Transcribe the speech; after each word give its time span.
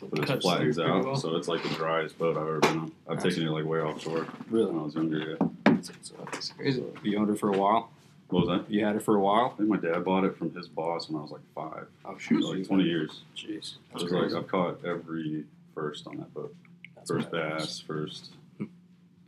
but 0.00 0.18
it 0.18 0.26
Cuts 0.26 0.42
flattens 0.44 0.76
through 0.76 0.84
pretty 0.84 0.98
out, 1.00 1.04
well. 1.06 1.16
so 1.16 1.36
it's 1.36 1.48
like 1.48 1.62
the 1.62 1.70
driest 1.70 2.18
boat 2.18 2.36
I've 2.36 2.42
ever 2.42 2.58
been 2.60 2.78
on. 2.80 2.92
I've 3.08 3.22
taken 3.22 3.44
it 3.44 3.50
like 3.50 3.64
way 3.64 3.80
offshore 3.80 4.26
Really? 4.50 4.70
when 4.70 4.80
I 4.80 4.82
was 4.84 4.94
younger. 4.94 5.36
Yeah. 5.40 5.74
It's 5.78 6.50
crazy. 6.52 6.84
You 7.02 7.18
owned 7.18 7.30
it 7.30 7.38
for 7.38 7.48
a 7.52 7.56
while. 7.56 7.90
What 8.28 8.46
was 8.46 8.58
that? 8.58 8.70
You 8.70 8.84
had 8.84 8.96
it 8.96 9.02
for 9.02 9.14
a 9.16 9.20
while. 9.20 9.52
I 9.54 9.56
think 9.56 9.68
my 9.68 9.76
dad 9.76 10.04
bought 10.04 10.24
it 10.24 10.36
from 10.36 10.52
his 10.54 10.68
boss 10.68 11.08
when 11.08 11.18
I 11.18 11.22
was 11.22 11.30
like 11.30 11.40
five. 11.54 11.86
Oh 12.04 12.12
It 12.16 12.30
was 12.36 12.44
like 12.46 12.66
20 12.66 12.82
years. 12.84 13.22
Jeez, 13.36 13.76
It 13.94 14.02
was 14.02 14.12
like 14.12 14.32
I've 14.34 14.48
caught 14.48 14.84
every 14.84 15.44
first 15.74 16.06
on 16.06 16.18
that 16.18 16.34
boat. 16.34 16.54
That's 16.96 17.10
First 17.10 17.30
badass. 17.30 17.58
bass, 17.58 17.80
first 17.80 18.30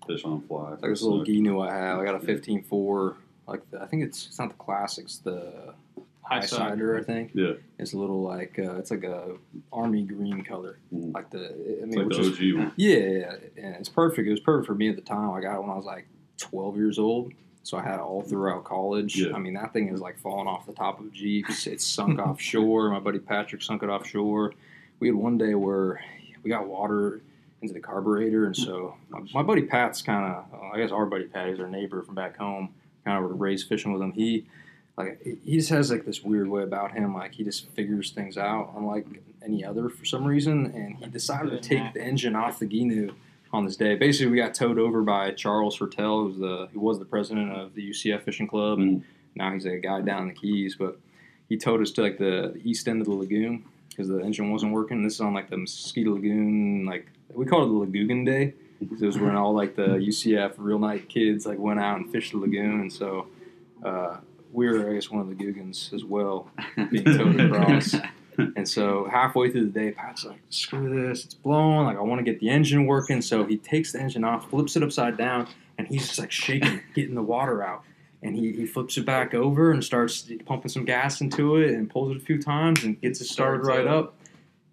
fish 0.06 0.24
on 0.24 0.42
fly. 0.48 0.70
Like 0.70 0.80
this 0.80 0.88
first 0.90 1.02
little 1.02 1.24
snook. 1.24 1.28
Gheenoe 1.28 1.68
I 1.70 1.74
have. 1.74 1.98
I 2.00 2.04
got 2.04 2.14
a 2.16 2.18
15.4. 2.18 3.14
Like 3.46 3.70
the, 3.70 3.80
I 3.82 3.86
think 3.86 4.02
it's 4.04 4.26
it's 4.26 4.38
not 4.38 4.48
the 4.48 4.54
classics. 4.56 5.16
The 5.18 5.72
Highsider. 6.30 7.00
I 7.00 7.02
think 7.04 7.30
Yeah, 7.34 7.52
it's 7.78 7.92
a 7.92 7.98
little 7.98 8.22
like 8.22 8.58
uh, 8.58 8.76
it's 8.76 8.90
like 8.90 9.04
a 9.04 9.36
army 9.72 10.02
green 10.02 10.42
color. 10.42 10.78
Mhm. 10.94 11.14
Like 11.14 11.30
the 11.30 11.38
I 11.48 11.84
it's 11.84 11.96
like 11.96 12.06
which 12.06 12.16
the 12.16 12.22
is 12.22 12.28
OG 12.38 12.58
one. 12.58 12.72
Yeah, 12.76 12.96
yeah, 12.96 13.34
and 13.56 13.74
it's 13.76 13.88
perfect. 13.88 14.26
It 14.28 14.30
was 14.30 14.40
perfect 14.40 14.66
for 14.66 14.74
me 14.74 14.88
at 14.88 14.96
the 14.96 15.02
time. 15.02 15.30
I 15.30 15.40
got 15.40 15.56
it 15.56 15.60
when 15.62 15.70
I 15.70 15.76
was 15.76 15.84
like 15.86 16.06
12 16.38 16.76
years 16.76 16.98
old, 16.98 17.32
so 17.62 17.76
I 17.78 17.82
had 17.82 17.94
it 17.94 18.00
all 18.00 18.22
throughout 18.22 18.64
college. 18.64 19.18
Yeah. 19.18 19.34
I 19.34 19.38
mean, 19.38 19.54
that 19.54 19.72
thing 19.72 19.88
is 19.88 20.00
like 20.00 20.18
falling 20.18 20.46
off 20.46 20.66
the 20.66 20.72
top 20.72 21.00
of 21.00 21.12
Jeeps. 21.12 21.66
It's 21.66 21.86
sunk 21.86 22.18
offshore. 22.26 22.90
My 22.90 23.00
buddy 23.00 23.18
Patrick 23.18 23.62
sunk 23.62 23.82
it 23.82 23.88
offshore. 23.88 24.52
We 25.00 25.08
had 25.08 25.14
one 25.16 25.38
day 25.38 25.54
where 25.54 26.00
we 26.42 26.50
got 26.50 26.66
water 26.68 27.20
into 27.60 27.74
the 27.74 27.80
carburetor, 27.80 28.46
and 28.46 28.56
so 28.56 28.94
my, 29.10 29.20
my 29.34 29.42
buddy 29.42 29.62
Pat's 29.62 30.00
kind 30.02 30.32
of, 30.32 30.44
I 30.72 30.76
guess 30.78 30.92
our 30.92 31.06
buddy 31.06 31.24
Pat 31.24 31.48
is 31.48 31.58
our 31.58 31.68
neighbor 31.68 32.02
from 32.02 32.14
back 32.14 32.36
home. 32.36 32.68
Kind 33.04 33.24
of 33.24 33.40
raised 33.40 33.68
fishing 33.68 33.92
with 33.92 34.02
him. 34.02 34.12
He 34.12 34.46
like 34.98 35.22
he 35.44 35.56
just 35.56 35.70
has 35.70 35.90
like 35.90 36.04
this 36.04 36.22
weird 36.22 36.48
way 36.48 36.62
about 36.62 36.92
him. 36.92 37.14
Like 37.14 37.34
he 37.34 37.44
just 37.44 37.68
figures 37.70 38.10
things 38.10 38.36
out, 38.36 38.72
unlike 38.76 39.06
any 39.44 39.64
other 39.64 39.88
for 39.88 40.04
some 40.04 40.24
reason. 40.24 40.66
And 40.74 40.96
he 40.96 41.06
decided 41.06 41.50
to 41.50 41.60
take 41.60 41.94
the 41.94 42.02
engine 42.02 42.34
off 42.36 42.58
the 42.58 42.66
Gheenoe 42.66 43.12
on 43.52 43.64
this 43.64 43.76
day. 43.76 43.94
Basically, 43.94 44.30
we 44.32 44.36
got 44.38 44.54
towed 44.54 44.78
over 44.78 45.02
by 45.02 45.30
Charles 45.30 45.78
Hertel, 45.78 46.24
who's 46.24 46.38
the 46.38 46.68
who 46.72 46.80
was 46.80 46.98
the 46.98 47.04
president 47.04 47.52
of 47.52 47.74
the 47.74 47.90
UCF 47.90 48.22
Fishing 48.22 48.48
Club, 48.48 48.78
and 48.78 49.04
now 49.34 49.52
he's 49.52 49.64
a 49.66 49.78
guy 49.78 50.00
down 50.00 50.22
in 50.22 50.28
the 50.28 50.34
Keys. 50.34 50.74
But 50.74 50.98
he 51.48 51.56
towed 51.56 51.80
us 51.80 51.90
to 51.92 52.02
like 52.02 52.18
the, 52.18 52.60
east 52.64 52.88
end 52.88 53.00
of 53.00 53.06
the 53.06 53.14
lagoon 53.14 53.64
because 53.88 54.08
the 54.08 54.18
engine 54.18 54.50
wasn't 54.50 54.72
working. 54.72 55.02
This 55.02 55.14
is 55.14 55.20
on 55.20 55.32
like 55.32 55.48
the 55.48 55.56
Mosquito 55.56 56.12
Lagoon, 56.14 56.84
like 56.84 57.06
we 57.32 57.46
call 57.46 57.62
it 57.64 57.66
the 57.66 57.72
Lagoon 57.72 58.24
Day. 58.24 58.52
'cause 58.88 59.02
It 59.02 59.06
was 59.06 59.18
when 59.18 59.34
all 59.34 59.54
like 59.54 59.74
the 59.74 59.98
UCF 59.98 60.52
real 60.56 60.78
night 60.78 61.08
kids 61.08 61.46
like 61.46 61.58
went 61.58 61.80
out 61.80 61.96
and 61.98 62.10
fished 62.12 62.32
the 62.32 62.38
lagoon, 62.38 62.80
and 62.80 62.92
so 62.92 63.26
uh, 63.82 64.18
were 64.52 64.90
I 64.90 64.94
guess 64.94 65.10
one 65.10 65.20
of 65.20 65.28
the 65.28 65.34
Googans 65.34 65.90
as 65.94 66.04
well 66.04 66.50
being 66.90 67.04
towed 67.04 67.40
across. 67.40 67.94
And 68.54 68.68
so 68.68 69.08
halfway 69.10 69.50
through 69.50 69.64
the 69.64 69.80
day, 69.80 69.90
Pat's 69.90 70.24
like, 70.24 70.38
"Screw 70.48 71.08
this! 71.08 71.24
It's 71.24 71.34
blowing. 71.34 71.86
Like 71.86 71.96
I 71.96 72.02
want 72.02 72.20
to 72.20 72.22
get 72.22 72.38
the 72.38 72.48
engine 72.50 72.86
working." 72.86 73.20
So 73.20 73.44
he 73.44 73.56
takes 73.56 73.90
the 73.90 74.00
engine 74.00 74.22
off, 74.22 74.48
flips 74.48 74.76
it 74.76 74.84
upside 74.84 75.16
down, 75.16 75.48
and 75.76 75.88
he's 75.88 76.06
just 76.06 76.20
like 76.20 76.30
shaking, 76.30 76.78
getting 76.94 77.16
the 77.16 77.22
water 77.22 77.64
out. 77.64 77.82
And 78.22 78.36
he, 78.36 78.52
he 78.52 78.64
flips 78.64 78.96
it 78.96 79.04
back 79.04 79.34
over 79.34 79.72
and 79.72 79.82
starts 79.82 80.30
pumping 80.46 80.68
some 80.68 80.84
gas 80.84 81.20
into 81.20 81.56
it 81.56 81.74
and 81.74 81.90
pulls 81.90 82.12
it 82.12 82.16
a 82.16 82.20
few 82.20 82.40
times 82.40 82.84
and 82.84 83.00
gets 83.00 83.20
it 83.20 83.24
started 83.24 83.66
right 83.66 83.88
up. 83.88 84.14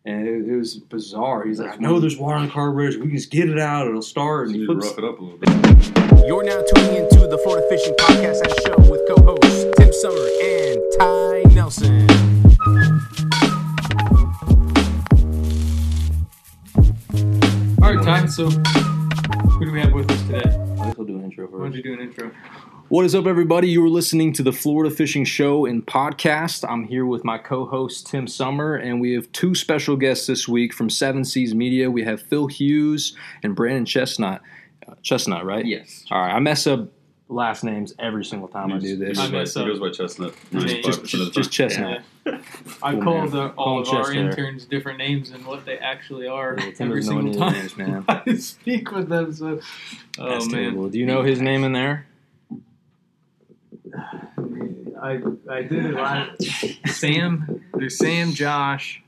And 0.05 0.27
it, 0.27 0.47
it 0.47 0.55
was 0.55 0.75
bizarre. 0.75 1.43
He's 1.47 1.59
like, 1.59 1.71
"I 1.73 1.77
know 1.77 1.99
there's 1.99 2.17
water 2.17 2.37
in 2.37 2.45
the 2.45 2.51
carburetor. 2.51 2.99
We 2.99 3.07
can 3.07 3.15
just 3.15 3.31
get 3.31 3.49
it 3.49 3.57
out. 3.57 3.87
It'll 3.87 4.03
start." 4.03 4.45
And 4.49 4.55
You 4.55 4.61
he 4.61 4.67
need 4.67 4.79
flips. 4.79 4.89
rough 4.95 4.99
it 4.99 5.05
up 5.05 5.19
a 5.19 5.23
little 5.23 5.39
bit. 5.39 6.27
You're 6.27 6.43
now 6.43 6.61
tuning 6.75 6.97
into 7.03 7.25
the 7.27 7.39
Florida 7.43 7.65
Fishing 7.67 7.95
Podcast 7.95 8.41
and 8.41 8.53
Show 8.63 8.91
with 8.91 9.01
co-hosts 9.07 9.41
Tim 9.41 9.44
Summer 10.01 10.27
and 10.43 10.81
Ty 10.99 11.43
Nelson. 11.53 12.09
All 17.81 17.93
right, 17.93 18.03
Ty. 18.03 18.25
So, 18.25 18.49
who 18.49 19.66
do 19.66 19.71
we 19.71 19.79
have 19.79 19.93
with 19.93 20.11
us 20.11 20.21
today? 20.23 20.39
I 20.39 20.85
guess 20.88 20.95
I'll 20.99 21.05
do 21.05 21.16
an 21.17 21.23
intro 21.23 21.47
Why 21.47 21.59
don't 21.59 21.75
you 21.75 21.81
do 21.81 21.93
an 21.93 22.01
intro? 22.01 22.29
What 22.89 23.05
is 23.05 23.16
up, 23.16 23.25
everybody? 23.25 23.69
You 23.69 23.85
are 23.85 23.89
listening 23.89 24.33
to 24.33 24.44
the 24.44 24.51
Florida 24.51 24.94
Fishing 24.94 25.23
Show 25.23 25.66
and 25.66 25.85
podcast. 25.85 26.69
I'm 26.69 26.83
here 26.83 27.06
with 27.06 27.23
my 27.23 27.38
co-host 27.38 28.07
Tim 28.07 28.27
Summer, 28.27 28.75
and 28.75 29.00
we 29.00 29.13
have 29.13 29.31
two 29.31 29.56
special 29.56 29.95
guests 29.95 30.27
this 30.27 30.45
week 30.45 30.73
from 30.73 30.89
Seven 30.89 31.23
Seas 31.23 31.56
Media. 31.56 31.89
We 31.89 32.03
have 32.03 32.22
Phil 32.22 32.47
Hughes 32.47 33.16
and 33.44 33.56
Brandon 33.56 33.85
Chestnut. 33.85 34.41
Uh, 34.85 34.95
Chestnut, 35.03 35.45
right? 35.45 35.66
Yes. 35.66 36.03
All 36.12 36.19
right. 36.19 36.33
I 36.33 36.39
mess 36.39 36.67
up 36.67 36.91
last 37.28 37.63
names 37.63 37.94
every 37.97 38.24
single 38.24 38.47
time 38.47 38.72
I 38.72 38.78
do 38.78 38.96
this. 38.97 39.18
I 39.18 39.25
He 39.25 39.31
goes 39.31 39.31
by- 39.31 39.38
mess 39.40 39.53
he 39.56 39.59
up. 39.62 39.68
goes 39.68 39.80
by 39.80 39.90
Chestnut. 39.90 40.34
His 40.52 40.66
name- 40.66 40.84
95% 40.84 41.13
of 41.22 41.25
the 41.25 41.31
Just, 41.31 41.52
just 41.52 41.75
time. 41.75 42.02
Chestnut. 42.25 42.41
I 42.84 42.91
Cool, 42.94 43.03
called 43.03 43.34
man. 43.34 43.41
uh, 43.44 43.53
all 43.58 43.80
of 43.80 43.88
Call 43.88 43.97
our 43.97 44.13
interns 44.13 44.66
different 44.66 44.97
names 45.00 45.31
than 45.31 45.44
what 45.46 45.66
they 45.66 45.78
actually 45.78 46.28
are 46.28 46.56
Yeah, 46.59 46.72
every 46.80 47.02
single 47.03 47.34
time 47.34 47.53
names, 47.53 47.78
man. 47.78 48.06
I 48.09 48.36
speak 48.36 48.91
with 48.91 49.09
them. 49.09 49.34
So, 49.34 49.59
oh 50.19 50.30
That's 50.30 50.50
man, 50.52 50.62
terrible. 50.63 50.90
Do 50.90 51.00
you 51.00 51.06
know 51.06 51.24
his 51.24 51.41
name 51.41 51.63
in 51.63 51.72
there? 51.74 52.06
I 55.02 55.19
I 55.50 55.62
did 55.63 55.86
it 55.86 55.94
last. 55.94 56.42
Sam, 56.88 57.62
there's 57.74 57.97
Sam, 57.97 58.31
Josh, 58.31 59.02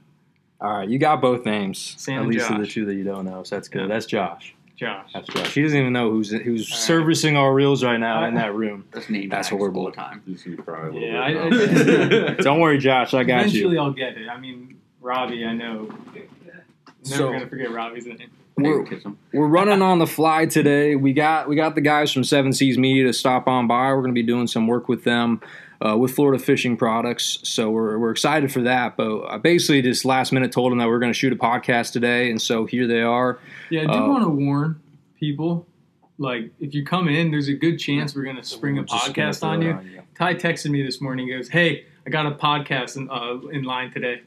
All 0.61 0.71
right, 0.79 0.89
you 0.89 0.99
got 0.99 1.21
both 1.21 1.45
names. 1.45 1.95
Sam 1.97 2.15
at 2.19 2.21
and 2.25 2.33
least 2.33 2.49
of 2.49 2.59
the 2.59 2.67
two 2.67 2.85
that 2.85 2.93
you 2.95 3.03
don't 3.03 3.25
know, 3.25 3.43
so 3.43 3.55
that's 3.55 3.67
good. 3.67 3.81
Yeah. 3.83 3.87
That's 3.87 4.05
Josh. 4.05 4.53
Josh. 4.77 5.09
That's 5.13 5.27
Josh. 5.27 5.53
He 5.53 5.61
doesn't 5.63 5.77
even 5.79 5.91
know 5.91 6.09
who's 6.11 6.29
who's 6.31 6.71
All 6.71 6.75
right. 6.77 6.83
servicing 6.83 7.35
our 7.35 7.53
reels 7.53 7.83
right 7.83 7.97
now 7.99 8.23
in 8.25 8.35
that 8.35 8.53
room. 8.55 8.85
That's 8.91 9.09
name 9.09 9.27
That's 9.29 9.49
tags 9.49 9.57
horrible. 9.59 9.81
all 9.85 9.89
the 9.89 9.95
time. 9.95 10.21
He's 10.25 10.43
gonna 10.43 10.57
cry 10.57 10.81
a 10.87 10.91
little 10.91 11.01
Yeah, 11.01 11.27
bit. 11.49 12.13
I- 12.13 12.27
now. 12.29 12.33
Don't 12.41 12.59
worry, 12.61 12.77
Josh. 12.77 13.13
I 13.13 13.23
got 13.23 13.39
Eventually, 13.41 13.59
you. 13.59 13.67
Eventually, 13.67 13.79
I'll 13.79 13.91
get 13.91 14.17
it. 14.21 14.29
I 14.29 14.39
mean, 14.39 14.79
Robbie, 15.01 15.43
I 15.45 15.53
know. 15.53 15.89
Never 16.13 16.27
So- 17.03 17.31
gonna 17.31 17.47
forget 17.47 17.71
Robbie's 17.71 18.05
name. 18.05 18.17
We're, 18.59 18.87
we're 19.33 19.45
running 19.47 19.83
on 19.83 19.99
the 19.99 20.07
fly 20.07 20.47
today. 20.47 20.95
We 20.95 21.13
got 21.13 21.47
we 21.47 21.55
got 21.55 21.75
the 21.75 21.81
guys 21.81 22.11
from 22.11 22.23
Seven 22.23 22.53
Seas 22.53 22.75
Media 22.75 23.03
to 23.03 23.13
stop 23.13 23.47
on 23.47 23.67
by. 23.67 23.89
We're 23.89 24.01
going 24.01 24.15
to 24.15 24.19
be 24.19 24.23
doing 24.23 24.47
some 24.47 24.65
work 24.65 24.87
with 24.89 25.03
them 25.03 25.41
uh, 25.85 25.97
with 25.97 26.11
Florida 26.13 26.41
Fishing 26.41 26.77
Products. 26.77 27.39
So 27.43 27.69
we're, 27.69 27.97
we're 27.97 28.11
excited 28.11 28.51
for 28.51 28.61
that. 28.63 28.97
But 28.97 29.25
I 29.27 29.37
basically 29.37 29.81
just 29.81 30.05
last 30.05 30.31
minute 30.31 30.51
told 30.51 30.71
them 30.71 30.79
that 30.79 30.87
we're 30.87 30.99
going 30.99 31.11
to 31.11 31.17
shoot 31.17 31.33
a 31.33 31.35
podcast 31.35 31.91
today, 31.93 32.29
and 32.29 32.41
so 32.41 32.65
here 32.65 32.87
they 32.87 33.01
are. 33.01 33.39
Yeah, 33.69 33.81
I 33.81 33.85
do 33.85 33.91
Uh, 33.91 34.07
want 34.09 34.23
to 34.23 34.29
warn 34.29 34.81
people. 35.19 35.67
Like, 36.19 36.51
if 36.59 36.73
you 36.73 36.83
come 36.83 37.07
in, 37.07 37.29
there's 37.29 37.47
a 37.47 37.53
good 37.53 37.77
chance 37.77 38.15
we're 38.15 38.23
gonna 38.23 38.43
spring 38.43 38.77
a 38.79 38.81
We're 38.81 38.85
just 38.87 39.13
gonna 39.13 39.29
podcast 39.31 39.43
on 39.47 39.61
you. 39.61 40.01
Ty 40.17 40.33
texted 40.33 40.71
me 40.71 40.81
this 40.81 40.99
morning. 40.99 41.27
He 41.27 41.33
goes, 41.33 41.47
"Hey, 41.47 41.85
I 42.07 42.09
got 42.09 42.25
a 42.25 42.31
podcast 42.31 42.97
in, 42.97 43.07
uh, 43.11 43.37
in 43.49 43.61
line 43.63 43.91
today." 43.91 44.21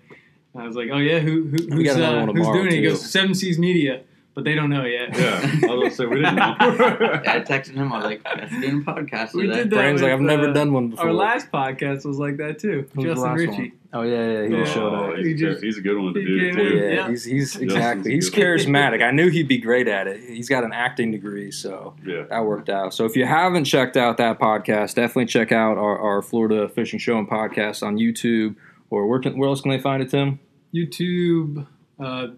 And 0.55 0.63
I 0.63 0.67
was 0.69 0.77
like, 0.77 0.91
"Oh 0.93 0.99
yeah, 0.99 1.19
who, 1.19 1.47
who 1.47 1.57
who's, 1.57 1.89
uh, 1.97 2.27
who's 2.27 2.35
tomorrow, 2.35 2.53
doing 2.53 2.67
it?" 2.69 2.73
He 2.75 2.83
goes, 2.83 3.11
Seven 3.11 3.35
Seas 3.35 3.59
Media, 3.59 4.03
but 4.35 4.45
they 4.45 4.55
don't 4.55 4.71
know 4.71 4.85
yet." 4.85 5.17
yeah, 5.17 5.41
I 5.43 5.45
was 5.45 5.61
gonna 5.61 5.91
say 5.91 6.07
we 6.07 6.17
didn't. 6.17 6.37
Yeah, 6.37 6.57
I 7.27 7.41
texted 7.41 7.75
him. 7.75 7.93
I 7.93 7.97
was 7.97 8.05
like, 8.05 8.23
"That's 8.25 8.51
doing 8.61 8.81
a 8.87 8.91
podcast 8.93 9.35
We 9.35 9.43
today." 9.43 9.57
did 9.59 9.71
that. 9.71 9.77
Brandon's 9.77 10.03
like, 10.03 10.13
I've 10.13 10.19
with, 10.21 10.29
never 10.29 10.49
uh, 10.51 10.53
done 10.53 10.73
one 10.73 10.89
before. 10.91 11.07
Our 11.07 11.13
last 11.13 11.51
podcast 11.51 12.05
was 12.05 12.19
like 12.19 12.37
that 12.39 12.59
too. 12.59 12.87
Who's 12.95 13.05
Justin 13.05 13.23
last 13.23 13.39
Ritchie. 13.39 13.53
one? 13.57 13.73
Oh 13.93 14.03
yeah, 14.03 14.31
yeah, 14.43 14.47
he 14.47 14.55
Yeah. 14.57 14.65
showed 14.67 14.93
Oh, 14.95 15.11
up. 15.11 15.17
he's, 15.17 15.27
He 15.27 15.33
a, 15.33 15.37
just- 15.51 15.65
he's 15.65 15.77
a 15.79 15.81
good 15.81 15.99
one 15.99 16.15
to 16.15 16.25
do 16.25 16.53
too. 16.53 16.63
Yeah, 16.63 16.91
Yeah. 16.91 17.09
he's 17.09 17.25
he's 17.25 17.51
Justin's 17.55 17.73
exactly. 17.73 18.13
He's 18.13 18.31
charismatic. 18.35 19.03
I 19.03 19.11
knew 19.11 19.31
he'd 19.31 19.49
be 19.49 19.59
great 19.59 19.89
at 19.89 20.07
it. 20.07 20.21
He's 20.21 20.49
got 20.49 20.63
an 20.63 20.73
acting 20.73 21.11
degree, 21.11 21.51
so 21.51 21.97
Yeah. 22.07 22.23
that 22.31 22.45
worked 22.45 22.69
out. 22.69 22.95
So 22.95 23.05
if 23.05 23.17
you 23.17 23.27
haven't 23.27 23.65
checked 23.65 23.97
out 23.97 24.17
that 24.19 24.39
podcast, 24.39 24.95
definitely 24.95 25.27
check 25.27 25.51
out 25.51 25.77
our, 25.77 25.99
our 25.99 26.23
Florida 26.23 26.69
Fishing 26.69 27.01
Show 27.01 27.19
and 27.19 27.29
podcast 27.29 27.85
on 27.85 27.97
YouTube. 27.97 28.55
Or 28.91 29.07
where, 29.09 29.19
can, 29.21 29.37
where 29.39 29.49
else 29.49 29.61
can 29.61 29.71
they 29.73 29.79
find 29.81 30.03
it, 30.03 30.11
Tim? 30.11 30.39
YouTube, 30.75 31.67
uh, 31.99 32.29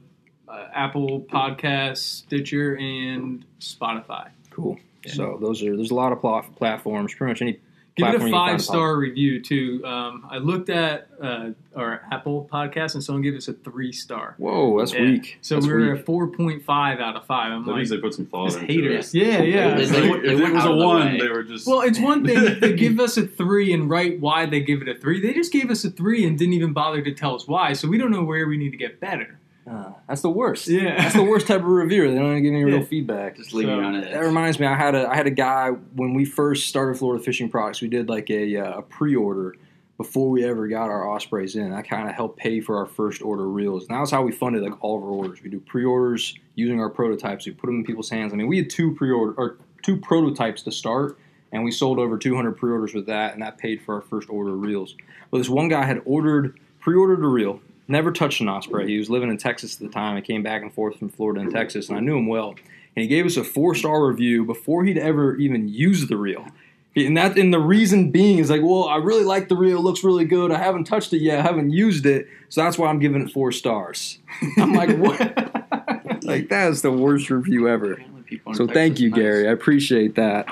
uh, 0.53 0.69
Apple 0.75 1.23
Podcasts, 1.23 1.99
Stitcher, 1.99 2.75
and 2.77 3.45
Spotify. 3.61 4.29
Cool. 4.51 4.79
So 5.07 5.39
those 5.41 5.63
are 5.63 5.75
there's 5.77 5.91
a 5.91 5.95
lot 5.97 6.13
of 6.13 6.21
pla- 6.21 6.43
platforms. 6.43 7.15
Pretty 7.15 7.31
much 7.33 7.43
any 7.43 7.61
Give 7.95 8.07
it 8.07 8.11
platform 8.11 8.23
a 8.23 8.27
you 8.27 8.33
can 8.33 8.33
find 8.33 8.53
five 8.53 8.63
star 8.65 8.97
review 8.97 9.43
too. 9.43 9.83
Um, 9.85 10.27
I 10.31 10.39
looked 10.39 10.71
at 10.71 11.09
uh, 11.21 11.51
our 11.77 12.03
Apple 12.11 12.49
podcast 12.51 12.95
and 12.95 13.03
someone 13.05 13.21
gave 13.23 13.35
us 13.35 13.49
a 13.49 13.53
three 13.53 13.93
star. 13.93 14.35
Whoa, 14.39 14.79
that's 14.79 14.95
Yeah. 14.95 15.03
weak. 15.03 15.39
So 15.43 15.57
That's 15.57 15.67
we 15.67 15.73
were 15.75 15.91
weak. 15.91 15.99
at 16.01 16.07
four 16.07 16.29
point 16.29 16.63
five 16.65 17.01
out 17.01 17.17
of 17.17 17.27
five. 17.27 17.53
I'm 17.53 17.65
That 17.65 17.73
like, 17.73 17.77
means 17.79 17.91
they 17.91 17.99
put 17.99 18.15
some 18.15 18.27
thought 18.27 18.47
just 18.51 18.61
into 18.61 18.73
haters. 18.73 19.15
it. 19.15 19.19
Yeah, 19.27 19.43
yeah. 19.43 19.75
They- 19.75 19.83
It's 19.83 19.91
they 19.91 20.01
they 20.01 20.09
if 20.09 20.41
it 20.41 20.53
was 20.55 20.65
a 20.65 20.71
of 20.71 20.79
the 20.79 20.85
one, 20.87 21.19
they 21.19 21.29
were 21.29 21.43
just. 21.43 21.67
well, 21.67 21.81
it's 21.83 21.99
one 21.99 22.25
thing 22.27 22.39
if 22.45 22.61
they 22.61 22.73
give 22.75 22.99
us 23.01 23.17
a 23.19 23.27
three 23.27 23.73
and 23.75 23.91
write 23.91 24.21
why 24.21 24.47
they 24.47 24.61
give 24.61 24.81
it 24.81 24.89
a 24.89 24.95
three. 24.95 25.21
They 25.21 25.35
just 25.35 25.53
gave 25.53 25.69
us 25.71 25.85
a 25.85 25.91
three 25.91 26.25
and 26.27 26.39
didn't 26.39 26.55
even 26.55 26.73
bother 26.73 27.03
to 27.03 27.13
tell 27.13 27.35
us 27.35 27.47
why. 27.49 27.73
So 27.75 27.89
we 27.89 27.99
don't 27.99 28.11
know 28.13 28.23
where 28.25 28.47
we 28.47 28.57
need 28.57 28.71
to 28.71 28.79
get 28.79 29.01
better. 29.01 29.39
Uh, 29.71 29.93
that's 30.09 30.23
the 30.23 30.31
worst. 30.31 30.67
Yeah. 30.67 30.97
That's 31.01 31.15
the 31.15 31.23
worst 31.23 31.47
type 31.47 31.61
of 31.61 31.67
reviewer. 31.67 32.09
They 32.11 32.17
don't 32.17 32.33
even 32.33 32.43
give 32.43 32.53
any 32.53 32.65
real 32.65 32.79
Yeah. 32.79 32.85
feedback. 32.85 33.37
Just 33.37 33.55
leaving 33.55 33.75
So, 33.77 33.79
you 33.81 33.85
on 33.87 34.01
That 34.01 34.13
it. 34.13 34.19
reminds 34.27 34.59
me, 34.59 34.67
I 34.67 34.75
had 34.75 34.95
a 34.97 35.09
I 35.09 35.15
had 35.15 35.27
a 35.27 35.31
guy 35.31 35.71
when 35.95 36.15
we 36.15 36.25
first 36.25 36.67
started 36.69 36.97
Florida 36.99 37.23
Fishing 37.23 37.49
Products. 37.49 37.81
We 37.81 37.89
did 37.89 38.09
like 38.09 38.29
a, 38.31 38.57
uh, 38.57 38.79
a 38.79 38.83
pre-order 38.83 39.55
before 39.99 40.31
we 40.31 40.45
ever 40.45 40.67
got 40.67 40.91
our 40.91 41.09
ospreys 41.09 41.55
in. 41.55 41.71
That 41.71 41.89
kind 41.89 42.09
of 42.09 42.15
helped 42.15 42.39
pay 42.39 42.61
for 42.61 42.77
our 42.77 42.87
first 42.87 43.23
order 43.23 43.47
reels. 43.49 43.87
And 43.87 43.95
that 43.97 44.01
was 44.01 44.11
how 44.11 44.23
we 44.23 44.33
funded 44.33 44.63
like 44.63 44.83
all 44.83 44.97
of 44.99 45.05
our 45.05 45.11
orders. 45.11 45.41
We 45.45 45.51
do 45.51 45.61
pre-orders 45.61 46.35
using 46.57 46.81
our 46.81 46.91
prototypes. 46.91 47.47
We 47.47 47.53
put 47.53 47.67
them 47.69 47.77
in 47.77 47.85
people's 47.85 48.11
hands. 48.11 48.33
I 48.33 48.37
mean, 48.37 48.49
we 48.49 48.57
had 48.59 48.69
two 48.69 48.95
pre-order 48.97 49.33
or 49.37 49.59
two 49.83 49.97
prototypes 49.97 50.63
to 50.63 50.73
start, 50.73 51.19
and 51.53 51.63
we 51.63 51.71
sold 51.71 52.01
over 52.01 52.19
200 52.19 52.57
pre-orders 52.57 52.95
with 52.95 53.07
that, 53.07 53.35
and 53.35 53.43
that 53.43 53.59
paid 53.59 53.81
for 53.81 53.95
our 53.95 54.01
first 54.01 54.29
order 54.29 54.55
of 54.55 54.61
reels. 54.61 54.97
But 55.31 55.39
this 55.39 55.49
one 55.49 55.69
guy 55.69 55.85
had 55.85 56.01
ordered 56.05 56.59
pre-ordered 56.81 57.23
a 57.25 57.29
reel, 57.29 57.61
never 57.89 58.13
touched 58.13 58.41
an 58.41 58.49
osprey. 58.49 58.89
He 58.89 58.99
was 58.99 59.11
living 59.11 59.31
in 59.31 59.39
Texas 59.39 59.75
at 59.75 59.81
the 59.81 59.89
time. 59.89 60.17
I 60.17 60.21
came 60.21 60.43
back 60.43 60.63
and 60.63 60.73
forth 60.73 60.99
from 60.99 61.09
Florida 61.09 61.41
and 61.41 61.53
Texas, 61.53 61.89
and 61.89 61.97
I 61.97 62.01
knew 62.01 62.17
him 62.17 62.27
well. 62.27 62.51
And 62.95 63.03
he 63.03 63.07
gave 63.07 63.27
us 63.27 63.37
a 63.37 63.45
four 63.45 63.75
star 63.75 64.07
review 64.07 64.45
before 64.45 64.85
he'd 64.85 64.99
ever 64.99 65.37
even 65.37 65.69
used 65.69 66.09
the 66.09 66.17
reel. 66.17 66.47
And 66.95 67.17
that, 67.17 67.39
and 67.39 67.55
the 67.55 67.59
reason 67.59 68.11
being 68.11 68.39
is 68.39 68.51
like, 68.51 68.61
well, 68.63 68.85
I 68.85 68.97
really 68.97 69.25
like 69.25 69.49
the 69.49 69.57
reel. 69.57 69.79
It 69.79 69.83
looks 69.83 70.05
really 70.05 70.27
good. 70.27 70.51
I 70.51 70.59
haven't 70.59 70.85
touched 70.85 71.15
it 71.15 71.23
yet. 71.23 71.39
I 71.39 71.43
haven't 71.43 71.71
used 71.71 72.05
it, 72.05 72.29
so 72.51 72.63
that's 72.63 72.77
why 72.77 72.89
I'm 72.89 72.99
giving 72.99 73.23
it 73.23 73.31
four 73.33 73.51
stars. 73.51 74.19
I'm 74.59 74.75
like, 74.75 74.95
what? 74.99 75.19
like 76.25 76.51
that 76.51 76.71
is 76.71 76.83
the 76.83 76.93
worst 76.93 77.31
review 77.31 77.67
ever. 77.67 77.93
Apparently 77.95 78.23
people 78.25 78.53
in 78.53 78.57
So 78.57 78.67
Texas 78.67 78.75
thank 78.75 79.01
you, 79.01 79.09
nice. 79.09 79.19
Gary. 79.19 79.49
I 79.49 79.53
appreciate 79.53 80.17
that. 80.17 80.47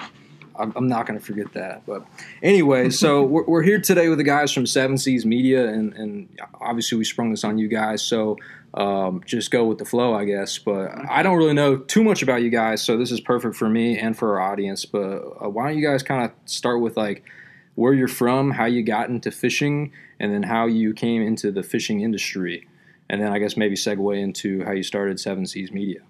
I'm, 0.60 0.72
I'm 0.76 0.88
not 0.88 1.06
going 1.06 1.18
to 1.18 1.24
forget 1.24 1.52
that. 1.54 1.86
But 1.86 2.04
anyway, 2.42 2.90
so 2.90 3.22
we're, 3.24 3.44
we're 3.44 3.62
here 3.62 3.80
today 3.80 4.08
with 4.08 4.18
the 4.18 4.24
guys 4.24 4.52
from 4.52 4.66
Seven 4.66 4.98
Seas 4.98 5.24
Media, 5.24 5.66
and, 5.68 5.92
and 5.94 6.28
obviously 6.60 6.98
we 6.98 7.04
sprung 7.04 7.30
this 7.30 7.44
on 7.44 7.58
you 7.58 7.68
guys. 7.68 8.02
So 8.02 8.36
um, 8.74 9.22
just 9.26 9.50
go 9.50 9.64
with 9.64 9.78
the 9.78 9.84
flow, 9.84 10.14
I 10.14 10.24
guess. 10.24 10.58
But 10.58 10.92
I 11.08 11.22
don't 11.22 11.36
really 11.36 11.54
know 11.54 11.78
too 11.78 12.04
much 12.04 12.22
about 12.22 12.42
you 12.42 12.50
guys, 12.50 12.82
so 12.82 12.96
this 12.96 13.10
is 13.10 13.20
perfect 13.20 13.56
for 13.56 13.68
me 13.68 13.98
and 13.98 14.16
for 14.16 14.38
our 14.40 14.52
audience. 14.52 14.84
But 14.84 15.18
uh, 15.42 15.48
why 15.48 15.68
don't 15.68 15.78
you 15.78 15.86
guys 15.86 16.02
kind 16.02 16.24
of 16.24 16.32
start 16.44 16.80
with 16.80 16.96
like 16.96 17.24
where 17.74 17.92
you're 17.92 18.08
from, 18.08 18.50
how 18.50 18.66
you 18.66 18.82
got 18.82 19.08
into 19.08 19.30
fishing, 19.30 19.92
and 20.18 20.32
then 20.32 20.42
how 20.42 20.66
you 20.66 20.92
came 20.92 21.22
into 21.22 21.50
the 21.50 21.62
fishing 21.62 22.00
industry, 22.00 22.68
and 23.08 23.22
then 23.22 23.32
I 23.32 23.38
guess 23.38 23.56
maybe 23.56 23.74
segue 23.74 24.20
into 24.20 24.64
how 24.64 24.72
you 24.72 24.82
started 24.82 25.18
Seven 25.18 25.46
Seas 25.46 25.72
Media. 25.72 26.00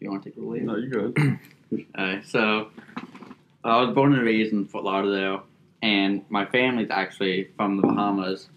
You 0.00 0.10
want 0.10 0.22
to 0.24 0.30
take 0.30 0.36
the 0.36 0.44
lead? 0.44 0.64
No, 0.64 0.76
you're 0.76 1.10
good. 1.10 1.38
Alright, 1.98 2.26
so 2.26 2.68
I 3.68 3.82
was 3.82 3.94
born 3.94 4.14
and 4.14 4.22
raised 4.22 4.52
in 4.52 4.66
Fort 4.66 4.84
Lauderdale, 4.84 5.44
and 5.82 6.24
my 6.28 6.46
family's 6.46 6.90
actually 6.90 7.50
from 7.56 7.76
the 7.76 7.82
Bahamas. 7.82 8.48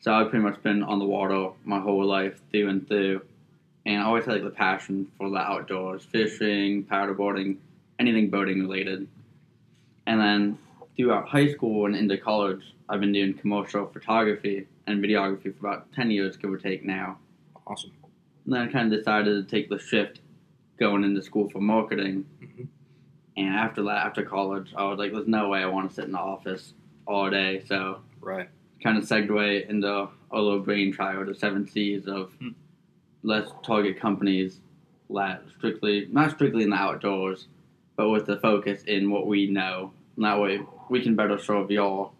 So 0.00 0.12
I've 0.12 0.30
pretty 0.30 0.44
much 0.44 0.62
been 0.62 0.82
on 0.82 0.98
the 0.98 1.04
water 1.04 1.50
my 1.64 1.80
whole 1.80 2.04
life, 2.04 2.40
through 2.50 2.68
and 2.68 2.86
through, 2.86 3.22
and 3.86 4.00
I 4.00 4.04
always 4.04 4.24
had 4.24 4.34
like 4.34 4.44
the 4.44 4.50
passion 4.50 5.10
for 5.18 5.30
the 5.30 5.36
outdoors, 5.36 6.04
fishing, 6.04 6.84
paddleboarding, 6.84 7.56
anything 7.98 8.30
boating 8.30 8.60
related. 8.60 9.08
And 10.06 10.20
then 10.20 10.58
throughout 10.96 11.28
high 11.28 11.52
school 11.52 11.86
and 11.86 11.96
into 11.96 12.16
college, 12.16 12.74
I've 12.88 13.00
been 13.00 13.12
doing 13.12 13.34
commercial 13.34 13.86
photography 13.86 14.66
and 14.86 15.02
videography 15.02 15.56
for 15.56 15.66
about 15.66 15.92
ten 15.92 16.10
years, 16.10 16.36
give 16.36 16.52
or 16.52 16.58
take 16.58 16.84
now. 16.84 17.18
Awesome. 17.66 17.92
And 18.44 18.54
then 18.54 18.68
I 18.68 18.72
kind 18.72 18.92
of 18.92 18.98
decided 18.98 19.48
to 19.48 19.56
take 19.56 19.68
the 19.68 19.78
shift 19.78 20.20
going 20.78 21.04
into 21.04 21.22
school 21.22 21.48
for 21.50 21.60
marketing. 21.60 22.26
And 23.36 23.48
after 23.48 23.82
that, 23.84 24.06
after 24.06 24.22
college, 24.22 24.72
I 24.76 24.84
was 24.84 24.98
like, 24.98 25.12
there's 25.12 25.26
no 25.26 25.48
way 25.48 25.60
I 25.62 25.66
want 25.66 25.88
to 25.88 25.94
sit 25.94 26.04
in 26.04 26.12
the 26.12 26.18
office 26.18 26.74
all 27.06 27.30
day. 27.30 27.62
So 27.66 28.00
Right. 28.20 28.48
kind 28.82 28.98
of 28.98 29.04
segue 29.04 29.68
into 29.68 30.08
a 30.30 30.40
little 30.40 30.60
brain 30.60 30.92
trial, 30.92 31.24
the 31.24 31.34
seven 31.34 31.66
C's 31.66 32.06
of 32.06 32.34
Hmm. 32.40 32.50
let's 33.22 33.52
target 33.62 33.98
companies 33.98 34.60
that 35.10 35.42
strictly, 35.56 36.08
not 36.10 36.30
strictly 36.32 36.64
in 36.64 36.70
the 36.70 36.76
outdoors, 36.76 37.46
but 37.96 38.10
with 38.10 38.26
the 38.26 38.36
focus 38.38 38.82
in 38.84 39.10
what 39.10 39.26
we 39.26 39.46
know. 39.46 39.92
And 40.16 40.24
that 40.24 40.40
way 40.40 40.60
we 40.88 41.00
can 41.02 41.14
better 41.14 41.38
serve 41.38 41.70
y'all. 41.70 42.12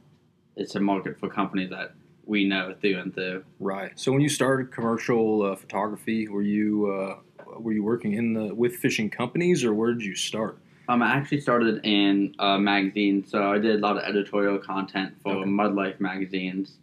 It's 0.57 0.75
a 0.77 0.81
market 0.81 1.19
for 1.19 1.29
companies 1.29 1.71
that 1.71 1.95
we 2.25 2.45
know 2.47 2.75
through 2.81 2.99
and 2.99 3.13
through. 3.15 3.45
Right. 3.59 3.99
So 3.99 4.13
when 4.13 4.21
you 4.21 4.29
started 4.29 4.71
commercial 4.71 5.43
uh, 5.43 5.57
photography, 5.57 6.29
were 6.29 6.43
you 6.43 6.87
uh, 6.91 7.19
were 7.59 7.73
you 7.73 7.83
working 7.83 8.13
in 8.13 8.33
the 8.35 8.55
with 8.55 8.77
fishing 8.77 9.11
companies, 9.11 9.65
or 9.65 9.75
where 9.75 9.93
did 9.93 10.05
you 10.05 10.15
start? 10.15 10.59
Um, 10.89 11.03
I 11.03 11.11
actually 11.13 11.41
started 11.41 11.85
in 11.85 12.35
a 12.39 12.59
magazine, 12.59 13.25
so 13.27 13.53
I 13.53 13.59
did 13.59 13.77
a 13.77 13.79
lot 13.79 13.97
of 13.97 14.03
editorial 14.05 14.59
content 14.59 15.15
for 15.23 15.37
Okay. 15.37 15.45
Mud 15.49 15.75
Life 15.75 16.01
magazines, 16.01 16.79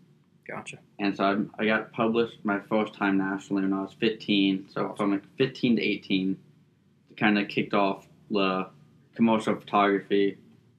Gotcha. 0.47 0.79
and 0.99 1.15
so 1.15 1.49
I, 1.59 1.63
I 1.63 1.65
got 1.65 1.91
published 1.91 2.37
my 2.43 2.59
first 2.61 2.93
time 2.93 3.17
nationally 3.17 3.63
when 3.63 3.73
I 3.73 3.81
was 3.81 3.93
15. 3.99 4.69
So 4.69 4.93
from 4.95 5.11
like 5.11 5.23
15 5.37 5.75
to 5.77 5.81
18, 5.81 6.37
it 7.11 7.17
kind 7.17 7.37
of 7.37 7.47
kicked 7.49 7.73
off 7.73 8.07
the 8.31 8.67
commercial 9.15 9.55
photography 9.55 10.37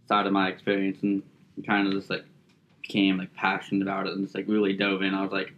side 0.08 0.26
of 0.26 0.32
my 0.32 0.49
experience, 0.49 1.02
and 1.02 1.22
kind 1.67 1.87
of 1.87 1.93
just 1.93 2.08
like 2.08 2.25
became 2.81 3.19
like 3.19 3.34
passionate 3.34 3.82
about 3.82 4.06
it, 4.06 4.14
and 4.14 4.25
just 4.25 4.34
like 4.34 4.49
really 4.49 4.72
dove 4.72 5.02
in. 5.02 5.14
I 5.14 5.22
was 5.22 5.32
like, 5.32 5.52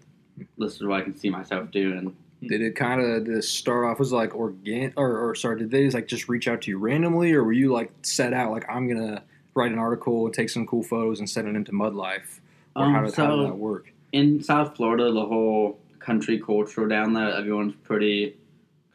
this 0.59 0.75
is 0.75 0.83
what 0.83 1.01
I 1.01 1.05
can 1.05 1.17
see 1.17 1.31
myself 1.31 1.71
doing. 1.71 2.17
Did 2.49 2.61
it 2.61 2.75
kind 2.75 3.01
of 3.01 3.25
just 3.27 3.55
start 3.55 3.85
off 3.87 4.01
as 4.01 4.13
like 4.13 4.35
organ 4.35 4.93
or, 4.97 5.17
or 5.19 5.35
sorry, 5.35 5.59
did 5.61 5.71
they 5.71 5.85
just 5.85 5.95
like 5.95 6.09
just 6.09 6.29
reach 6.29 6.49
out 6.49 6.63
to 6.63 6.71
you 6.71 6.79
randomly, 6.79 7.33
or 7.33 7.45
were 7.45 7.53
you 7.53 7.73
like 7.73 7.93
set 8.03 8.33
out 8.33 8.51
like 8.51 8.65
I'm 8.69 8.89
gonna 8.89 9.23
write 9.55 9.71
an 9.73 9.79
article 9.79 10.25
and 10.27 10.35
take 10.35 10.51
some 10.51 10.67
cool 10.67 10.83
photos 10.83 11.19
and 11.21 11.29
send 11.31 11.47
it 11.49 11.55
into 11.55 11.73
Mud 11.73 11.95
Life, 11.95 12.41
or 12.75 12.85
how, 12.85 12.99
Um, 12.99 13.05
did, 13.05 13.15
how 13.15 13.37
did 13.37 13.47
that 13.47 13.57
work? 13.59 13.93
in 14.13 14.43
South 14.43 14.77
Florida, 14.77 15.13
the 15.13 15.25
whole 15.25 15.79
country 16.01 16.39
culture 16.41 16.87
down 16.89 17.13
there, 17.13 17.33
everyone's 17.33 17.75
pretty 17.85 18.37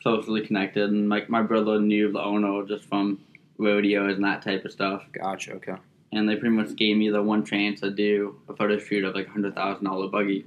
closely 0.03 0.45
connected. 0.45 0.91
And 0.91 1.09
like 1.09 1.29
my 1.29 1.41
brother 1.41 1.79
knew 1.79 2.11
the 2.11 2.21
owner 2.21 2.63
just 2.67 2.83
from 2.85 3.19
rodeos 3.57 4.15
and 4.15 4.23
that 4.25 4.41
type 4.43 4.65
of 4.65 4.71
stuff. 4.71 5.03
Gotcha. 5.13 5.53
Okay. 5.53 5.75
And 6.11 6.27
they 6.29 6.35
pretty 6.35 6.55
much 6.55 6.75
gave 6.75 6.97
me 6.97 7.09
the 7.09 7.21
one 7.23 7.43
chance 7.45 7.79
to 7.81 7.89
do 7.91 8.39
a 8.49 8.55
photo 8.55 8.77
shoot 8.77 9.03
of 9.05 9.15
like 9.15 9.27
a 9.27 9.31
hundred 9.31 9.55
thousand 9.55 9.85
dollar 9.85 10.07
buggy, 10.09 10.45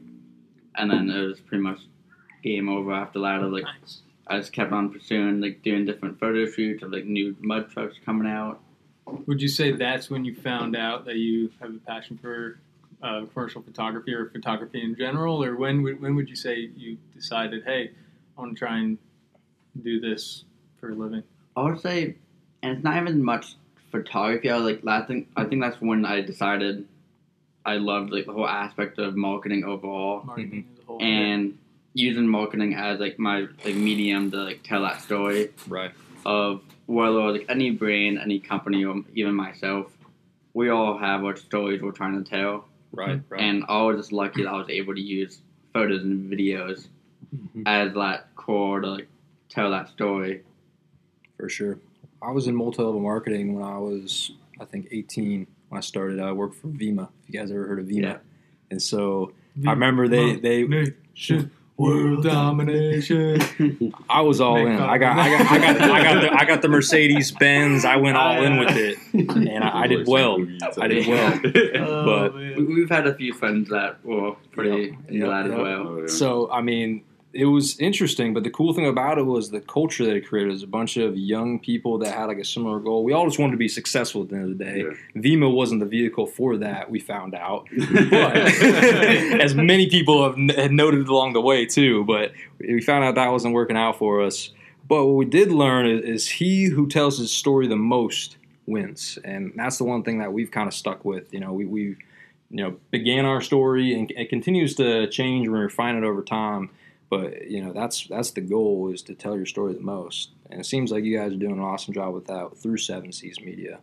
and 0.77 0.91
then 0.91 1.09
it 1.11 1.27
was 1.27 1.41
pretty 1.41 1.63
much 1.63 1.81
game 2.43 2.69
over 2.69 2.93
after 2.93 3.21
that. 3.21 3.41
Of 3.43 3.53
like 3.53 3.65
Nice. 3.65 4.03
I 4.27 4.39
just 4.39 4.53
kept 4.53 4.73
on 4.73 4.91
pursuing 4.91 5.41
like 5.41 5.63
doing 5.63 5.85
different 5.85 6.21
photo 6.21 6.47
shoots 6.47 6.83
of 6.83 6.93
like 6.93 7.05
new 7.05 7.37
mud 7.41 7.71
trucks 7.71 7.97
coming 8.05 8.29
out. 8.29 8.61
Would 9.27 9.43
you 9.43 9.49
say 9.49 9.73
that's 9.73 10.09
when 10.09 10.25
you 10.25 10.35
found 10.35 10.77
out 10.77 11.05
that 11.07 11.17
you 11.17 11.51
have 11.61 11.75
a 11.75 11.79
passion 11.79 12.17
for 12.17 12.59
uh, 13.03 13.25
commercial 13.33 13.63
photography 13.63 14.13
or 14.15 14.29
photography 14.31 14.83
in 14.83 14.95
general, 14.95 15.43
or 15.43 15.57
when 15.57 15.83
would, 15.83 16.01
when 16.01 16.15
would 16.15 16.29
you 16.29 16.37
say 16.37 16.71
you 16.77 16.97
decided, 17.15 17.65
hey, 17.65 17.91
I 18.37 18.41
want 18.41 18.55
to 18.55 18.59
try 18.59 18.79
and 18.79 18.99
do 19.83 20.01
this 20.01 20.45
for 20.79 20.91
a 20.91 20.95
living? 20.95 21.23
I 21.57 21.63
would 21.63 21.81
say, 21.81 22.15
and 22.63 22.73
it's 22.77 22.85
not 22.85 22.97
even 22.99 23.25
much 23.25 23.57
photography. 23.91 24.51
I 24.51 24.57
was 24.57 24.65
like, 24.65 24.87
I 24.87 25.07
think 25.07 25.29
I 25.37 25.45
think 25.45 25.63
that's 25.63 25.81
when 25.81 26.05
I 26.05 26.21
decided 26.21 26.87
I 27.65 27.75
loved 27.77 28.13
like 28.13 28.27
the 28.27 28.33
whole 28.33 28.49
aspect 28.49 28.99
of 28.99 29.17
marketing 29.17 29.65
overall, 29.65 30.23
Marketing 30.25 30.67
as 30.73 30.83
a 30.83 30.87
whole. 30.87 31.03
and 31.03 31.59
using 31.95 32.27
marketing 32.27 32.75
as 32.75 33.01
like 33.01 33.19
my 33.19 33.47
like 33.65 33.75
medium 33.75 34.31
to 34.31 34.37
like 34.39 34.63
tell 34.63 34.83
that 34.83 35.01
story 35.03 35.51
Right. 35.69 35.91
of 36.25 36.63
whether 36.87 37.33
like 37.33 37.47
any 37.49 37.71
brand, 37.71 38.19
any 38.19 38.39
company, 38.41 38.85
or 38.85 39.03
even 39.15 39.35
myself. 39.35 39.87
We 40.55 40.69
all 40.69 40.99
have 40.99 41.23
what 41.23 41.39
stories 41.39 41.81
we're 41.83 41.93
trying 41.93 42.23
to 42.23 42.29
tell, 42.29 42.67
Right. 42.93 43.21
Right. 43.29 43.41
and 43.41 43.65
I 43.69 43.83
was 43.83 43.97
just 43.99 44.13
lucky 44.13 44.43
that 44.43 44.49
I 44.51 44.57
was 44.57 44.69
able 44.69 44.95
to 44.95 45.01
use 45.01 45.41
photos 45.73 46.03
and 46.03 46.31
videos 46.31 46.89
Mhm. 47.35 47.63
as 47.67 47.95
that 47.95 48.35
core 48.35 48.81
to 48.81 48.91
like 48.91 49.09
tell 49.49 49.71
that 49.71 49.89
story. 49.89 50.43
For 51.37 51.49
sure. 51.49 51.79
I 52.23 52.33
was 52.33 52.47
in 52.49 52.55
multi-level 52.57 53.01
marketing 53.01 53.55
when 53.55 53.65
I 53.65 53.79
was, 53.79 54.33
I 54.61 54.65
think, 54.65 54.89
18 54.91 55.47
when 55.69 55.79
I 55.79 55.81
started. 55.81 56.21
I 56.21 56.33
worked 56.33 56.57
for 56.57 56.67
Vemma. 56.69 57.09
If 57.27 57.33
you 57.33 57.41
guys 57.41 57.51
ever 57.51 57.67
heard 57.67 57.79
of 57.79 57.87
Vemma, 57.87 58.03
Yeah. 58.03 58.19
and 58.71 58.83
so 58.83 59.33
I 59.67 59.71
remember 59.71 60.07
they 60.09 60.37
they 60.37 60.65
Nation, 60.67 61.51
world 61.81 62.23
domination. 62.23 63.41
I 64.11 64.21
was 64.21 64.41
all 64.41 64.57
in. 64.57 64.77
I 64.79 64.99
got 64.99 65.19
I 65.19 65.29
got 65.31 65.51
I 65.51 65.59
got 65.59 65.81
I 65.81 66.03
got 66.03 66.21
the, 66.21 66.33
I 66.41 66.45
got 66.45 66.63
the 66.63 66.69
Mercedes 66.69 67.31
Benz. 67.33 67.85
I 67.85 67.97
went 67.97 68.17
all 68.17 68.43
in 68.43 68.59
with 68.59 68.77
it, 68.77 68.99
and 69.15 69.65
I, 69.65 69.81
I 69.83 69.87
did 69.87 70.07
well. 70.07 70.37
I 70.79 70.89
did 70.89 71.07
well. 71.07 71.41
Oh, 71.81 72.05
But- 72.05 72.35
We- 72.35 72.51
We've 72.81 72.89
had 72.91 73.07
a 73.07 73.15
few 73.15 73.33
friends 73.33 73.69
that 73.71 74.05
were 74.05 74.33
pretty 74.53 74.71
Yep, 74.91 75.11
into 75.11 75.27
that 75.27 75.45
yep, 75.47 75.55
as 75.55 75.59
well. 75.59 75.87
Oh. 75.89 76.07
So 76.07 76.51
I 76.51 76.61
mean, 76.61 77.03
it 77.33 77.45
was 77.45 77.79
interesting. 77.79 78.35
But 78.35 78.45
the 78.45 78.51
cool 78.51 78.73
thing 78.73 78.87
about 78.87 79.19
it 79.19 79.25
was 79.27 79.51
the 79.51 79.61
culture 79.61 80.05
that 80.05 80.17
it 80.17 80.27
created. 80.27 80.51
It 80.51 80.53
was 80.53 80.63
a 80.63 80.69
bunch 80.69 80.97
of 80.97 81.17
young 81.17 81.59
people 81.59 81.99
that 81.99 82.15
had 82.15 82.27
like 82.27 82.39
a 82.39 82.45
similar 82.45 82.81
goal. 82.81 83.05
We 83.05 83.13
all 83.13 83.27
just 83.27 83.39
wanted 83.39 83.53
to 83.53 83.59
be 83.59 83.69
successful 83.69 84.23
at 84.23 84.31
the 84.31 84.37
end 84.37 84.53
of 84.53 84.59
the 84.59 84.65
day. 84.65 84.85
Yeah. 84.85 85.23
Vemma 85.23 85.53
wasn't 85.53 85.81
the 85.81 85.87
vehicle 85.87 86.27
for 86.27 86.57
that. 86.59 86.91
We 86.91 86.99
found 86.99 87.35
out. 87.35 87.69
but 88.11 88.37
as 88.37 89.55
many 89.55 89.89
people 89.89 90.25
have 90.25 90.37
noted 90.71 91.09
along 91.09 91.35
the 91.35 91.41
way 91.41 91.67
too. 91.67 92.05
But 92.05 92.33
we 92.59 92.81
found 92.81 93.05
out 93.05 93.15
that 93.15 93.31
wasn't 93.31 93.55
working 93.55 93.77
out 93.77 93.99
for 93.99 94.23
us. 94.23 94.51
But 94.89 95.07
what 95.07 95.15
we 95.15 95.25
did 95.25 95.53
learn 95.53 95.87
is, 95.87 96.05
is 96.05 96.29
he 96.29 96.65
who 96.65 96.89
tells 96.89 97.19
his 97.19 97.31
story 97.31 97.69
the 97.69 97.77
most 97.77 98.39
wins, 98.67 99.19
and 99.25 99.53
that's 99.55 99.79
the 99.79 99.85
one 99.85 100.03
thing 100.03 100.19
that 100.19 100.33
we've 100.33 100.51
kind 100.51 100.67
of 100.67 100.75
stuck 100.75 101.05
with. 101.05 101.33
You 101.33 101.39
know, 101.39 101.53
we 101.53 101.65
we 101.65 101.83
you 101.83 101.97
know 102.65 102.77
began 102.91 103.25
our 103.25 103.41
story, 103.41 103.95
and 103.95 104.11
it 104.11 104.31
continues 104.31 104.75
to 104.77 105.09
change 105.09 105.47
and 105.47 105.57
refine 105.57 105.95
it 105.95 106.03
over 106.03 106.23
time. 106.23 106.71
But 107.11 107.51
you 107.51 107.63
know, 107.63 107.73
that's 107.73 108.07
that's 108.07 108.31
the 108.31 108.41
goal 108.41 108.91
is 108.93 109.03
to 109.03 109.15
tell 109.15 109.37
your 109.37 109.47
story 109.47 109.75
the 109.75 109.81
most, 109.81 110.31
and 110.49 110.61
it 110.61 110.65
seems 110.65 110.93
like 110.93 111.03
you 111.05 111.19
guys 111.19 111.33
are 111.33 111.37
doing 111.37 111.55
an 111.55 111.61
awesome 111.61 111.93
job 111.93 112.15
with 112.15 112.27
that 112.29 112.57
through 112.57 112.77
Seven 112.79 113.11
Seas 113.13 113.41
Media. 113.41 113.81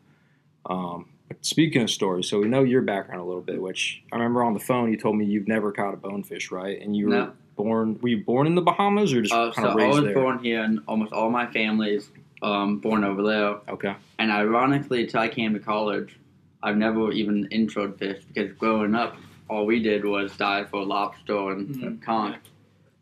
Um, 0.66 1.10
but 1.28 1.46
speaking 1.46 1.82
of 1.82 1.90
stories, 1.90 2.30
so 2.30 2.40
we 2.40 2.48
know 2.48 2.64
your 2.64 2.82
background 2.82 3.22
a 3.22 3.26
little 3.26 3.42
bit. 3.42 3.62
Which 3.62 4.02
I 4.14 4.16
remember 4.16 4.44
on 4.44 4.54
the 4.54 4.62
phone, 4.62 4.90
you 4.92 4.98
told 4.98 5.18
me 5.18 5.26
you've 5.26 5.48
never 5.48 5.74
caught 5.74 5.94
a 5.94 5.98
bonefish, 5.98 6.52
right? 6.52 6.82
And 6.82 6.96
you 6.96 7.08
were 7.08 7.12
No. 7.16 7.32
born. 7.58 8.00
Were 8.02 8.08
you 8.08 8.24
born 8.24 8.48
in 8.48 8.56
the 8.56 8.62
Bahamas 8.62 9.14
or 9.14 9.22
just 9.22 9.34
Uh, 9.34 9.52
kind 9.52 9.66
so 9.66 9.72
of 9.72 9.78
I 9.78 9.88
was 9.88 10.04
there? 10.06 10.14
born 10.14 10.40
here, 10.40 10.64
and 10.64 10.80
almost 10.88 11.12
all 11.12 11.30
my 11.30 11.48
family's 11.48 12.10
um, 12.42 12.78
born 12.80 13.04
over 13.04 13.24
there. 13.24 13.56
Okay. 13.68 13.94
And 14.20 14.32
ironically, 14.32 15.02
until 15.04 15.20
I 15.20 15.28
came 15.28 15.54
to 15.54 15.60
college, 15.60 16.18
I've 16.64 16.78
never 16.78 17.12
even 17.12 17.48
introed 17.52 17.98
fish 17.98 18.24
because 18.26 18.54
growing 18.54 18.96
up, 18.96 19.18
all 19.50 19.66
we 19.66 19.82
did 19.82 20.06
was 20.06 20.36
dive 20.38 20.70
for 20.70 20.86
lobster 20.86 21.52
and 21.52 21.68
Mhm. 21.76 22.02
conch. 22.02 22.38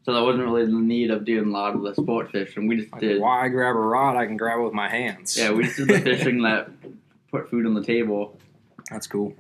So 0.05 0.13
there 0.13 0.23
wasn't 0.23 0.45
really 0.45 0.65
the 0.65 0.71
need 0.71 1.09
of 1.09 1.25
doing 1.25 1.47
a 1.47 1.51
lot 1.51 1.73
of 1.75 1.81
the 1.81 1.95
sport 1.95 2.31
fishing. 2.31 2.67
We 2.67 2.77
just 2.77 2.91
Like, 2.91 3.01
did. 3.01 3.19
why 3.19 3.47
grab 3.47 3.75
a 3.75 3.79
rod? 3.79 4.15
I 4.15 4.27
can 4.27 4.37
grab 4.37 4.59
it 4.59 4.63
with 4.63 4.73
my 4.73 4.87
hands. 4.87 5.35
Yeah, 5.35 5.51
we 5.51 5.63
just 5.63 5.77
did 5.77 5.87
the 5.87 5.99
fishing 6.01 6.43
that 6.43 6.69
put 7.31 7.49
food 7.49 7.65
on 7.65 7.73
the 7.73 7.83
table. 7.83 8.37
That's 8.91 9.07
cool. 9.07 9.33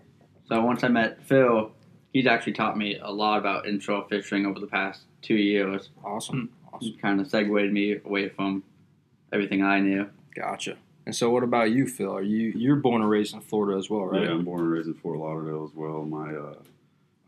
So 0.47 0.59
once 0.65 0.83
I 0.83 0.87
met 0.87 1.21
Phil, 1.23 1.71
he's 2.13 2.25
actually 2.25 2.53
taught 2.53 2.77
me 2.77 2.97
a 2.99 3.11
lot 3.11 3.37
about 3.37 3.67
inshore 3.67 4.05
fishing 4.09 4.47
over 4.47 4.59
the 4.59 4.65
past 4.67 5.01
two 5.21 5.35
years. 5.35 5.89
Awesome. 6.03 6.49
Awesome. 6.73 6.79
He 6.81 6.93
kind 6.93 7.21
of 7.21 7.27
segued 7.27 7.71
me 7.71 7.99
away 8.03 8.29
from 8.29 8.63
everything 9.31 9.61
I 9.63 9.79
knew. 9.79 10.09
Gotcha. 10.35 10.77
And 11.05 11.15
so, 11.15 11.29
what 11.29 11.43
about 11.43 11.69
you, 11.69 11.85
Phil? 11.87 12.11
Are 12.11 12.23
you 12.23 12.51
you're 12.55 12.77
born 12.77 13.01
and 13.03 13.09
raised 13.09 13.35
in 13.35 13.41
Florida 13.41 13.77
as 13.77 13.87
well, 13.91 14.05
right? 14.05 14.23
Yeah, 14.23 14.31
I'm 14.31 14.43
born 14.43 14.61
and 14.61 14.71
raised 14.71 14.87
in 14.87 14.95
Fort 14.95 15.19
Lauderdale 15.19 15.63
as 15.63 15.75
well. 15.75 16.03
My, 16.03 16.33
uh, 16.33 16.55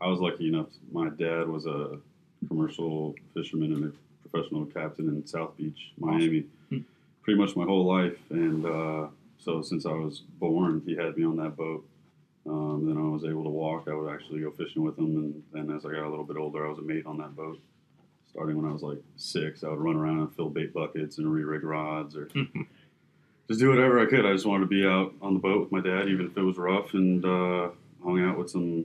I 0.00 0.08
was 0.08 0.18
lucky 0.18 0.48
enough. 0.48 0.66
My 0.90 1.08
dad 1.10 1.48
was 1.48 1.66
a 1.66 1.98
commercial 2.46 3.14
fisherman 3.34 3.72
and 3.72 3.84
a 3.92 4.28
professional 4.28 4.66
captain 4.66 5.08
in 5.08 5.26
South 5.26 5.56
Beach, 5.56 5.92
Miami, 5.98 6.44
Hmm. 6.70 6.78
pretty 7.22 7.40
much 7.40 7.56
my 7.56 7.64
whole 7.64 7.84
life. 7.86 8.16
And 8.30 8.64
uh, 8.64 9.06
so, 9.38 9.62
since 9.62 9.86
I 9.86 9.92
was 9.92 10.22
born, 10.38 10.82
he 10.86 10.94
had 10.94 11.16
me 11.16 11.24
on 11.24 11.36
that 11.36 11.56
boat. 11.56 11.84
Um, 12.46 12.86
then 12.86 12.96
I 12.96 13.08
was 13.08 13.24
able 13.24 13.44
to 13.44 13.50
walk. 13.50 13.88
I 13.88 13.94
would 13.94 14.10
actually 14.12 14.40
go 14.40 14.50
fishing 14.50 14.82
with 14.82 14.98
him, 14.98 15.16
and 15.16 15.42
then 15.52 15.76
as 15.76 15.84
I 15.84 15.90
got 15.92 16.04
a 16.04 16.08
little 16.08 16.24
bit 16.24 16.36
older, 16.36 16.64
I 16.66 16.70
was 16.70 16.78
a 16.78 16.82
mate 16.82 17.04
on 17.06 17.18
that 17.18 17.36
boat. 17.36 17.58
Starting 18.30 18.56
when 18.60 18.70
I 18.70 18.72
was 18.72 18.82
like 18.82 19.02
six, 19.16 19.64
I 19.64 19.68
would 19.68 19.80
run 19.80 19.96
around 19.96 20.18
and 20.20 20.34
fill 20.34 20.48
bait 20.50 20.72
buckets 20.72 21.18
and 21.18 21.32
re-rig 21.32 21.64
rods, 21.64 22.14
or 22.16 22.26
just 23.48 23.60
do 23.60 23.68
whatever 23.70 23.98
I 24.00 24.06
could. 24.06 24.24
I 24.26 24.32
just 24.32 24.46
wanted 24.46 24.64
to 24.64 24.68
be 24.68 24.86
out 24.86 25.12
on 25.22 25.34
the 25.34 25.40
boat 25.40 25.60
with 25.60 25.72
my 25.72 25.80
dad, 25.80 26.08
even 26.08 26.26
if 26.26 26.36
it 26.36 26.42
was 26.42 26.56
rough, 26.58 26.94
and 26.94 27.24
uh, 27.24 27.68
hung 28.02 28.20
out 28.22 28.38
with 28.38 28.50
some. 28.50 28.84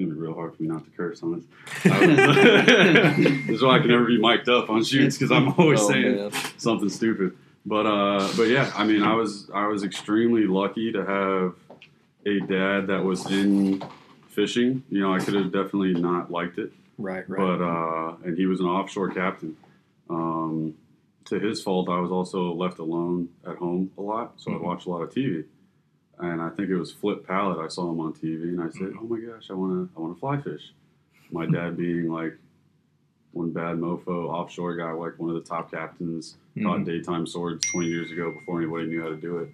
It's 0.00 0.06
gonna 0.08 0.14
be 0.18 0.20
real 0.26 0.34
hard 0.34 0.56
for 0.56 0.62
me 0.62 0.68
not 0.68 0.84
to 0.84 0.90
curse 0.92 1.22
on 1.22 1.34
this. 1.34 1.92
I 1.92 2.06
this 3.46 3.56
is 3.56 3.62
why 3.62 3.76
I 3.76 3.78
can 3.80 3.88
never 3.88 4.06
be 4.06 4.18
mic'd 4.18 4.48
up 4.48 4.70
on 4.70 4.82
shoots 4.82 5.16
because 5.18 5.30
I'm 5.30 5.48
always 5.58 5.80
Oh, 5.80 5.88
saying 5.90 6.16
man. 6.16 6.32
something 6.56 6.88
stupid. 6.88 7.36
But 7.66 7.86
uh, 7.86 8.28
but 8.36 8.44
yeah, 8.44 8.72
I 8.74 8.84
mean, 8.86 9.02
I 9.02 9.14
was 9.14 9.50
I 9.54 9.66
was 9.66 9.82
extremely 9.84 10.46
lucky 10.46 10.92
to 10.92 11.04
have 11.04 11.54
a 12.26 12.40
dad 12.46 12.86
that 12.86 13.04
was 13.04 13.26
in 13.30 13.82
fishing. 14.28 14.82
You 14.90 15.00
know, 15.00 15.12
I 15.14 15.18
could 15.18 15.34
have 15.34 15.52
definitely 15.52 15.94
not 15.94 16.30
liked 16.30 16.58
it 16.58 16.72
Right, 16.96 17.28
right. 17.28 17.38
but 17.38 17.62
uh, 17.62 18.16
and 18.24 18.38
he 18.38 18.46
was 18.46 18.60
an 18.60 18.66
offshore 18.66 19.10
captain. 19.10 19.56
Um, 20.08 20.74
to 21.26 21.38
his 21.38 21.62
fault, 21.62 21.88
I 21.90 22.00
was 22.00 22.10
also 22.10 22.52
left 22.54 22.78
alone 22.78 23.28
at 23.46 23.56
home 23.56 23.90
a 23.98 24.00
lot, 24.02 24.32
so 24.36 24.50
Mhm. 24.50 24.54
I'd 24.56 24.60
watch 24.62 24.86
a 24.86 24.90
lot 24.90 25.02
of 25.02 25.10
TV. 25.12 25.44
And 26.22 26.40
I 26.42 26.50
think 26.50 26.68
it 26.68 26.76
was 26.76 26.92
Flip 26.92 27.26
Pallot. 27.26 27.58
I 27.58 27.68
saw 27.68 27.90
him 27.90 28.00
on 28.00 28.12
TV, 28.12 28.42
and 28.50 28.60
I 28.62 28.68
said, 28.70 28.92
"Oh 29.00 29.04
my 29.04 29.18
gosh, 29.18 29.50
I 29.50 29.54
want 29.54 29.72
to, 29.72 29.96
I 29.96 30.00
want 30.00 30.14
to 30.14 30.20
fly 30.20 30.40
fish." 30.40 30.72
My 31.32 31.46
dad 31.46 31.76
being 31.76 32.10
like 32.10 32.36
one 33.32 33.50
bad 33.52 33.76
mofo 33.76 34.28
offshore 34.28 34.74
guy, 34.76 34.90
like 34.92 35.18
one 35.18 35.30
of 35.30 35.36
the 35.36 35.48
top 35.48 35.70
captains, 35.70 36.36
caught 36.62 36.80
Mhm. 36.80 36.84
daytime 36.84 37.26
swords 37.26 37.64
20 37.70 37.86
years 37.88 38.10
ago 38.10 38.32
before 38.32 38.60
anybody 38.60 38.88
knew 38.88 39.00
how 39.02 39.08
to 39.08 39.16
do 39.16 39.38
it. 39.38 39.50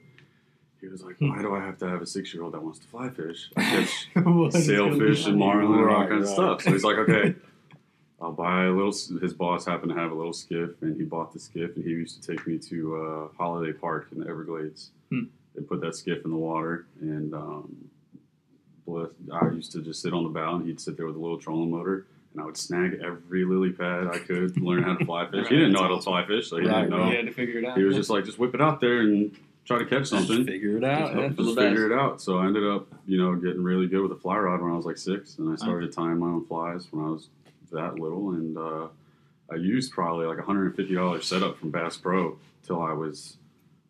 He 0.80 0.88
was 0.88 1.02
like, 1.04 1.16
"Why 1.20 1.40
do 1.42 1.54
I 1.54 1.60
have 1.60 1.78
to 1.78 1.88
have 1.88 2.00
a 2.02 2.06
six-year-old 2.06 2.54
that 2.54 2.62
wants 2.62 2.78
to 2.80 2.86
fly 2.88 3.10
fish? 3.10 3.50
I 3.56 3.62
catch 3.62 4.08
sailfish 4.52 5.26
and 5.26 5.38
marlin 5.38 5.64
and 5.66 5.74
all 5.80 5.84
Right, 5.84 6.08
kinds 6.08 6.30
of 6.30 6.38
right. 6.38 6.58
stuff. 6.58 6.62
So 6.62 6.72
he's 6.72 6.84
like, 6.84 6.96
okay, 6.98 7.34
I'll 8.20 8.32
buy 8.32 8.64
a 8.64 8.70
little. 8.72 8.92
His 9.20 9.34
boss 9.34 9.66
happened 9.66 9.92
to 9.92 9.98
have 9.98 10.10
a 10.10 10.14
little 10.14 10.32
skiff, 10.32 10.70
and 10.82 10.96
he 10.96 11.04
bought 11.04 11.32
the 11.32 11.38
skiff, 11.38 11.76
and 11.76 11.84
he 11.84 11.90
used 11.90 12.20
to 12.22 12.26
take 12.34 12.46
me 12.46 12.58
to 12.58 12.96
uh, 12.96 13.28
Holiday 13.36 13.72
Park 13.72 14.08
in 14.12 14.20
the 14.20 14.28
Everglades. 14.28 14.90
Hmm. 15.10 15.24
They 15.56 15.62
put 15.62 15.80
that 15.80 15.96
skiff 15.96 16.24
in 16.24 16.30
the 16.30 16.36
water, 16.36 16.86
and 17.00 17.32
um, 17.34 17.90
I 19.32 19.48
used 19.50 19.72
to 19.72 19.82
just 19.82 20.02
sit 20.02 20.12
on 20.12 20.22
the 20.22 20.28
bow, 20.28 20.56
and 20.56 20.66
he'd 20.66 20.80
sit 20.80 20.96
there 20.96 21.06
with 21.06 21.16
a 21.16 21.18
little 21.18 21.38
trolling 21.38 21.70
motor. 21.70 22.06
And 22.32 22.42
I 22.42 22.44
would 22.44 22.56
snag 22.58 23.00
every 23.02 23.44
lily 23.46 23.70
pad 23.72 24.08
I 24.08 24.18
could, 24.18 24.60
learn 24.60 24.82
how 24.82 24.94
to 24.94 25.04
fly 25.06 25.26
fish. 25.30 25.48
He 25.48 25.56
didn't 25.56 25.72
know 25.72 25.82
how 25.82 25.96
to 25.96 26.02
fly 26.02 26.26
fish, 26.26 26.50
so 26.50 26.58
he 26.58 26.66
Right, 26.66 26.82
didn't 26.82 26.90
know. 26.90 26.98
right. 26.98 27.10
You 27.12 27.16
had 27.16 27.26
to 27.26 27.32
figure 27.32 27.58
it 27.60 27.64
out. 27.64 27.78
He 27.78 27.84
was 27.84 27.96
just 27.96 28.10
like, 28.10 28.26
just 28.26 28.38
whip 28.38 28.54
it 28.54 28.60
out 28.60 28.78
there 28.82 29.00
and 29.00 29.34
try 29.64 29.78
to 29.78 29.86
catch 29.86 30.06
something. 30.08 30.44
Figure 30.44 30.76
it 30.76 30.84
out. 30.84 31.12
Just, 31.12 31.14
yeah. 31.16 31.26
just 31.28 31.36
the 31.38 31.44
best. 31.44 31.58
figure 31.58 31.90
it 31.90 31.98
out. 31.98 32.20
So 32.20 32.36
I 32.38 32.44
ended 32.46 32.64
up, 32.64 32.88
you 33.06 33.16
know, 33.16 33.34
getting 33.36 33.62
really 33.62 33.86
good 33.86 34.02
with 34.02 34.12
a 34.12 34.20
fly 34.20 34.36
rod 34.36 34.60
when 34.60 34.70
I 34.70 34.76
was 34.76 34.84
like 34.84 34.98
six, 34.98 35.38
and 35.38 35.50
I 35.50 35.56
started 35.56 35.92
tying 35.92 36.18
my 36.18 36.26
own 36.26 36.44
flies 36.44 36.86
when 36.90 37.06
I 37.06 37.08
was 37.08 37.28
that 37.72 37.94
little, 37.98 38.32
and 38.32 38.58
uh, 38.58 38.88
I 39.50 39.54
used 39.54 39.92
probably 39.92 40.26
like 40.26 40.38
a 40.38 40.42
hundred 40.42 40.66
and 40.66 40.76
fifty 40.76 40.94
dollars 40.94 41.26
setup 41.26 41.56
from 41.58 41.70
Bass 41.70 41.96
Pro 41.96 42.38
till 42.66 42.82
I 42.82 42.92
was, 42.92 43.38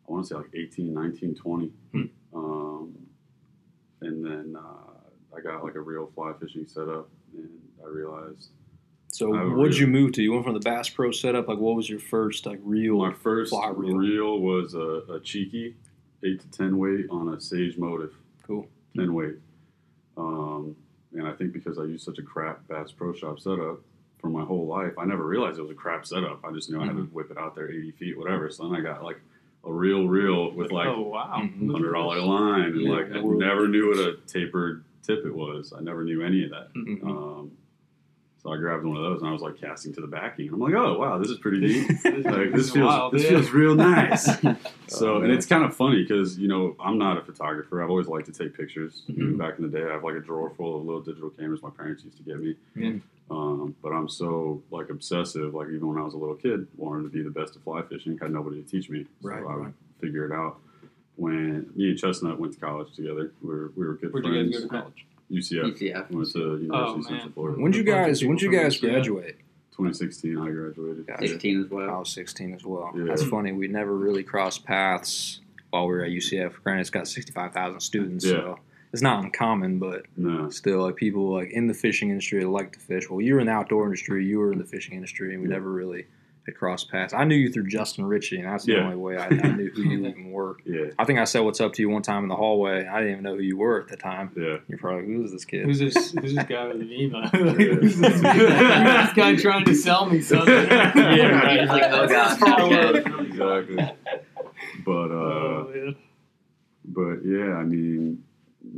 I 0.08 0.12
want 0.12 0.24
to 0.24 0.28
say 0.28 0.34
like 0.36 0.50
18, 0.54 0.92
19, 0.92 1.34
20. 1.34 1.70
Hmm. 1.92 2.02
Um, 2.34 2.94
and 4.02 4.24
then 4.24 4.56
uh, 4.56 5.36
I 5.36 5.40
got 5.40 5.64
like 5.64 5.74
a 5.74 5.80
real 5.80 6.10
fly 6.14 6.32
fishing 6.40 6.66
setup, 6.66 7.08
and 7.36 7.48
I 7.84 7.88
realized 7.88 8.50
So, 9.08 9.34
I 9.34 9.44
what'd 9.44 9.76
you 9.76 9.86
move 9.86 10.12
to? 10.12 10.22
You 10.22 10.32
went 10.32 10.44
from 10.44 10.54
the 10.54 10.60
Bass 10.60 10.88
Pro 10.88 11.10
setup. 11.10 11.48
Like, 11.48 11.58
what 11.58 11.76
was 11.76 11.88
your 11.88 11.98
first 11.98 12.46
like 12.46 12.60
real? 12.62 12.98
my 12.98 13.12
first 13.12 13.50
fly 13.50 13.70
reel. 13.74 13.96
reel, 13.96 14.38
was 14.40 14.74
a, 14.74 15.14
a 15.14 15.20
cheeky 15.20 15.76
eight 16.24 16.40
to 16.40 16.50
ten 16.50 16.78
weight 16.78 17.06
on 17.10 17.34
a 17.34 17.40
Sage 17.40 17.76
motive. 17.78 18.14
Cool. 18.46 18.68
10 18.96 19.12
weight. 19.12 19.36
Um, 20.16 20.76
and 21.12 21.26
I 21.26 21.32
think 21.32 21.52
because 21.52 21.78
I 21.78 21.82
used 21.82 22.04
such 22.04 22.18
a 22.18 22.22
crap 22.22 22.66
Bass 22.68 22.92
Pro 22.92 23.12
Shop 23.12 23.38
setup 23.40 23.80
for 24.18 24.28
my 24.28 24.44
whole 24.44 24.66
life, 24.66 24.92
I 24.98 25.04
never 25.04 25.24
realized 25.24 25.58
it 25.58 25.62
was 25.62 25.70
a 25.70 25.74
crap 25.74 26.06
setup. 26.06 26.44
I 26.44 26.52
just 26.52 26.70
knew 26.70 26.80
I 26.80 26.86
had 26.86 26.96
to 26.96 27.02
whip 27.02 27.30
it 27.30 27.38
out 27.38 27.54
there 27.54 27.70
80 27.70 27.90
feet, 27.92 28.18
whatever. 28.18 28.50
So 28.50 28.64
then 28.64 28.74
I 28.76 28.80
got 28.80 29.02
like 29.02 29.20
a 29.66 29.72
real 29.72 30.06
reel 30.06 30.52
with 30.54 30.70
like 30.72 30.86
oh 30.86 31.02
wow, 31.02 31.40
Mhm. 31.42 31.70
hundred 31.72 31.92
dollar 31.92 32.20
line, 32.20 32.64
and 32.72 32.80
Yeah, 32.82 32.92
like 32.92 33.06
I 33.12 33.20
never 33.20 33.66
knew 33.68 33.88
what 33.88 33.98
a 33.98 34.16
tapered 34.26 34.84
tip 35.02 35.24
it 35.26 35.34
was. 35.34 35.72
I 35.76 35.80
never 35.80 36.04
knew 36.04 36.22
any 36.22 36.44
of 36.44 36.50
that. 36.50 36.72
Mhm. 36.74 37.04
Um, 37.04 37.50
so 38.42 38.52
I 38.52 38.56
grabbed 38.58 38.84
one 38.84 38.96
of 38.96 39.02
those 39.02 39.20
and 39.20 39.28
I 39.28 39.32
was 39.32 39.42
like 39.42 39.60
casting 39.60 39.92
to 39.94 40.00
the 40.00 40.06
backing. 40.06 40.48
I'm 40.52 40.58
like, 40.60 40.74
oh 40.74 40.98
wow, 40.98 41.18
this 41.18 41.30
is 41.30 41.38
pretty 41.38 41.58
neat. 41.60 41.88
like 42.24 42.52
this 42.52 42.70
feels 42.70 42.86
wild, 42.86 43.12
this 43.12 43.24
yeah. 43.24 43.30
feels 43.30 43.50
real 43.50 43.74
nice. 43.74 44.28
So, 44.88 45.16
Oh, 45.16 45.22
and 45.22 45.32
it's 45.32 45.46
kind 45.46 45.64
of 45.64 45.74
funny 45.74 46.02
because 46.04 46.38
you 46.38 46.46
know 46.46 46.76
I'm 46.78 46.96
not 46.96 47.18
a 47.18 47.22
photographer. 47.22 47.82
I've 47.82 47.90
always 47.90 48.06
liked 48.06 48.26
to 48.26 48.32
take 48.32 48.56
pictures. 48.56 49.02
Mhm. 49.10 49.36
Back 49.36 49.58
in 49.58 49.68
the 49.68 49.76
day, 49.78 49.84
I 49.84 49.94
have 49.94 50.04
like 50.04 50.14
a 50.14 50.20
drawer 50.20 50.50
full 50.56 50.78
of 50.78 50.84
little 50.86 51.00
digital 51.00 51.30
cameras 51.30 51.60
my 51.62 51.70
parents 51.70 52.04
used 52.04 52.16
to 52.18 52.22
get 52.22 52.38
me. 52.40 52.54
Yeah. 52.76 52.92
Um, 53.28 53.74
but 53.82 53.88
I'm 53.90 54.08
so 54.08 54.62
like 54.70 54.90
obsessive. 54.90 55.54
Like 55.54 55.68
even 55.68 55.88
when 55.88 55.98
I 55.98 56.02
was 56.02 56.14
a 56.14 56.18
little 56.18 56.36
kid, 56.36 56.68
wanted 56.76 57.02
to 57.02 57.08
be 57.08 57.22
the 57.22 57.30
best 57.30 57.56
at 57.56 57.62
fly 57.62 57.82
fishing. 57.82 58.16
Had 58.22 58.30
nobody 58.32 58.62
to 58.62 58.68
teach 58.70 58.88
me, 58.88 59.06
so 59.22 59.28
Right, 59.28 59.42
I 59.42 59.56
would 59.56 59.64
right. 59.64 59.74
figure 60.00 60.24
it 60.24 60.30
out. 60.32 60.58
When 61.16 61.70
me 61.74 61.90
and 61.90 61.98
Chestnut 61.98 62.38
went 62.38 62.52
to 62.54 62.60
college 62.60 62.94
together, 62.94 63.32
we 63.42 63.48
were 63.48 63.72
we 63.74 63.86
were 63.86 63.94
good 63.94 64.12
Where'd 64.12 64.26
you 64.26 64.32
friends. 64.32 64.50
guys 64.52 64.60
go 64.60 64.68
to 64.68 64.80
college? 64.82 65.06
UCF. 65.30 65.76
ECF. 65.78 66.10
Went 66.10 66.30
to 66.32 66.38
University 66.38 66.68
Oh, 66.72 66.94
of 66.96 67.02
Central 67.04 67.18
man. 67.18 67.32
Florida. 67.32 67.60
When'd 67.62 67.76
you 67.76 67.84
guys? 67.84 68.24
When'd 68.24 68.42
you 68.42 68.50
guys 68.52 68.78
graduate? 68.78 69.36
2016, 69.72 70.38
I 70.38 70.50
graduated. 70.50 71.06
Gotcha. 71.06 71.28
16 71.28 71.60
as 71.66 71.72
I 71.72 71.98
was 71.98 72.08
16 72.10 72.54
as 72.54 72.64
well. 72.64 72.92
Yeah. 72.96 73.04
That's 73.04 73.24
funny. 73.24 73.52
We 73.52 73.68
never 73.68 73.94
really 73.94 74.22
crossed 74.22 74.64
paths 74.64 75.40
while 75.70 75.86
we 75.86 75.94
were 75.94 76.04
at 76.04 76.10
UCF. 76.10 76.54
Granted, 76.62 76.80
it's 76.82 76.90
got 76.90 77.06
65,000 77.08 77.80
students, 77.80 78.24
Yeah. 78.24 78.32
so 78.32 78.58
it's 78.94 79.02
not 79.02 79.22
uncommon, 79.22 79.78
but 79.78 80.06
No. 80.16 80.48
still, 80.48 80.80
like 80.82 80.96
people 80.96 81.30
like 81.34 81.50
in 81.50 81.66
the 81.66 81.74
fishing 81.74 82.08
industry 82.08 82.42
like 82.46 82.72
to 82.72 82.80
fish. 82.80 83.10
Well, 83.10 83.20
you 83.20 83.34
were 83.34 83.40
in 83.40 83.46
the 83.46 83.52
outdoor 83.52 83.84
industry, 83.84 84.24
you 84.24 84.38
were 84.38 84.50
in 84.52 84.58
the 84.58 84.64
fishing 84.64 84.94
industry, 84.94 85.34
and 85.34 85.42
we 85.42 85.48
never 85.48 85.70
really 85.70 86.06
had 86.46 86.54
crossed 86.54 86.90
paths. 86.90 87.12
I 87.12 87.24
knew 87.24 87.34
you 87.34 87.50
through 87.52 87.66
Justin 87.66 88.06
Ritchie, 88.06 88.38
and 88.38 88.46
that's 88.46 88.64
the 88.64 88.72
Yeah. 88.74 88.84
only 88.84 88.96
way 88.96 89.16
I, 89.16 89.26
I 89.26 89.28
knew 89.52 89.68
who 89.70 89.82
you 89.82 89.98
even 90.06 90.30
were. 90.30 90.56
Yeah. 90.64 90.86
I 90.98 91.04
think 91.04 91.18
I 91.18 91.24
said 91.24 91.40
what's 91.40 91.60
up 91.60 91.72
to 91.74 91.82
you 91.82 91.88
one 91.90 92.02
time 92.02 92.22
in 92.22 92.28
the 92.28 92.36
hallway. 92.36 92.86
I 92.86 92.98
didn't 93.00 93.12
even 93.12 93.24
know 93.24 93.34
who 93.34 93.42
you 93.42 93.58
were 93.58 93.80
at 93.82 93.88
the 93.88 93.96
time. 93.96 94.30
Yeah. 94.36 94.58
You're 94.68 94.78
probably 94.78 95.02
like, 95.02 95.06
who's 95.10 95.32
this 95.32 95.44
kid? 95.44 95.64
Who's 95.66 95.80
this? 95.80 96.12
Who's 96.12 96.34
this 96.34 96.44
guy 96.44 96.68
with 96.68 96.78
the 96.78 96.86
Viva? 96.86 97.30
Yeah. 97.34 97.40
who's, 97.52 97.98
this, 97.98 98.20
this 98.20 99.12
guy 99.14 99.34
trying 99.36 99.64
to 99.64 99.74
sell 99.74 100.06
me 100.06 100.20
something? 100.22 100.46
Yeah, 100.56 101.26
right. 101.28 101.60
He's 101.60 101.68
like, 101.68 101.82
oh, 101.86 102.06
God. 102.06 102.96
Exactly. 103.26 103.76
But 104.84 105.10
uh, 105.10 105.14
Oh, 105.14 105.72
yeah. 105.74 105.90
but 106.84 107.16
yeah, 107.24 107.54
I 107.56 107.64
mean, 107.64 108.22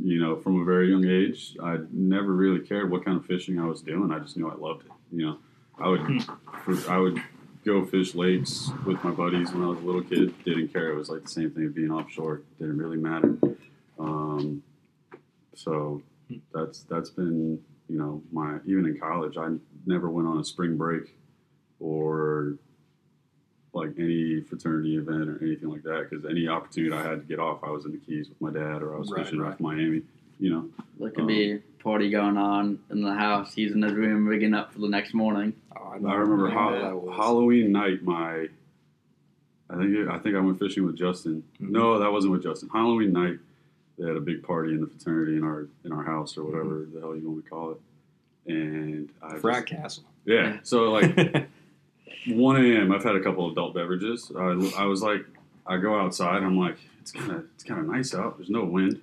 you 0.03 0.19
know, 0.21 0.35
from 0.37 0.61
a 0.61 0.65
very 0.65 0.89
young 0.89 1.05
age, 1.07 1.55
I 1.61 1.77
never 1.91 2.33
really 2.33 2.59
cared 2.61 2.89
what 2.91 3.05
kind 3.05 3.17
of 3.17 3.25
fishing 3.25 3.59
I 3.59 3.65
was 3.65 3.81
doing. 3.81 4.11
I 4.11 4.19
just 4.19 4.37
knew 4.37 4.49
I 4.49 4.55
loved 4.55 4.85
it. 4.85 4.91
You 5.11 5.25
know, 5.25 5.37
I 5.79 5.87
would 5.89 6.23
for, 6.63 6.91
I 6.91 6.97
would 6.97 7.21
go 7.65 7.85
fish 7.85 8.15
lakes 8.15 8.71
with 8.85 9.03
my 9.03 9.11
buddies 9.11 9.51
when 9.51 9.63
I 9.63 9.67
was 9.67 9.79
a 9.79 9.83
little 9.83 10.01
kid. 10.03 10.33
Didn't 10.43 10.69
care. 10.69 10.89
It 10.91 10.95
was 10.95 11.09
like 11.09 11.23
the 11.23 11.29
same 11.29 11.51
thing 11.51 11.65
of 11.65 11.75
being 11.75 11.91
offshore. 11.91 12.41
Didn't 12.59 12.77
really 12.77 12.97
matter. 12.97 13.37
Um, 13.99 14.63
so 15.55 16.01
that's 16.53 16.83
that's 16.83 17.09
been 17.09 17.59
you 17.89 17.97
know 17.97 18.21
my 18.31 18.57
even 18.65 18.85
in 18.85 18.97
college 18.99 19.35
I 19.37 19.49
never 19.85 20.09
went 20.09 20.27
on 20.27 20.37
a 20.37 20.43
spring 20.43 20.77
break 20.77 21.15
or 21.79 22.55
like 23.73 23.91
any 23.99 24.41
fraternity 24.41 24.95
event 24.97 25.27
or 25.29 25.39
anything 25.43 25.69
like 25.69 25.83
that 25.83 26.07
because 26.09 26.25
any 26.25 26.47
opportunity 26.47 26.93
I 26.95 27.01
had 27.03 27.21
to 27.21 27.25
get 27.25 27.39
off 27.39 27.59
I 27.63 27.69
was 27.71 27.85
in 27.85 27.91
the 27.91 27.97
Keys 27.97 28.29
with 28.29 28.39
my 28.41 28.51
dad 28.51 28.81
or 28.81 28.95
I 28.95 28.99
was 28.99 29.11
Right, 29.11 29.23
fishing 29.25 29.39
right. 29.39 29.53
off 29.53 29.59
Miami 29.59 30.03
you 30.39 30.49
know 30.49 30.69
There 30.99 31.09
could 31.11 31.27
be 31.27 31.53
a 31.53 31.59
party 31.83 32.09
going 32.09 32.37
on 32.37 32.79
in 32.89 33.01
the 33.01 33.13
house. 33.13 33.53
He's 33.53 33.71
in 33.73 33.81
his 33.81 33.93
room 33.93 34.27
rigging 34.27 34.53
up 34.53 34.73
for 34.73 34.79
the 34.79 34.89
next 34.89 35.13
morning. 35.13 35.53
Oh, 35.77 35.91
I 35.91 35.95
remember 36.15 36.49
know 36.49 36.53
Hall- 36.53 36.73
who 36.75 36.81
that 36.81 36.95
was. 36.95 37.15
Halloween 37.17 37.71
night. 37.71 38.03
My, 38.03 38.47
I 39.69 39.75
think 39.77 39.95
it, 39.95 40.07
I 40.07 40.17
think 40.19 40.35
I 40.35 40.39
went 40.39 40.59
fishing 40.59 40.85
with 40.85 40.97
Justin. 40.97 41.43
Mhm. 41.61 41.69
No, 41.71 41.99
that 41.99 42.11
wasn't 42.11 42.31
with 42.33 42.43
Justin. 42.43 42.69
Halloween 42.69 43.13
night, 43.13 43.37
they 43.97 44.07
had 44.07 44.15
a 44.17 44.21
big 44.21 44.43
party 44.43 44.71
in 44.73 44.81
the 44.81 44.87
fraternity 44.87 45.35
in 45.37 45.43
our 45.43 45.67
in 45.83 45.91
our 45.91 46.03
house 46.03 46.37
or 46.37 46.43
whatever 46.45 46.85
the 46.93 46.99
hell 46.99 47.15
you 47.15 47.29
want 47.29 47.43
to 47.43 47.49
call 47.49 47.71
it. 47.71 47.81
And 48.51 49.09
I 49.21 49.37
Frat 49.37 49.67
just- 49.67 49.81
castle. 49.81 50.03
yeah. 50.25 50.57
So 50.63 50.91
like 50.91 51.15
1 52.27 52.65
a.m. 52.65 52.91
I've 52.91 53.03
had 53.03 53.15
a 53.15 53.21
couple 53.21 53.45
of 53.45 53.51
adult 53.53 53.73
beverages. 53.75 54.31
I, 54.37 54.51
I 54.77 54.85
was 54.85 55.01
like, 55.01 55.25
I 55.67 55.77
go 55.77 55.99
outside. 55.99 56.43
I'm 56.43 56.57
like, 56.57 56.77
it's 57.01 57.11
kind 57.11 57.31
of 57.31 57.45
it's 57.55 57.63
kind 57.63 57.79
of 57.79 57.87
nice 57.87 58.13
out. 58.15 58.37
There's 58.37 58.49
no 58.49 58.63
wind. 58.65 59.01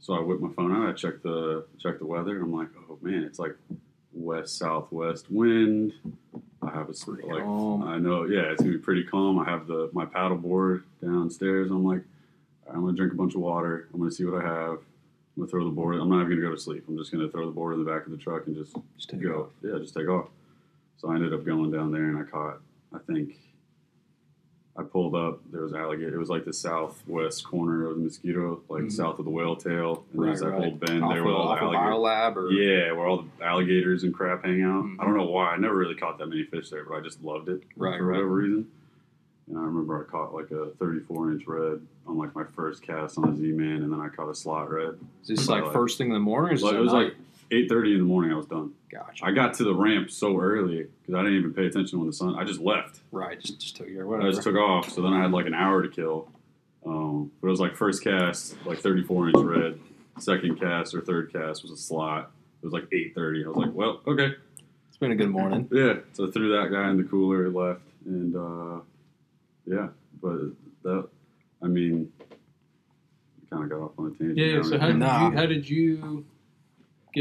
So 0.00 0.14
I 0.14 0.20
whip 0.20 0.40
my 0.40 0.52
phone 0.54 0.72
out. 0.72 0.88
I 0.88 0.92
check 0.92 1.22
the 1.22 1.66
check 1.78 1.98
the 1.98 2.06
weather. 2.06 2.40
I'm 2.40 2.52
like, 2.52 2.68
oh 2.88 2.98
man, 3.02 3.24
it's 3.24 3.38
like 3.38 3.56
west 4.12 4.58
southwest 4.58 5.30
wind. 5.30 5.92
I 6.62 6.70
have 6.70 6.88
a 6.88 6.92
Pretty 6.92 7.28
like 7.28 7.42
calm. 7.42 7.82
I 7.82 7.98
know, 7.98 8.24
yeah, 8.24 8.50
it's 8.52 8.60
gonna 8.60 8.72
be 8.72 8.78
pretty 8.78 9.04
calm. 9.04 9.38
I 9.38 9.44
have 9.44 9.66
the 9.66 9.90
my 9.92 10.04
paddle 10.04 10.36
board 10.36 10.84
downstairs. 11.02 11.70
I'm 11.70 11.84
like, 11.84 12.02
I'm 12.68 12.80
gonna 12.80 12.96
drink 12.96 13.12
a 13.12 13.16
bunch 13.16 13.34
of 13.34 13.40
water. 13.40 13.88
I'm 13.92 14.00
gonna 14.00 14.10
see 14.10 14.24
what 14.24 14.44
I 14.44 14.46
have. 14.46 14.78
I'm 14.78 15.42
gonna 15.42 15.48
throw 15.48 15.64
the 15.64 15.70
board. 15.70 15.96
I'm 15.96 16.08
not 16.08 16.22
even 16.22 16.30
gonna 16.30 16.42
go 16.42 16.54
to 16.54 16.60
sleep. 16.60 16.84
I'm 16.88 16.98
just 16.98 17.12
gonna 17.12 17.28
throw 17.28 17.46
the 17.46 17.52
board 17.52 17.74
in 17.74 17.84
the 17.84 17.90
back 17.90 18.06
of 18.06 18.12
the 18.12 18.18
truck 18.18 18.46
and 18.46 18.56
just 18.56 18.76
Just 18.96 19.10
take 19.10 19.22
go. 19.22 19.50
Yeah, 19.62 19.78
just 19.78 19.94
take 19.94 20.08
off. 20.08 20.28
So 20.96 21.10
I 21.10 21.14
ended 21.14 21.32
up 21.32 21.44
going 21.44 21.70
down 21.70 21.92
there 21.92 22.04
and 22.04 22.18
I 22.18 22.22
caught, 22.22 22.60
I 22.92 22.98
think, 22.98 23.38
I 24.78 24.82
pulled 24.84 25.16
up, 25.16 25.40
there 25.50 25.62
was 25.62 25.74
alligator. 25.74 26.14
It 26.14 26.18
was 26.20 26.30
like 26.30 26.44
the 26.44 26.52
southwest 26.52 27.44
corner 27.44 27.88
of 27.88 27.96
the 27.96 28.02
mosquito, 28.02 28.60
like 28.68 28.84
Mhm. 28.84 28.92
south 28.92 29.18
of 29.18 29.24
the 29.24 29.30
whale 29.30 29.56
tail. 29.56 30.04
And 30.12 30.22
there's 30.22 30.38
that 30.40 30.50
Right, 30.50 30.62
whole 30.62 30.70
bend 30.70 31.02
Off 31.02 31.12
there 31.14 31.24
where 31.24 31.34
all 31.34 31.48
the 31.52 31.60
alligators. 31.60 31.88
Biolab 31.96 32.36
or 32.36 32.52
Yeah, 32.52 32.92
where 32.92 33.06
all 33.06 33.24
the 33.38 33.44
alligators 33.44 34.04
and 34.04 34.14
crap 34.14 34.44
hang 34.44 34.62
out. 34.62 34.84
Mhm. 34.84 34.96
I 35.00 35.04
don't 35.04 35.16
know 35.16 35.26
why. 35.26 35.48
I 35.50 35.56
never 35.56 35.74
really 35.74 35.96
caught 35.96 36.18
that 36.18 36.28
many 36.28 36.44
fish 36.44 36.70
there, 36.70 36.84
but 36.84 36.94
I 36.94 37.00
just 37.00 37.24
loved 37.24 37.48
it 37.48 37.64
Right, 37.76 37.98
for 37.98 38.04
right. 38.06 38.12
whatever 38.18 38.28
reason. 38.36 38.68
And 39.48 39.58
I 39.58 39.62
remember 39.64 39.98
I 40.00 40.08
caught 40.08 40.32
like 40.32 40.52
a 40.52 40.66
34 40.78 41.32
inch 41.32 41.48
red 41.48 41.80
on 42.06 42.16
like 42.16 42.36
my 42.36 42.44
first 42.44 42.82
cast 42.82 43.18
on 43.18 43.30
a 43.30 43.34
Z 43.36 43.50
Man, 43.50 43.82
and 43.82 43.92
then 43.92 44.00
I 44.00 44.08
caught 44.10 44.28
a 44.28 44.34
slot 44.34 44.70
red. 44.70 44.94
Is 45.22 45.28
this 45.28 45.48
like 45.48 45.64
like- 45.64 45.72
first 45.72 45.98
thing 45.98 46.08
in 46.08 46.12
the 46.12 46.20
morning? 46.20 46.50
Or 46.52 46.72
it 46.76 46.78
was 46.80 46.92
at 46.92 46.96
like 46.96 47.14
night? 47.50 47.68
8:30 47.70 47.92
in 47.92 47.98
the 47.98 48.04
morning. 48.04 48.32
I 48.32 48.36
was 48.36 48.46
done. 48.46 48.72
gotcha. 48.90 49.24
I 49.24 49.32
got 49.32 49.54
to 49.54 49.64
the 49.64 49.74
ramp 49.74 50.10
so 50.10 50.38
early 50.38 50.86
because 51.00 51.14
I 51.14 51.22
didn't 51.22 51.38
even 51.38 51.54
pay 51.54 51.66
attention 51.66 51.98
when 51.98 52.06
the 52.08 52.12
sun. 52.12 52.34
I 52.36 52.44
just 52.44 52.60
left. 52.60 53.00
right, 53.12 53.40
just 53.40 53.60
just 53.60 53.76
took 53.76 53.88
your 53.88 54.20
I 54.20 54.30
just 54.30 54.42
took 54.42 54.56
off. 54.56 54.90
So 54.90 55.02
then 55.02 55.12
I 55.12 55.22
had 55.22 55.32
like 55.32 55.46
an 55.46 55.54
hour 55.54 55.82
to 55.82 55.88
kill. 55.88 56.30
Um, 56.86 57.30
but 57.40 57.48
it 57.48 57.50
was 57.50 57.60
like 57.60 57.76
first 57.76 58.02
cast, 58.02 58.54
like 58.64 58.78
34 58.78 59.28
inch 59.28 59.36
red. 59.38 59.80
Second 60.20 60.58
cast 60.58 60.94
or 60.94 61.00
third 61.00 61.32
cast 61.32 61.62
was 61.62 61.70
a 61.70 61.76
slot. 61.76 62.30
It 62.62 62.66
was 62.66 62.72
like 62.72 62.88
8:30. 62.90 63.44
I 63.44 63.48
was 63.48 63.56
like, 63.56 63.74
well, 63.74 64.00
okay, 64.06 64.32
it's 64.88 64.96
been 64.98 65.12
a 65.12 65.16
good 65.16 65.30
morning. 65.30 65.68
yeah. 65.72 65.94
So 66.12 66.26
I 66.28 66.30
threw 66.30 66.50
that 66.60 66.70
guy 66.72 66.90
in 66.90 66.96
the 66.96 67.04
cooler, 67.04 67.50
left, 67.50 67.82
and 68.04 68.34
uh, 68.34 68.80
yeah. 69.66 69.88
But 70.20 70.38
that, 70.82 71.08
I 71.62 71.66
mean, 71.68 72.10
kind 73.50 73.62
of 73.64 73.70
got 73.70 73.80
off 73.80 73.92
on 73.98 74.06
a 74.06 74.10
tangent. 74.10 74.38
Yeah. 74.38 74.46
yeah. 74.56 74.62
So 74.62 74.78
how 74.78 74.88
did 74.88 74.96
Nah. 74.98 75.30
you 75.30 75.36
how 75.36 75.46
did 75.46 75.68
you 75.68 76.24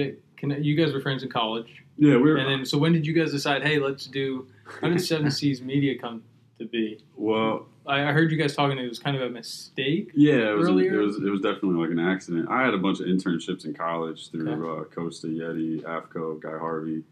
get? 0.06 0.24
Connect, 0.38 0.62
you 0.62 0.76
guys 0.76 0.94
were 0.94 1.02
friends 1.02 1.24
in 1.24 1.30
college, 1.30 1.84
yeah, 1.98 2.14
we 2.16 2.30
were. 2.32 2.36
and 2.38 2.48
then 2.50 2.66
so 2.66 2.78
when 2.78 2.94
did 2.94 3.06
you 3.08 3.14
guys 3.14 3.32
decide? 3.32 3.64
Hey, 3.64 3.80
let's 3.80 4.06
do. 4.06 4.48
How 4.82 4.90
did 4.90 5.02
Seven 5.02 5.32
Seas 5.38 5.62
Media 5.62 5.98
come 5.98 6.24
to 6.60 6.66
be? 6.66 7.00
well, 7.16 7.68
I, 7.88 8.02
I 8.10 8.12
heard 8.12 8.32
you 8.32 8.38
guys 8.38 8.56
talking. 8.56 8.78
It 8.78 8.88
was 8.88 9.00
kind 9.00 9.16
of 9.16 9.24
a 9.24 9.30
mistake. 9.30 10.12
Yeah, 10.14 10.52
it 10.52 10.58
was, 10.58 10.68
earlier? 10.70 10.94
it 11.02 11.06
was 11.06 11.16
it 11.18 11.30
was 11.30 11.42
definitely 11.42 11.80
like 11.82 11.90
an 11.90 12.00
accident. 12.00 12.50
I 12.50 12.64
had 12.66 12.74
a 12.74 12.78
bunch 12.78 13.00
of 13.00 13.08
internships 13.08 13.66
in 13.66 13.74
college 13.74 14.30
through 14.30 14.80
uh, 14.82 14.84
Costa 14.86 15.28
Yeti, 15.28 15.82
AFTCO, 15.82 16.40
Guy 16.42 16.58
Harvey. 16.58 17.04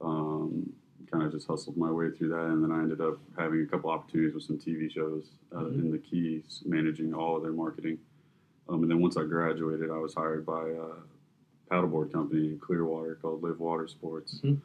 Um, 0.00 0.72
kind 1.10 1.24
of 1.24 1.32
just 1.32 1.48
hustled 1.48 1.76
my 1.76 1.90
way 1.90 2.10
through 2.10 2.28
that, 2.28 2.44
and 2.44 2.62
then 2.62 2.70
I 2.70 2.80
ended 2.80 3.00
up 3.00 3.18
having 3.38 3.62
a 3.62 3.66
couple 3.66 3.88
opportunities 3.90 4.34
with 4.34 4.44
some 4.44 4.58
TV 4.58 4.92
shows 4.92 5.30
uh, 5.52 5.60
Mhm. 5.60 5.74
in 5.80 5.90
the 5.90 5.98
Keys, 5.98 6.62
managing 6.66 7.14
all 7.14 7.36
of 7.36 7.42
their 7.42 7.52
marketing. 7.52 7.98
Um, 8.68 8.82
and 8.82 8.90
then 8.90 9.00
once 9.00 9.16
I 9.16 9.24
graduated, 9.24 9.90
I 9.90 9.96
was 9.96 10.12
hired 10.14 10.44
by 10.44 10.68
a 10.68 10.84
paddleboard 11.72 12.12
company 12.12 12.48
in 12.48 12.58
Clearwater 12.58 13.16
called 13.20 13.42
Live 13.42 13.60
Water 13.60 13.86
Sports. 13.86 14.40
Mhm. 14.42 14.58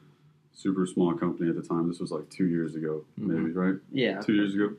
Super 0.54 0.86
small 0.86 1.14
company 1.16 1.50
at 1.50 1.56
the 1.56 1.62
time. 1.62 1.88
This 1.88 2.00
was 2.00 2.12
like 2.12 2.30
two 2.30 2.46
years 2.48 2.76
ago, 2.76 3.06
Mhm. 3.20 3.28
maybe 3.28 3.52
right 3.52 3.76
Yeah. 3.92 4.22
two 4.22 4.34
years 4.34 4.54
ago. 4.56 4.74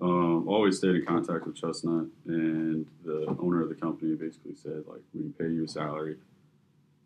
Um, 0.00 0.48
always 0.48 0.78
stayed 0.78 0.96
in 0.96 1.04
contact 1.04 1.46
with 1.46 1.54
Chestnut, 1.54 2.08
and 2.26 2.84
the 3.04 3.26
owner 3.38 3.62
of 3.62 3.68
the 3.68 3.76
company 3.76 4.14
basically 4.16 4.54
said, 4.56 4.84
like, 4.88 5.02
we 5.14 5.20
can 5.22 5.32
pay 5.34 5.48
you 5.52 5.64
a 5.64 5.68
salary 5.68 6.16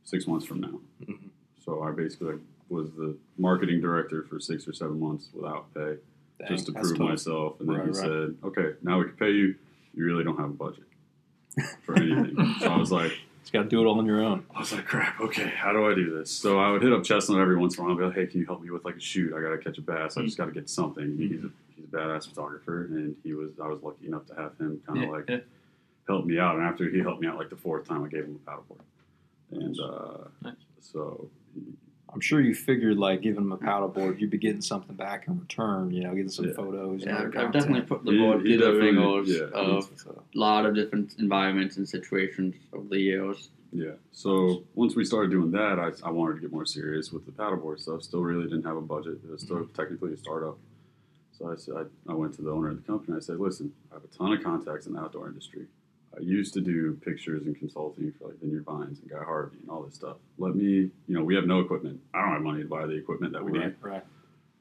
six 0.05 0.27
months 0.27 0.47
from 0.47 0.61
now. 0.61 0.81
Mhm. 1.03 1.29
So 1.59 1.83
I 1.83 1.91
basically 1.93 2.33
like, 2.33 2.41
was 2.71 2.91
the 2.93 3.15
marketing 3.37 3.81
director 3.83 4.23
for 4.23 4.41
six 4.41 4.67
or 4.67 4.73
seven 4.73 4.99
months 4.99 5.29
without 5.35 5.73
pay, 5.75 5.99
Dang, 6.39 6.49
just 6.49 6.67
to 6.67 6.73
prove 6.73 6.97
tough. 6.97 7.09
myself. 7.09 7.61
And 7.61 7.69
then 7.69 7.77
Right, 7.77 7.85
he 7.85 7.91
right. 7.91 7.97
said, 7.97 8.37
okay, 8.43 8.75
now 8.83 8.99
we 8.99 9.05
can 9.05 9.15
pay 9.17 9.33
you. 9.33 9.55
You 9.95 10.05
really 10.07 10.25
don't 10.25 10.37
have 10.39 10.51
a 10.51 10.55
budget 10.55 10.85
for 11.83 11.95
anything. 11.95 12.37
so 12.61 12.67
I 12.69 12.79
was 12.79 12.91
like, 12.91 13.13
Just 13.49 13.55
got 13.55 13.63
to 13.63 13.69
do 13.71 13.81
it 13.81 13.87
all 13.87 13.99
on 13.99 14.05
your 14.05 14.21
own. 14.23 14.45
I 14.55 14.59
was 14.59 14.75
like, 14.75 14.85
crap, 14.85 15.19
okay, 15.23 15.49
how 15.49 15.73
do 15.73 15.91
I 15.91 15.95
do 15.95 16.19
this? 16.19 16.31
So 16.31 16.59
I 16.61 16.71
would 16.71 16.83
hit 16.83 16.93
up 16.93 17.03
Chestnut 17.03 17.41
every 17.41 17.57
once 17.57 17.79
in 17.79 17.81
a 17.81 17.83
while 17.85 17.93
and 17.93 17.99
be 17.99 18.05
like, 18.05 18.15
hey, 18.15 18.27
can 18.27 18.41
you 18.41 18.45
help 18.47 18.61
me 18.61 18.69
with 18.69 18.85
like 18.85 18.97
a 18.97 19.01
shoot? 19.01 19.33
I 19.33 19.41
got 19.41 19.49
to 19.53 19.57
catch 19.57 19.79
a 19.79 19.81
bass. 19.81 20.19
I 20.19 20.23
just 20.23 20.37
got 20.37 20.45
to 20.45 20.53
get 20.53 20.69
something. 20.69 21.17
He's 21.17 21.43
a, 21.43 21.49
he's 21.75 21.87
a 21.87 21.97
badass 21.97 22.29
photographer, 22.29 22.85
and 22.91 23.17
he 23.25 23.33
was, 23.33 23.53
I 23.59 23.67
was 23.69 23.83
lucky 23.83 24.07
enough 24.07 24.27
to 24.27 24.35
have 24.35 24.53
him 24.59 24.83
kind 24.87 24.99
of 24.99 25.05
Yeah, 25.05 25.11
like 25.11 25.25
yeah. 25.31 25.39
help 26.07 26.27
me 26.27 26.39
out. 26.39 26.57
And 26.57 26.65
after 26.67 26.91
he 26.91 26.99
helped 26.99 27.23
me 27.23 27.27
out 27.27 27.39
like 27.39 27.49
the 27.49 27.57
fourth 27.57 27.89
time, 27.89 28.05
I 28.05 28.09
gave 28.09 28.25
him 28.25 28.39
a 28.47 28.51
paddleboard. 28.51 28.83
And 29.53 29.81
uh, 29.81 30.29
Nice. 30.43 30.55
so, 30.83 31.31
I'm 32.13 32.21
sure 32.21 32.41
you 32.41 32.55
figured 32.55 32.97
like 32.97 33.23
giving 33.23 33.43
them 33.43 33.53
a 33.53 33.59
mm. 33.59 33.63
paddleboard, 33.63 34.19
you'd 34.19 34.31
be 34.31 34.39
getting 34.39 34.63
something 34.63 34.97
back 34.97 35.29
in 35.29 35.39
return. 35.39 35.91
You 35.91 36.05
know, 36.05 36.11
getting 36.11 36.31
some 36.31 36.47
Yeah. 36.47 36.55
photos. 36.55 37.05
Yeah, 37.05 37.23
and 37.23 37.37
I've, 37.37 37.47
I've 37.47 37.53
definitely 37.53 37.83
put 37.83 38.05
the 38.05 38.17
board 38.19 38.47
he 38.47 38.57
through 38.57 38.59
the 38.59 38.81
definitely- 38.81 39.27
fingers 39.27 39.53
yeah, 39.55 39.61
of 39.61 39.91
So, 39.97 40.23
a 40.35 40.39
lot 40.39 40.67
of 40.67 40.75
different 40.75 41.17
environments 41.19 41.77
and 41.77 41.89
situations 41.89 42.55
over 42.73 42.89
the 42.89 42.99
years. 43.01 43.51
yeah. 43.73 43.93
So 44.13 44.65
once 44.75 44.97
we 44.97 45.05
started 45.05 45.31
doing 45.31 45.51
that, 45.53 45.79
I, 45.79 45.91
I 46.07 46.11
wanted 46.11 46.37
to 46.37 46.41
get 46.41 46.53
more 46.53 46.67
serious 46.67 47.13
with 47.13 47.27
the 47.27 47.33
paddleboard 47.33 47.81
stuff. 47.81 48.03
Still 48.03 48.23
really 48.23 48.45
didn't 48.45 48.65
have 48.65 48.77
a 48.77 48.83
budget. 48.83 49.21
It 49.25 49.31
was 49.31 49.43
still 49.43 49.59
mm. 49.59 49.75
technically 49.75 50.15
a 50.15 50.17
startup. 50.17 50.59
So 51.39 51.53
I 51.53 51.57
said, 51.57 51.75
I, 51.77 52.13
I 52.13 52.15
went 52.15 52.35
to 52.35 52.43
the 52.43 52.51
owner 52.51 52.71
of 52.71 52.77
the 52.77 52.83
company. 52.83 53.17
I 53.17 53.21
said, 53.21 53.39
listen, 53.39 53.73
I 53.93 53.97
have 53.97 54.05
a 54.05 54.09
ton 54.09 54.33
of 54.33 54.43
contacts 54.43 54.87
in 54.87 54.95
the 54.95 55.01
outdoor 55.01 55.29
industry. 55.29 55.67
I 56.17 56.21
used 56.21 56.55
to 56.55 56.61
do 56.61 56.95
pictures 57.05 57.47
and 57.47 57.57
consulting 57.57 58.13
for 58.19 58.29
like 58.29 58.41
Vineyard 58.41 58.65
Vines 58.65 58.99
and 59.01 59.11
Guy 59.11 59.23
Harvey 59.23 59.59
and 59.61 59.71
all 59.71 59.83
this 59.83 59.95
stuff. 59.95 60.17
Let 60.39 60.55
me, 60.57 60.65
you 60.73 60.91
know, 61.09 61.23
we 61.23 61.35
have 61.37 61.47
no 61.47 61.61
equipment. 61.61 62.01
I 62.15 62.23
don't 62.23 62.33
have 62.33 62.43
money 62.43 62.63
to 62.63 62.69
buy 62.69 62.87
the 62.87 62.95
equipment 62.95 63.33
that 63.35 63.45
we 63.45 63.53
need. 63.53 63.59
right, 63.59 63.75
right. 63.83 64.03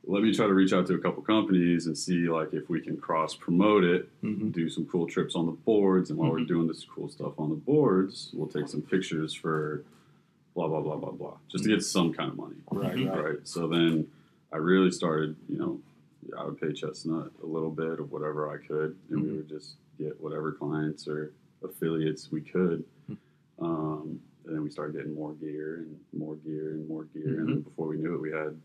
Let 0.09 0.23
me 0.23 0.33
try 0.33 0.47
to 0.47 0.53
reach 0.53 0.71
out 0.71 0.87
to 0.87 0.93
a 0.93 0.99
couple 0.99 1.21
companies 1.23 1.87
and 1.87 1.97
see 1.97 2.29
like 2.29 2.53
if 2.53 2.69
we 2.69 2.79
can 2.79 2.95
cross 2.97 3.35
promote 3.35 3.83
it, 3.83 4.07
hmm 4.21 4.49
do 4.51 4.69
some 4.69 4.85
cool 4.85 5.05
trips 5.07 5.35
on 5.35 5.45
the 5.45 5.51
boards, 5.51 6.09
and 6.09 6.17
while 6.17 6.31
we're 6.31 6.39
Mhm. 6.39 6.47
doing 6.47 6.67
this 6.67 6.85
cool 6.85 7.09
stuff 7.09 7.37
on 7.37 7.49
the 7.49 7.55
boards, 7.55 8.31
we'll 8.33 8.47
take 8.47 8.67
some 8.69 8.81
pictures 8.81 9.33
for 9.33 9.83
blah 10.55 10.67
blah 10.69 10.79
blah 10.81 10.95
blah 10.95 11.11
blah, 11.11 11.37
just 11.49 11.65
to 11.65 11.69
get 11.69 11.83
some 11.83 12.13
kind 12.13 12.31
of 12.31 12.37
money. 12.37 12.55
Right, 12.71 12.95
Mhm. 12.95 13.21
right. 13.23 13.39
So 13.47 13.67
then 13.67 14.07
I 14.53 14.57
really 14.57 14.91
started, 14.91 15.35
you 15.49 15.57
know, 15.57 15.81
I 16.37 16.45
would 16.45 16.59
pay 16.59 16.71
Chestnut 16.71 17.31
a 17.43 17.45
little 17.45 17.69
bit 17.71 17.99
of 17.99 18.11
whatever 18.11 18.49
I 18.49 18.57
could, 18.65 18.95
and 19.09 19.21
we 19.23 19.31
would 19.33 19.49
just 19.49 19.75
get 19.97 20.19
whatever 20.21 20.51
clients 20.51 21.07
or 21.07 21.33
affiliates 21.63 22.31
we 22.31 22.41
could. 22.41 22.83
Um, 23.59 24.19
and 24.45 24.55
then 24.55 24.63
we 24.63 24.69
started 24.69 24.95
getting 24.95 25.15
more 25.15 25.33
gear 25.33 25.77
and 25.77 25.97
more 26.17 26.35
gear 26.35 26.71
and 26.71 26.87
more 26.87 27.03
gear, 27.05 27.39
and 27.39 27.49
then 27.49 27.61
before 27.61 27.87
we 27.87 27.97
knew 27.97 28.15
it, 28.15 28.21
we 28.21 28.31
had 28.31 28.55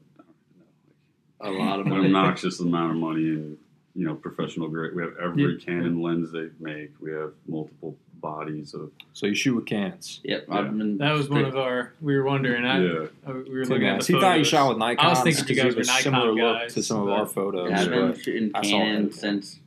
I 1.40 1.46
don't 1.46 1.54
even 1.54 1.58
know, 1.58 1.64
A 1.64 1.64
lot 1.64 1.80
of 1.80 1.86
like, 1.86 1.94
an 1.94 1.98
money. 2.02 2.06
obnoxious 2.14 2.60
amount 2.60 2.92
of 2.92 2.96
money 2.98 3.28
and 3.30 3.56
you 3.94 4.06
know 4.06 4.14
professional 4.14 4.68
grade. 4.68 4.94
We 4.94 5.02
have 5.02 5.14
every 5.20 5.56
Canon 5.58 6.00
lens 6.02 6.30
they 6.30 6.48
make. 6.60 6.90
We 7.00 7.10
have 7.12 7.32
multiple 7.48 7.96
bodies 8.20 8.72
of 8.74 8.92
So 9.12 9.26
you 9.26 9.34
shoot 9.34 9.56
with 9.56 9.66
cans. 9.66 10.20
Yep, 10.22 10.44
Yeah. 10.48 10.54
I've 10.54 10.76
been. 10.78 10.98
That 10.98 11.12
was 11.12 11.28
one 11.28 11.44
of 11.44 11.56
our. 11.56 11.92
We 12.00 12.16
were 12.16 12.22
wondering. 12.24 12.64
I, 12.64 12.78
yeah. 12.80 13.06
we 13.26 13.32
were 13.58 13.64
looking 13.64 13.86
at 13.88 13.96
guys. 13.98 14.06
the 14.06 14.12
He 14.14 14.20
thought 14.20 14.38
you 14.38 14.44
shot 14.44 14.68
with 14.68 14.78
Nikon. 14.78 15.04
I 15.04 15.08
was 15.08 15.20
thinking 15.22 15.48
you 15.56 15.60
guys 15.62 15.74
were 15.74 15.82
Nikon 15.82 16.02
similar 16.02 16.32
look 16.32 16.58
guys, 16.60 16.74
to 16.74 16.82
some 16.84 17.02
of 17.02 17.08
our 17.08 17.26
photos. 17.26 17.70
Yeah, 17.70 17.80
I've 17.80 17.90
been 17.90 18.08
but 18.12 18.20
shooting 18.22 18.52
Canon 18.52 19.10
since 19.10 19.54
like 19.56 19.61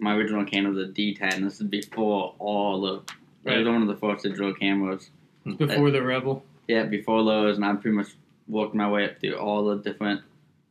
my 0.00 0.14
original 0.14 0.44
Canon 0.44 0.74
was 0.74 0.88
a 0.88 0.90
D10. 0.90 1.42
This 1.44 1.60
is 1.60 1.66
before 1.66 2.34
all 2.38 2.80
the. 2.80 2.94
It 2.94 3.02
Right. 3.44 3.58
was 3.58 3.68
one 3.68 3.80
of 3.82 3.88
the 3.88 3.96
first 3.96 4.22
digital 4.24 4.52
cameras. 4.52 5.10
It's 5.46 5.56
before 5.56 5.90
the 5.90 6.02
Rebel. 6.02 6.44
Yeah, 6.68 6.84
before 6.84 7.24
those, 7.24 7.56
and 7.56 7.64
I've 7.64 7.80
pretty 7.80 7.96
much 7.96 8.08
worked 8.48 8.74
my 8.74 8.88
way 8.90 9.04
up 9.06 9.18
through 9.20 9.36
all 9.36 9.64
the 9.64 9.76
different 9.76 10.20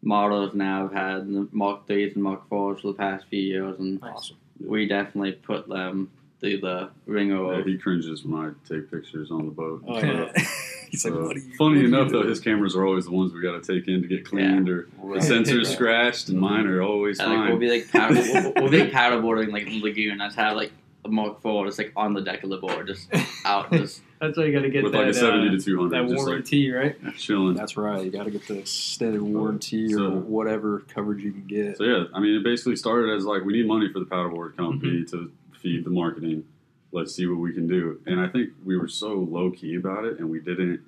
models 0.04 0.54
now. 0.54 0.86
I've 0.86 0.94
had 0.94 1.28
the 1.28 1.48
Mark 1.52 1.88
3s 1.88 2.14
and 2.14 2.24
Mark 2.24 2.48
4s 2.50 2.82
for 2.82 2.88
the 2.88 2.94
past 2.94 3.26
few 3.30 3.42
years, 3.42 3.80
and 3.80 4.00
Awesome. 4.04 4.38
we 4.64 4.88
definitely 4.88 5.32
put 5.34 5.68
them 5.68 6.12
through 6.40 6.58
the 6.60 6.90
ringer 7.08 7.58
Yeah, 7.58 7.64
he 7.64 7.78
cringes 7.78 8.24
when 8.24 8.40
I 8.40 8.52
take 8.72 8.90
pictures 8.92 9.32
on 9.32 9.46
the 9.46 9.52
boat. 9.52 9.84
Oh, 9.88 10.00
yeah. 10.00 10.32
He's 10.92 11.06
like, 11.06 11.14
uh, 11.14 11.18
what 11.20 11.36
are 11.36 11.40
you? 11.40 11.56
funny 11.58 11.76
what 11.76 11.82
you 11.82 11.88
enough, 11.88 12.12
though, 12.12 12.24
his 12.28 12.40
cameras 12.40 12.76
are 12.76 12.86
always 12.86 13.06
the 13.06 13.12
ones 13.12 13.34
we 13.34 13.42
got 13.42 13.62
to 13.64 13.74
take 13.76 13.88
in 13.88 14.02
to 14.02 14.08
get 14.08 14.26
cleaned, 14.26 14.70
or 14.70 14.88
Right. 14.98 15.22
the 15.22 15.28
sensors 15.28 15.66
Yeah. 15.66 15.70
scratched, 15.76 16.30
and 16.30 16.40
mine 16.40 16.68
are 16.68 16.82
always 16.82 17.20
And, 17.20 17.30
like, 17.30 17.38
fine. 17.40 17.50
we'll 17.50 17.58
be 17.60 17.70
like 17.70 17.92
paddle, 17.92 18.18
we'll, 18.18 18.54
we'll 18.56 18.72
be 18.72 18.90
paddleboarding 18.92 19.52
like 19.52 19.64
in 19.68 19.74
the 19.74 19.82
lagoon. 19.82 20.22
I'd 20.22 20.34
have 20.34 20.56
like 20.58 20.72
a 21.06 21.10
Mark 21.10 21.42
4 21.42 21.66
just 21.68 21.78
like 21.78 21.94
on 21.96 22.14
the 22.14 22.22
deck 22.22 22.44
of 22.44 22.50
the 22.50 22.58
board, 22.58 22.88
just 22.88 23.10
out, 23.46 23.72
just 23.72 24.02
That's 24.20 24.38
why 24.38 24.44
you 24.46 24.52
got 24.52 24.64
to 24.64 24.70
get 24.70 24.84
with 24.84 24.92
that, 24.92 24.98
like 25.00 25.08
a 25.08 25.14
seventy 25.14 25.48
uh, 25.48 25.52
to 25.52 25.60
two 25.60 25.78
hundred. 25.78 25.92
that 25.92 25.96
hundred, 25.98 26.10
just 26.10 26.20
like 26.20 26.28
warranty, 26.28 26.72
right? 26.72 26.96
chilling. 27.16 27.54
That's 27.56 27.78
right. 27.78 28.04
You 28.04 28.12
got 28.12 28.24
to 28.26 28.32
get 28.32 28.46
the 28.48 28.58
extended 28.60 29.22
warranty 29.22 29.94
So- 29.94 30.06
or 30.08 30.20
whatever 30.20 30.80
coverage 30.94 31.24
you 31.24 31.32
can 31.32 31.46
get. 31.48 31.78
So 31.78 31.86
yeah, 31.86 32.04
I 32.14 32.20
mean, 32.20 32.36
it 32.36 32.44
basically 32.44 32.76
started 32.76 33.16
as 33.16 33.24
like 33.24 33.44
we 33.46 33.54
need 33.54 33.66
money 33.68 33.88
for 33.94 34.00
the 34.00 34.06
paddleboard 34.06 34.58
company 34.58 35.04
Mm-hmm. 35.04 35.18
to 35.18 35.32
feed 35.62 35.86
the 35.86 35.90
marketing, 35.90 36.44
let's 36.92 37.14
see 37.16 37.28
what 37.28 37.40
we 37.40 37.54
can 37.54 37.68
do. 37.68 38.00
And 38.06 38.20
I 38.20 38.28
think 38.28 38.50
we 38.66 38.78
were 38.78 38.88
so 38.88 39.14
low 39.14 39.52
key 39.52 39.76
about 39.76 40.06
it, 40.06 40.20
and 40.20 40.30
we 40.30 40.40
didn't. 40.40 40.82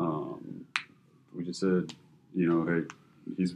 Um, 0.00 0.66
we 1.34 1.44
just 1.44 1.60
said, 1.60 1.94
you 2.34 2.48
know, 2.48 2.64
hey, 2.66 2.86
he's 3.36 3.54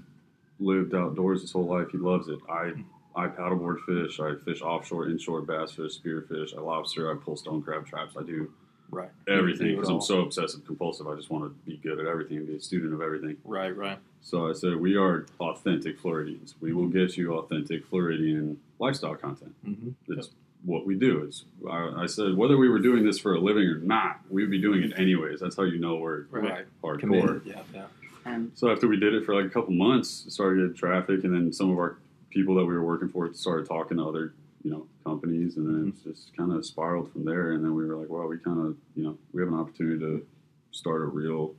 lived 0.60 0.94
outdoors 0.94 1.42
his 1.42 1.52
whole 1.52 1.66
life. 1.66 1.88
He 1.92 1.98
loves 1.98 2.28
it. 2.28 2.38
I 2.48 2.72
I 3.16 3.26
paddleboard 3.26 3.80
fish. 3.84 4.20
I 4.20 4.34
fish 4.44 4.62
offshore, 4.62 5.08
inshore 5.08 5.42
bass 5.42 5.72
fish, 5.72 5.98
spearfish. 6.00 6.56
I 6.56 6.60
lobster. 6.60 7.10
I 7.10 7.16
pull 7.16 7.36
stone 7.36 7.62
crab 7.62 7.86
traps. 7.86 8.14
I 8.18 8.22
do 8.22 8.52
Right. 8.90 9.10
everything 9.28 9.74
because 9.74 9.90
I'm 9.90 10.00
so 10.00 10.22
obsessive 10.22 10.64
compulsive. 10.64 11.06
I 11.08 11.14
just 11.14 11.28
want 11.28 11.44
to 11.44 11.50
be 11.70 11.76
good 11.76 12.00
at 12.00 12.06
everything 12.06 12.38
and 12.38 12.46
be 12.46 12.56
a 12.56 12.60
student 12.60 12.94
of 12.94 13.02
everything. 13.02 13.36
Right. 13.44 13.76
Right. 13.76 13.98
So 14.22 14.48
I 14.48 14.54
said, 14.54 14.76
we 14.76 14.96
are 14.96 15.26
authentic 15.40 15.98
Floridians. 15.98 16.54
We 16.62 16.72
will 16.72 16.86
get 16.88 17.14
you 17.18 17.34
authentic 17.34 17.84
Floridian 17.86 18.58
lifestyle 18.78 19.14
content. 19.14 19.54
Mm-hmm. 19.66 19.90
It's 20.18 20.30
what 20.64 20.84
we 20.86 20.94
do. 20.96 21.22
It's 21.22 21.44
I, 21.70 22.02
I 22.02 22.06
said 22.06 22.36
whether 22.36 22.56
we 22.56 22.68
were 22.68 22.78
doing 22.78 23.04
this 23.04 23.18
for 23.18 23.34
a 23.34 23.40
living 23.40 23.64
or 23.64 23.78
not, 23.78 24.20
we'd 24.30 24.50
be 24.50 24.60
doing 24.60 24.82
it 24.82 24.92
anyways. 24.98 25.40
That's 25.40 25.56
how 25.56 25.62
you 25.64 25.78
know 25.78 25.96
we're 25.96 26.24
Right. 26.30 26.66
hardcore. 26.82 26.98
Committed. 27.00 27.42
Yeah. 27.44 27.62
Yeah. 27.72 27.86
And 28.24 28.52
So 28.54 28.70
after 28.70 28.86
we 28.88 28.98
did 28.98 29.14
it 29.14 29.24
for 29.24 29.34
like 29.34 29.46
a 29.46 29.50
couple 29.50 29.72
months, 29.72 30.24
it 30.26 30.32
started 30.32 30.60
getting 30.60 30.74
traffic, 30.74 31.24
and 31.24 31.32
then 31.32 31.52
some 31.52 31.70
of 31.70 31.78
our 31.78 31.98
people 32.30 32.54
that 32.56 32.64
we 32.64 32.74
were 32.74 32.84
working 32.84 33.08
for 33.08 33.32
started 33.32 33.66
talking 33.66 33.96
to 33.96 34.04
other, 34.04 34.34
you 34.62 34.70
know, 34.70 34.86
companies, 35.04 35.56
and 35.56 35.66
then 35.66 35.88
it 35.88 35.94
mm-hmm. 35.94 36.10
just 36.10 36.36
kind 36.36 36.52
of 36.52 36.64
spiraled 36.66 37.10
from 37.12 37.24
there. 37.24 37.52
And 37.52 37.64
then 37.64 37.74
we 37.74 37.86
were 37.86 37.96
like, 37.96 38.10
well, 38.10 38.26
we 38.26 38.38
kind 38.38 38.58
of, 38.66 38.76
you 38.94 39.04
know, 39.04 39.16
we 39.32 39.40
have 39.40 39.50
an 39.50 39.58
opportunity 39.58 39.98
to 40.00 40.26
start 40.72 41.00
a 41.02 41.06
real, 41.06 41.54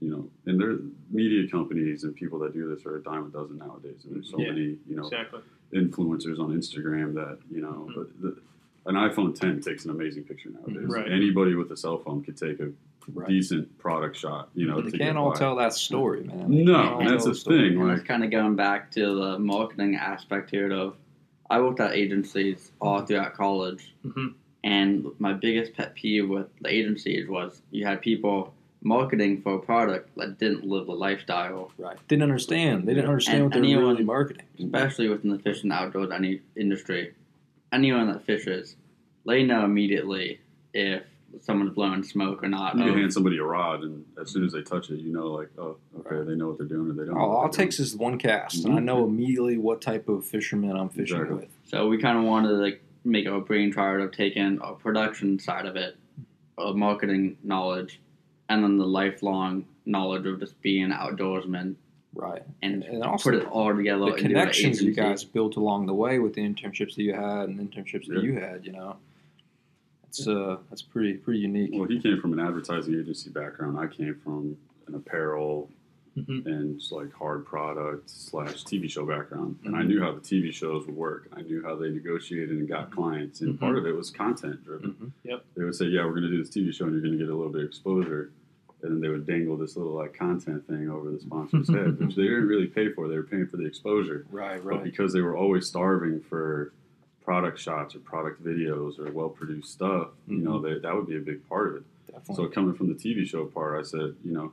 you 0.00 0.10
know, 0.10 0.28
and 0.46 0.60
there 0.60 0.76
media 1.10 1.48
companies 1.50 2.04
and 2.04 2.14
people 2.14 2.38
that 2.40 2.52
do 2.52 2.68
this 2.74 2.84
are 2.84 2.96
a 2.96 3.02
dime 3.02 3.26
a 3.26 3.28
dozen 3.30 3.56
nowadays, 3.58 4.04
and 4.04 4.14
there's 4.14 4.30
so 4.30 4.38
Yeah. 4.38 4.52
many, 4.52 4.76
you 4.86 4.96
know, 4.96 5.04
Exactly. 5.04 5.40
Influencers 5.72 6.38
on 6.38 6.50
Instagram 6.56 7.14
that 7.14 7.38
you 7.50 7.60
know, 7.60 7.86
Mhm. 7.90 7.94
but 7.94 8.20
the, 8.20 8.36
an 8.86 8.94
iPhone 8.94 9.34
10 9.34 9.60
takes 9.60 9.84
an 9.84 9.90
amazing 9.90 10.24
picture 10.24 10.50
nowadays. 10.50 10.88
Right. 10.88 11.10
Anybody 11.10 11.54
with 11.54 11.70
a 11.70 11.76
cell 11.76 11.98
phone 11.98 12.22
could 12.22 12.36
take 12.36 12.60
a 12.60 12.70
Right. 13.12 13.28
decent 13.28 13.76
product 13.78 14.16
shot, 14.16 14.50
you 14.54 14.66
know. 14.66 14.76
But 14.76 14.84
they 14.86 14.90
to 14.92 14.98
can't 14.98 15.18
all 15.18 15.32
by. 15.32 15.38
tell 15.38 15.56
that 15.56 15.72
story, 15.72 16.22
man. 16.24 16.50
They 16.50 16.62
No, 16.62 16.98
and 16.98 17.08
that's 17.08 17.24
tell 17.24 17.32
the 17.32 17.38
story. 17.38 17.70
thing, 17.70 17.78
And 17.80 17.88
like- 17.88 17.98
it's 17.98 18.06
kind 18.06 18.22
of 18.22 18.30
going 18.30 18.54
back 18.56 18.90
to 18.92 19.14
the 19.14 19.38
marketing 19.38 19.96
aspect 19.96 20.50
here 20.50 20.70
of 20.70 20.96
I 21.50 21.60
worked 21.60 21.80
at 21.80 21.92
agencies 21.94 22.70
all 22.80 23.00
throughout 23.04 23.34
college, 23.34 23.92
Mhm. 24.06 24.34
and 24.62 25.06
my 25.18 25.32
biggest 25.32 25.74
pet 25.74 25.94
peeve 25.96 26.28
with 26.28 26.46
the 26.60 26.72
agencies 26.72 27.26
was 27.28 27.62
you 27.72 27.84
had 27.84 28.00
people 28.00 28.54
marketing 28.82 29.42
for 29.42 29.54
a 29.54 29.58
product 29.58 30.10
that 30.16 30.38
didn't 30.38 30.64
live 30.64 30.86
the 30.86 30.92
lifestyle, 30.92 31.70
Right. 31.78 31.96
Didn't 32.08 32.22
understand. 32.22 32.86
They 32.86 32.94
didn't 32.94 33.08
understand 33.10 33.36
And 33.36 33.44
what 33.46 33.52
they 33.54 33.60
were 33.60 33.66
anyone- 33.66 33.84
really 33.94 34.04
marketing. 34.04 34.46
especially 34.58 35.08
within 35.08 35.30
the 35.30 35.38
fish 35.38 35.62
and 35.62 35.72
outdoors 35.72 36.10
any 36.10 36.40
industry. 36.56 37.12
Anyone 37.72 38.06
that 38.08 38.24
fishes, 38.24 38.76
they 39.26 39.42
know 39.44 39.64
immediately 39.64 40.40
if 40.72 41.02
someone's 41.40 41.74
blowing 41.74 42.02
smoke 42.02 42.42
or 42.42 42.48
not. 42.48 42.74
You 42.74 42.80
can 42.84 42.90
of- 42.90 42.96
hand 42.98 43.12
somebody 43.12 43.36
a 43.38 43.44
rod, 43.44 43.82
and 43.84 44.04
as 44.20 44.30
soon 44.30 44.44
as 44.44 44.52
they 44.52 44.62
touch 44.62 44.90
it, 44.90 44.98
you 45.00 45.12
know, 45.12 45.28
like, 45.28 45.50
oh, 45.58 45.76
okay, 46.00 46.24
they 46.28 46.34
know 46.34 46.48
what 46.48 46.58
they're 46.58 46.66
doing, 46.66 46.90
or 46.90 46.94
they 46.94 47.04
don't. 47.04 47.16
All, 47.16 47.30
all 47.36 47.46
it 47.46 47.52
they're 47.52 47.66
takes 47.66 47.78
is 47.78 47.94
one 47.94 48.18
cast, 48.18 48.64
and 48.64 48.74
I 48.74 48.78
Mhm. 48.80 48.84
know 48.84 49.04
immediately 49.04 49.56
what 49.56 49.80
type 49.80 50.08
of 50.08 50.24
fisherman 50.24 50.76
I'm 50.76 50.88
fishing 50.88 51.16
Exactly. 51.18 51.36
with. 51.36 51.48
So 51.64 51.86
we 51.88 51.98
kind 51.98 52.18
of 52.18 52.24
wanted 52.24 52.48
to 52.48 52.54
like 52.54 52.82
make 53.04 53.28
our 53.28 53.40
brain 53.40 53.72
chart 53.72 54.00
of 54.00 54.10
taking 54.10 54.58
a 54.62 54.72
production 54.74 55.38
side 55.38 55.66
of 55.66 55.76
it, 55.76 55.96
of 56.58 56.74
marketing 56.76 57.36
knowledge, 57.44 58.00
and 58.50 58.62
then 58.64 58.76
the 58.76 58.86
lifelong 58.86 59.64
knowledge 59.86 60.26
of 60.26 60.40
just 60.40 60.60
being 60.60 60.84
an 60.84 60.90
outdoorsman, 60.92 61.76
Right. 62.12 62.42
and, 62.60 62.82
And 62.82 63.04
also 63.04 63.30
put 63.30 63.38
it 63.40 63.46
all 63.46 63.74
together. 63.74 64.06
the 64.06 64.12
connections 64.20 64.82
you 64.82 64.92
guys 64.92 65.22
built 65.24 65.54
along 65.56 65.86
the 65.86 65.94
way 65.94 66.18
with 66.18 66.34
the 66.34 66.42
internships 66.42 66.96
that 66.96 67.02
you 67.04 67.14
had 67.14 67.48
and 67.48 67.58
internships 67.60 68.06
that 68.08 68.22
you 68.24 68.34
had, 68.34 68.66
you 68.66 68.72
know. 68.72 68.96
It's 70.08 70.26
uh 70.26 70.56
that's 70.68 70.82
pretty 70.82 71.14
pretty 71.14 71.38
unique. 71.38 71.70
Well, 71.72 71.84
he 71.88 72.00
came 72.00 72.20
from 72.20 72.32
an 72.32 72.40
advertising 72.40 72.94
agency 72.98 73.30
background. 73.30 73.78
I 73.78 73.86
came 73.86 74.16
from 74.24 74.56
an 74.88 74.96
apparel 74.96 75.70
Mhm. 76.18 76.44
and 76.46 76.80
just 76.80 76.90
like 76.90 77.12
hard 77.12 77.46
product 77.46 78.10
slash 78.10 78.64
TV 78.64 78.88
show 78.90 79.06
background, 79.06 79.60
and 79.64 79.76
I 79.76 79.82
Mhm. 79.82 79.86
knew 79.86 80.00
how 80.00 80.10
the 80.10 80.20
TV 80.20 80.50
shows 80.50 80.84
would 80.86 80.96
work. 80.96 81.28
I 81.32 81.42
knew 81.42 81.62
how 81.62 81.76
they 81.76 81.90
negotiated 81.90 82.58
and 82.58 82.66
got 82.66 82.90
clients, 82.90 83.40
and 83.42 83.54
Mhm. 83.54 83.60
part 83.60 83.78
of 83.78 83.86
it 83.86 83.94
was 83.94 84.10
content 84.10 84.64
driven. 84.64 84.94
Mhm. 85.24 85.40
They 85.54 85.62
would 85.64 85.76
say, 85.76 85.86
"Yeah, 85.86 86.04
we're 86.04 86.10
going 86.18 86.22
to 86.24 86.28
do 86.30 86.38
this 86.38 86.50
TV 86.50 86.72
show, 86.72 86.86
and 86.86 86.94
you're 86.94 87.02
going 87.02 87.12
to 87.16 87.18
get 87.24 87.28
a 87.32 87.36
little 87.36 87.52
bit 87.52 87.62
of 87.62 87.68
exposure." 87.68 88.32
And 88.82 88.92
then 88.92 89.00
they 89.00 89.08
would 89.08 89.26
dangle 89.26 89.56
this 89.56 89.76
little 89.76 89.92
like 89.92 90.14
content 90.14 90.66
thing 90.66 90.90
over 90.90 91.10
the 91.10 91.20
sponsor's 91.20 91.68
head, 91.68 91.98
which 92.00 92.14
they 92.16 92.22
didn't 92.22 92.46
really 92.48 92.66
pay 92.66 92.90
for. 92.92 93.08
They 93.08 93.16
were 93.16 93.22
paying 93.22 93.46
for 93.46 93.56
the 93.58 93.66
exposure. 93.66 94.24
Right, 94.30 94.62
But 94.62 94.68
right. 94.68 94.84
because 94.84 95.12
they 95.12 95.20
were 95.20 95.36
always 95.36 95.66
starving 95.66 96.20
for 96.20 96.72
product 97.22 97.58
shots 97.58 97.94
or 97.94 97.98
product 98.00 98.42
videos 98.42 98.98
or 98.98 99.12
well 99.12 99.28
produced 99.28 99.72
stuff, 99.72 100.08
you 100.26 100.38
know, 100.38 100.52
Mm-hmm. 100.54 100.64
they, 100.74 100.78
that 100.80 100.94
would 100.94 101.06
be 101.06 101.16
a 101.16 101.20
big 101.20 101.46
part 101.48 101.68
of 101.68 101.76
it. 101.76 101.82
Definitely. 102.10 102.34
So 102.36 102.48
coming 102.50 102.74
from 102.74 102.88
the 102.88 102.94
TV 102.94 103.26
show 103.26 103.44
part, 103.44 103.78
I 103.78 103.82
said, 103.86 104.14
you 104.24 104.32
know, 104.32 104.52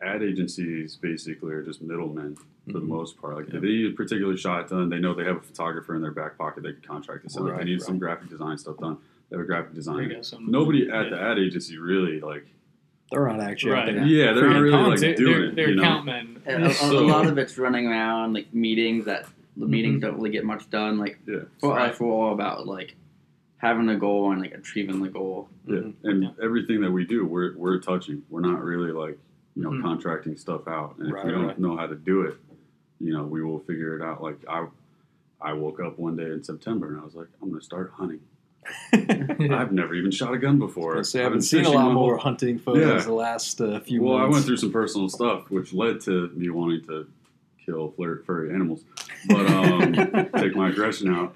ad 0.00 0.22
agencies 0.22 0.96
basically 0.96 1.52
are 1.52 1.62
just 1.62 1.82
middlemen 1.82 2.36
for 2.66 2.72
the 2.74 2.80
Mhm. 2.80 2.86
most 2.88 3.20
part. 3.20 3.36
Like 3.36 3.48
Yeah. 3.48 3.56
if 3.56 3.62
they 3.62 3.68
need 3.68 3.92
a 3.92 3.96
particular 3.96 4.36
shot 4.36 4.68
done, 4.70 4.88
they 4.88 4.98
know 5.00 5.12
they 5.14 5.24
have 5.24 5.36
a 5.36 5.40
photographer 5.40 5.94
in 5.94 6.02
their 6.02 6.10
back 6.12 6.38
pocket 6.38 6.62
they 6.62 6.72
can 6.72 6.82
contract 6.82 7.24
to 7.24 7.30
send. 7.30 7.46
if 7.48 7.52
Right, 7.52 7.58
they 7.58 7.64
need 7.72 7.82
some 7.82 7.98
graphic 7.98 8.28
design 8.30 8.56
stuff 8.58 8.78
done, 8.78 8.96
they 9.28 9.36
have 9.36 9.44
a 9.44 9.46
graphic 9.46 9.74
designer. 9.74 10.02
you 10.02 10.14
go, 10.14 10.22
some- 10.22 10.50
Nobody 10.50 10.88
at 10.88 11.04
yeah. 11.04 11.10
the 11.10 11.20
ad 11.20 11.38
agency 11.38 11.76
really 11.78 12.20
like. 12.20 12.46
They're 13.10 13.26
not 13.28 13.40
actually 13.40 13.72
out 13.74 13.86
there. 13.86 14.04
Yeah, 14.04 14.32
they're 14.32 14.48
not 14.48 14.58
creating 14.58 14.62
really 14.62 14.72
like 14.76 14.88
content. 15.00 15.16
They're, 15.16 15.26
doing 15.26 15.32
they're, 15.40 15.48
it. 15.48 15.54
they're 15.56 15.68
you 15.70 15.74
know? 15.76 15.82
account 15.82 16.04
men. 16.06 16.42
A, 16.46 16.52
a- 16.52 16.90
a 16.90 17.00
lot 17.06 17.26
of 17.26 17.38
it's 17.38 17.58
running 17.58 17.86
around 17.86 18.32
like 18.34 18.52
meetings 18.52 19.04
that 19.06 19.26
the 19.56 19.66
meetings 19.66 20.00
don't 20.02 20.16
really 20.16 20.30
get 20.30 20.44
much 20.44 20.68
done. 20.70 20.98
Like 20.98 21.18
Yeah. 21.26 21.40
for 21.60 21.70
Right. 21.74 21.90
us, 21.92 22.00
we're 22.00 22.08
all 22.08 22.32
about 22.32 22.66
like 22.66 22.94
having 23.58 23.88
a 23.88 23.96
goal 23.96 24.32
and 24.32 24.40
like 24.40 24.52
achieving 24.52 25.00
the 25.00 25.08
goal. 25.08 25.48
Yeah, 25.66 25.76
Mhm. 25.76 25.94
and 26.04 26.22
Yeah. 26.24 26.30
everything 26.42 26.80
that 26.80 26.90
we 26.90 27.04
do, 27.04 27.24
we're 27.24 27.56
we're 27.56 27.78
touching. 27.78 28.22
We're 28.30 28.40
not 28.40 28.62
really 28.62 28.90
like 28.92 29.18
you 29.54 29.62
know 29.62 29.70
Mhm. 29.70 29.82
contracting 29.82 30.36
stuff 30.36 30.66
out. 30.66 30.96
And 30.98 31.08
if 31.08 31.14
Right, 31.14 31.26
we 31.26 31.30
don't 31.32 31.46
right. 31.46 31.58
know 31.58 31.76
how 31.76 31.86
to 31.86 31.94
do 31.94 32.22
it, 32.22 32.36
you 33.00 33.12
know, 33.12 33.24
we 33.24 33.42
will 33.44 33.60
figure 33.60 33.94
it 33.96 34.02
out. 34.02 34.22
Like 34.22 34.38
I, 34.48 34.66
I 35.40 35.52
woke 35.52 35.78
up 35.78 35.98
one 35.98 36.16
day 36.16 36.30
in 36.30 36.42
September 36.42 36.88
and 36.88 37.00
I 37.00 37.04
was 37.04 37.14
like, 37.14 37.28
I'm 37.40 37.50
going 37.50 37.60
to 37.60 37.64
start 37.64 37.92
hunting. 37.94 38.20
I've 38.92 39.72
never 39.72 39.94
even 39.94 40.10
shot 40.10 40.34
a 40.34 40.38
gun 40.38 40.58
before. 40.58 40.98
I 40.98 41.02
say, 41.02 41.20
I've 41.20 41.32
I've 41.32 41.40
been 41.40 41.62
been 41.62 41.64
a 41.66 41.70
lot 41.70 41.92
more 41.92 42.16
hunting 42.16 42.58
photos 42.58 42.82
Yeah. 43.02 43.06
the 43.06 43.12
last 43.12 43.60
uh, 43.60 43.80
few 43.80 44.02
Well, 44.02 44.16
I 44.16 44.24
went 44.24 44.44
through 44.44 44.56
some 44.56 44.72
personal 44.72 45.08
stuff, 45.08 45.50
which 45.50 45.72
led 45.72 46.00
to 46.02 46.28
me 46.34 46.50
wanting 46.50 46.84
to 46.86 47.06
kill 47.64 47.94
furry 48.26 48.52
animals, 48.54 48.84
but 49.28 49.46
um, 49.50 49.92
take 50.36 50.54
my 50.54 50.68
aggression 50.68 51.14
out. 51.14 51.34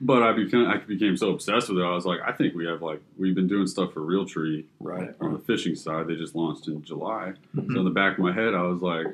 But 0.00 0.22
I 0.22 0.32
became 0.32 0.66
I 0.66 0.78
became 0.78 1.16
so 1.16 1.30
obsessed 1.30 1.68
with 1.68 1.78
it. 1.78 1.82
I 1.84 1.94
was 1.94 2.04
like, 2.04 2.20
I 2.26 2.32
think 2.32 2.54
we 2.54 2.66
have 2.66 2.82
like 2.82 3.00
we've 3.16 3.34
been 3.34 3.48
doing 3.48 3.66
stuff 3.66 3.92
for 3.92 4.00
Realtree 4.00 4.64
right. 4.80 5.14
on 5.20 5.32
the 5.32 5.38
fishing 5.38 5.74
side. 5.74 6.08
They 6.08 6.16
just 6.16 6.34
launched 6.34 6.68
in 6.68 6.82
July. 6.82 7.34
Mm-hmm. 7.56 7.72
So 7.72 7.78
in 7.78 7.84
the 7.84 7.90
back 7.90 8.18
of 8.18 8.24
my 8.24 8.32
head, 8.32 8.54
I 8.54 8.62
was 8.62 8.82
like, 8.82 9.06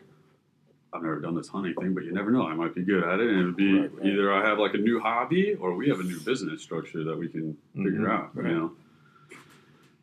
I've 0.92 1.02
never 1.02 1.20
done 1.20 1.34
this 1.36 1.48
hunting 1.48 1.74
thing, 1.74 1.94
but 1.94 2.04
you 2.04 2.12
never 2.12 2.30
know. 2.32 2.46
I 2.46 2.54
might 2.54 2.74
be 2.74 2.82
good 2.82 3.04
at 3.04 3.20
it, 3.20 3.28
and 3.30 3.40
it 3.40 3.44
would 3.44 3.56
be 3.56 3.78
Right, 3.78 3.90
right. 3.94 4.06
either 4.06 4.32
I 4.32 4.44
have 4.48 4.58
like 4.58 4.74
a 4.74 4.78
new 4.78 4.98
hobby 4.98 5.54
or 5.54 5.74
we 5.76 5.88
have 5.88 6.00
a 6.00 6.02
new 6.02 6.18
business 6.20 6.62
structure 6.62 7.04
that 7.04 7.16
we 7.16 7.28
can 7.28 7.56
figure 7.76 8.00
Mhm, 8.00 8.10
out. 8.10 8.34
right. 8.36 8.50
You 8.50 8.54
know. 8.56 8.72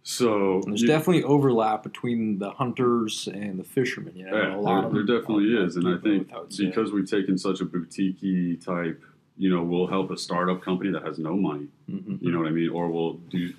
So 0.04 0.62
there's 0.66 0.82
you- 0.82 0.88
definitely 0.88 1.24
overlap 1.24 1.84
between 1.84 2.40
the 2.40 2.52
hunters 2.52 3.28
and 3.28 3.60
the 3.60 3.64
fishermen. 3.66 4.14
You 4.16 4.28
know, 4.28 4.38
Yeah, 4.38 4.56
a 4.56 4.62
lot 4.62 4.90
there, 4.92 5.02
of 5.02 5.08
there 5.08 5.20
definitely 5.20 5.54
is, 5.54 5.76
and 5.76 5.88
I 5.88 5.98
think 5.98 6.30
both, 6.32 6.44
would 6.44 6.54
say. 6.54 6.66
because 6.68 6.94
we've 6.94 7.10
taken 7.10 7.38
such 7.38 7.60
a 7.60 7.66
boutique 7.66 8.62
type, 8.64 9.02
you 9.38 9.50
know, 9.50 9.64
we'll 9.64 9.88
help 9.88 10.10
a 10.12 10.18
startup 10.18 10.62
company 10.62 10.92
that 10.92 11.04
has 11.04 11.20
no 11.20 11.36
money. 11.36 11.68
Mhm. 11.92 12.22
You 12.22 12.32
know 12.32 12.40
what 12.40 12.48
I 12.48 12.52
mean? 12.52 12.70
Or 12.70 12.90
we'll 12.90 13.14
do, 13.30 13.52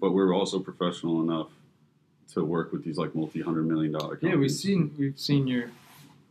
but 0.00 0.12
we're 0.12 0.34
also 0.34 0.58
professional 0.58 1.20
enough 1.20 1.50
to 2.32 2.42
work 2.44 2.72
with 2.72 2.82
these 2.84 2.96
like 2.96 3.14
multi-hundred 3.14 3.66
million 3.66 3.92
dollar 3.92 4.16
companies. 4.16 4.32
Yeah, 4.32 4.40
we've 4.40 4.50
seen 4.50 4.90
we've 4.98 5.18
seen 5.18 5.46
your 5.46 5.64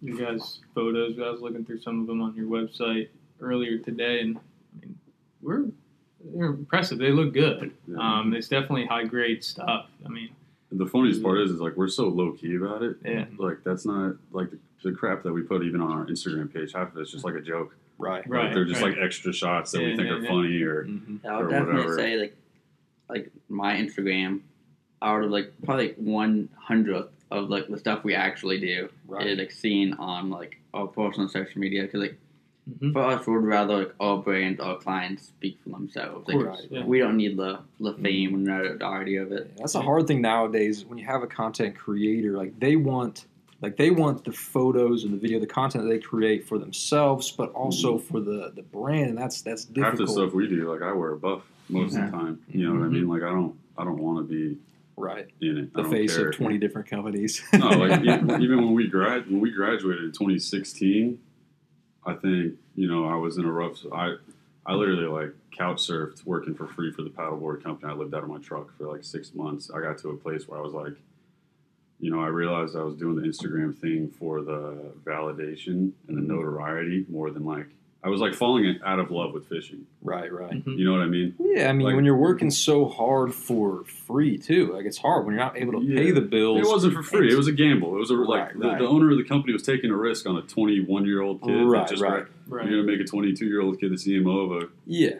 your 0.01 0.17
guys' 0.17 0.59
photos. 0.75 1.17
I 1.19 1.29
was 1.29 1.41
looking 1.41 1.65
through 1.65 1.81
some 1.81 2.01
of 2.01 2.07
them 2.07 2.21
on 2.21 2.35
your 2.35 2.47
website 2.47 3.09
earlier 3.41 3.77
today, 3.77 4.21
and 4.21 4.37
I 4.37 4.85
mean, 4.85 4.99
we're 5.41 5.65
they're 6.35 6.47
impressive. 6.47 6.97
They 6.97 7.11
look 7.11 7.33
good. 7.33 7.71
Yeah. 7.87 7.97
Um, 7.97 8.33
it's 8.33 8.47
definitely 8.49 8.85
high 8.85 9.05
grade 9.05 9.43
stuff. 9.43 9.87
I 10.05 10.09
mean, 10.09 10.29
the 10.71 10.85
funniest 10.85 11.23
part 11.23 11.39
is, 11.39 11.51
is 11.51 11.59
like 11.61 11.75
we're 11.77 11.87
so 11.87 12.07
low 12.07 12.31
key 12.33 12.55
about 12.55 12.83
it. 12.83 12.97
yeah, 13.05 13.25
Like 13.37 13.59
that's 13.63 13.85
not 13.85 14.15
like 14.31 14.51
the, 14.51 14.59
the 14.83 14.91
crap 14.91 15.23
that 15.23 15.31
we 15.33 15.41
put 15.43 15.63
even 15.63 15.79
on 15.81 15.91
our 15.91 16.05
Instagram 16.07 16.53
page. 16.53 16.73
Half 16.73 16.91
of 16.93 16.97
it's 16.97 17.11
just 17.11 17.23
like 17.25 17.35
a 17.35 17.41
joke. 17.41 17.75
Right. 17.97 18.27
Right. 18.29 18.45
Like, 18.45 18.53
they're 18.53 18.65
just 18.65 18.81
like 18.81 18.95
extra 19.01 19.31
shots 19.33 19.71
that 19.71 19.79
we 19.81 19.95
think 19.95 20.07
yeah, 20.09 20.13
are 20.15 20.19
yeah. 20.21 20.29
funny 20.29 20.61
or 20.61 20.85
Mhm. 20.85 21.25
I 21.25 21.37
would 21.37 21.45
Or 21.45 21.49
definitely 21.49 21.75
whatever. 21.75 21.97
say 21.97 22.17
like 22.17 22.35
like 23.09 23.31
my 23.49 23.75
Instagram 23.75 24.41
out 25.01 25.23
of 25.23 25.31
like 25.31 25.53
probably 25.63 25.87
like 25.87 25.95
one 25.97 26.49
hundredth 26.57 27.11
of 27.31 27.49
like 27.49 27.67
the 27.67 27.77
stuff 27.77 28.03
we 28.03 28.15
actually 28.15 28.59
do 28.59 28.89
Right. 29.07 29.27
is 29.27 29.37
like 29.37 29.51
seen 29.51 29.93
on 29.93 30.29
like 30.29 30.57
our 30.73 30.87
personal 30.87 31.27
social 31.29 31.59
media 31.61 31.83
because 31.83 32.01
like 32.01 32.17
Mhm. 32.69 32.93
for 32.93 33.01
us 33.01 33.25
we'd 33.25 33.35
rather 33.37 33.77
like 33.79 33.95
our 33.99 34.17
brand 34.17 34.59
our 34.61 34.77
clients 34.77 35.23
speak 35.27 35.57
for 35.63 35.69
themselves. 35.69 36.27
Like, 36.27 36.37
course, 36.37 36.67
yeah. 36.69 36.85
We 36.85 36.99
don't 36.99 37.17
need 37.17 37.35
the 37.37 37.59
the 37.79 37.93
fame 37.93 38.35
and 38.35 38.45
the 38.45 38.51
notoriety 38.51 39.15
of 39.15 39.31
it. 39.31 39.55
That's 39.57 39.75
a 39.75 39.81
hard 39.81 40.05
thing 40.07 40.21
nowadays 40.21 40.85
when 40.85 40.97
you 40.99 41.05
have 41.05 41.23
a 41.23 41.27
content 41.27 41.75
creator. 41.75 42.33
Like 42.37 42.59
they 42.59 42.75
want 42.75 43.25
like 43.61 43.75
they 43.75 43.89
want 43.91 44.23
the 44.23 44.31
photos 44.31 45.03
and 45.03 45.13
the 45.13 45.17
video, 45.17 45.39
the 45.39 45.47
content 45.47 45.83
that 45.83 45.89
they 45.89 45.99
create 45.99 46.47
for 46.47 46.57
themselves, 46.59 47.31
but 47.31 47.51
also 47.53 47.97
for 47.97 48.19
the 48.19 48.51
the 48.55 48.61
brand, 48.63 49.09
and 49.09 49.17
that's 49.17 49.41
that's 49.41 49.65
Mm-hmm. 49.65 49.83
Half 49.83 49.97
the 49.97 50.07
stuff 50.07 50.33
we 50.33 50.47
do, 50.47 50.71
like 50.71 50.81
I 50.83 50.91
wear 50.93 51.11
a 51.13 51.17
buff 51.17 51.41
most 51.69 51.95
of 51.95 52.05
the 52.05 52.11
time. 52.11 52.39
You 52.49 52.67
know 52.67 52.79
what 52.79 52.85
I 52.85 52.89
mean? 52.89 53.07
Like 53.07 53.23
I 53.23 53.31
don't, 53.31 53.55
I 53.77 53.83
don't 53.83 53.97
want 53.99 54.17
to 54.19 54.23
be 54.31 54.57
Right, 54.99 55.27
in 55.41 55.57
it. 55.57 55.73
The 55.73 55.85
face 55.85 56.17
care. 56.17 56.27
of 56.27 56.35
twenty 56.35 56.57
different 56.57 56.89
companies. 56.89 57.41
no, 57.53 57.69
like 57.69 58.01
even 58.05 58.57
when 58.57 58.73
we 58.73 58.87
grad 58.87 59.27
when 59.27 59.39
we 59.39 59.51
graduated 59.51 60.03
in 60.03 60.11
2016, 60.11 61.19
I 62.05 62.13
think 62.13 62.55
you 62.75 62.87
know 62.87 63.07
I 63.07 63.15
was 63.15 63.37
in 63.37 63.45
a 63.45 63.51
rough. 63.51 63.77
I 63.93 64.15
I 64.65 64.73
literally 64.73 65.05
like 65.05 65.33
couch 65.57 65.87
surfed 65.87 66.25
working 66.25 66.53
for 66.53 66.67
free 66.67 66.91
for 66.91 67.01
the 67.01 67.09
paddleboard 67.09 67.63
company. 67.63 67.91
I 67.91 67.95
lived 67.95 68.13
out 68.13 68.23
of 68.23 68.29
my 68.29 68.39
truck 68.39 68.77
for 68.77 68.87
like 68.91 69.05
six 69.05 69.33
months. 69.33 69.71
I 69.71 69.79
got 69.79 69.97
to 69.99 70.09
a 70.09 70.17
place 70.17 70.47
where 70.47 70.59
I 70.59 70.61
was 70.61 70.73
like, 70.73 70.93
you 71.99 72.11
know, 72.11 72.21
I 72.21 72.27
realized 72.27 72.75
I 72.75 72.83
was 72.83 72.95
doing 72.95 73.15
the 73.15 73.27
Instagram 73.27 73.77
thing 73.77 74.09
for 74.09 74.41
the 74.41 74.91
validation 75.03 75.67
and 75.67 75.93
the 76.07 76.13
mm-hmm. 76.13 76.27
notoriety 76.27 77.05
more 77.09 77.31
than 77.31 77.45
like 77.45 77.67
I 78.01 78.07
was 78.07 78.21
like 78.21 78.33
falling 78.33 78.79
out 78.85 78.99
of 78.99 79.11
love 79.11 79.33
with 79.33 79.47
fishing. 79.49 79.85
right, 80.01 80.31
right. 80.31 80.51
Mm-hmm. 80.53 80.71
You 80.71 80.85
know 80.85 80.93
what 80.93 81.01
I 81.01 81.07
mean? 81.07 81.35
Yeah, 81.37 81.69
I 81.69 81.73
mean, 81.73 81.85
Like- 81.87 81.95
when 81.95 82.05
you're 82.05 82.15
working 82.15 82.49
so 82.49 82.85
hard 82.87 83.33
for 83.33 83.83
free 83.83 84.37
too, 84.37 84.71
like 84.73 84.85
it's 84.85 84.97
hard 84.97 85.25
when 85.25 85.35
you're 85.35 85.43
not 85.43 85.57
able 85.57 85.73
to 85.81 85.85
pay 85.85 86.11
the 86.11 86.21
bills. 86.21 86.59
It 86.59 86.65
wasn't 86.71 86.93
for 86.93 87.03
free. 87.03 87.29
It 87.31 87.35
was 87.35 87.47
a 87.47 87.51
gamble. 87.51 87.95
It 87.95 87.99
was 87.99 88.09
a 88.09 88.13
like 88.15 88.39
Right, 88.39 88.59
the, 88.59 88.67
right. 88.69 88.79
the 88.79 88.87
owner 88.87 89.11
of 89.11 89.17
the 89.17 89.25
company 89.25 89.51
was 89.51 89.63
taking 89.63 89.89
a 89.91 89.95
risk 89.97 90.25
on 90.27 90.37
a 90.37 90.41
21 90.43 91.05
year 91.05 91.21
old 91.21 91.41
kid. 91.41 91.51
Right, 91.65 91.87
just 91.89 92.01
right. 92.01 92.25
Right. 92.47 92.65
You're 92.69 92.81
gonna 92.83 92.91
make 92.97 93.01
a 93.05 93.07
22 93.09 93.45
year 93.45 93.61
old 93.61 93.79
kid 93.79 93.91
the 93.91 93.95
CMO 93.97 94.45
of 94.55 94.63
a 94.63 94.69
yeah, 94.87 95.15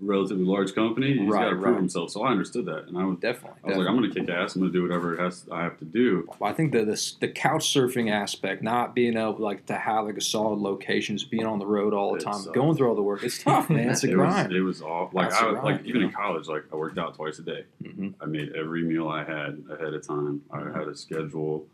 relatively 0.00 0.44
large 0.44 0.74
company. 0.74 1.18
He's 1.18 1.28
Right, 1.28 1.44
got 1.44 1.50
to 1.50 1.56
prove 1.56 1.64
right. 1.66 1.76
himself. 1.76 2.10
So 2.10 2.22
I 2.22 2.30
understood 2.30 2.66
that, 2.66 2.88
and 2.88 2.98
I 2.98 3.04
was, 3.04 3.18
definitely. 3.18 3.58
I 3.64 3.68
was 3.68 3.76
like, 3.78 3.86
I'm 3.88 3.94
gonna 3.94 4.10
kick 4.12 4.28
ass. 4.28 4.54
I'm 4.56 4.62
gonna 4.62 4.72
do 4.72 4.82
whatever 4.82 5.14
it 5.14 5.20
has 5.20 5.44
I 5.52 5.62
have 5.62 5.78
to 5.78 5.84
do. 5.84 6.28
Well, 6.38 6.50
I 6.50 6.52
think 6.54 6.72
the, 6.72 6.84
the 6.84 7.12
the 7.20 7.28
couch 7.28 7.72
surfing 7.72 8.10
aspect, 8.10 8.62
not 8.62 8.94
being 8.94 9.16
able 9.16 9.36
like 9.38 9.66
to 9.66 9.74
have 9.76 10.06
like 10.06 10.16
a 10.16 10.20
solid 10.20 10.58
location, 10.58 11.16
just 11.16 11.30
being 11.30 11.46
on 11.46 11.58
the 11.58 11.66
road 11.66 11.94
all 11.94 12.12
the 12.12 12.18
It 12.18 12.24
time, 12.24 12.34
sucks. 12.34 12.54
going 12.54 12.76
through 12.76 12.88
all 12.88 12.94
the 12.96 13.02
work, 13.02 13.22
it's 13.22 13.38
tough, 13.42 13.70
man. 13.70 13.90
It's 13.90 14.04
a 14.04 14.10
it 14.10 14.14
grind. 14.14 14.48
was 14.48 14.56
it 14.56 14.60
was 14.60 14.82
off. 14.82 15.14
Like 15.14 15.30
That's 15.30 15.42
I 15.42 15.48
a 15.50 15.52
like 15.62 15.84
even 15.84 16.00
you 16.00 16.06
in 16.08 16.12
college, 16.12 16.48
like 16.48 16.64
I 16.72 16.76
worked 16.76 16.98
out 16.98 17.14
twice 17.14 17.38
a 17.38 17.42
day. 17.42 17.64
Mhm. 17.82 18.14
I 18.20 18.26
made 18.26 18.52
every 18.56 18.82
meal 18.82 19.08
I 19.08 19.24
had 19.24 19.62
ahead 19.70 19.94
of 19.94 20.06
time. 20.06 20.42
I 20.50 20.60
had 20.76 20.88
a 20.88 20.96
schedule. 20.96 21.66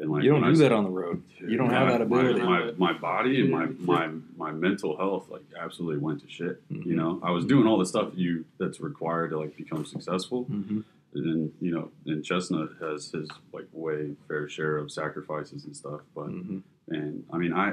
And 0.00 0.10
like 0.10 0.22
you 0.22 0.30
don't 0.30 0.42
do 0.42 0.50
I- 0.50 0.68
that 0.68 0.72
on 0.72 0.84
the 0.84 0.90
road. 0.90 1.22
You 1.40 1.56
don't 1.56 1.70
have 1.70 1.88
that 1.88 2.00
ability. 2.02 2.40
My, 2.40 2.70
my, 2.78 2.92
my 2.92 2.92
body 2.92 3.40
and 3.40 3.50
my, 3.50 3.66
my 3.80 4.08
my 4.36 4.52
mental 4.52 4.96
health 4.96 5.28
like 5.28 5.42
absolutely 5.60 5.98
went 5.98 6.20
to 6.22 6.28
shit. 6.28 6.62
Mhm. 6.70 6.86
You 6.86 6.94
know, 6.96 7.18
I 7.22 7.30
was 7.32 7.44
doing 7.44 7.66
all 7.66 7.78
the 7.78 7.86
stuff 7.86 8.12
you 8.14 8.44
that's 8.58 8.80
required 8.80 9.30
to 9.30 9.38
like 9.40 9.56
become 9.56 9.84
successful, 9.84 10.44
Mhm. 10.46 10.84
and 11.14 11.52
you 11.60 11.72
know, 11.74 11.90
and 12.06 12.24
Chestnut 12.24 12.70
has 12.80 13.10
his 13.10 13.28
like 13.52 13.66
way 13.72 14.14
fair 14.28 14.48
share 14.48 14.76
of 14.76 14.92
sacrifices 14.92 15.64
and 15.64 15.74
stuff. 15.76 16.02
But 16.14 16.28
Mhm. 16.28 16.62
and 16.88 17.24
I 17.32 17.38
mean, 17.38 17.52
I 17.52 17.70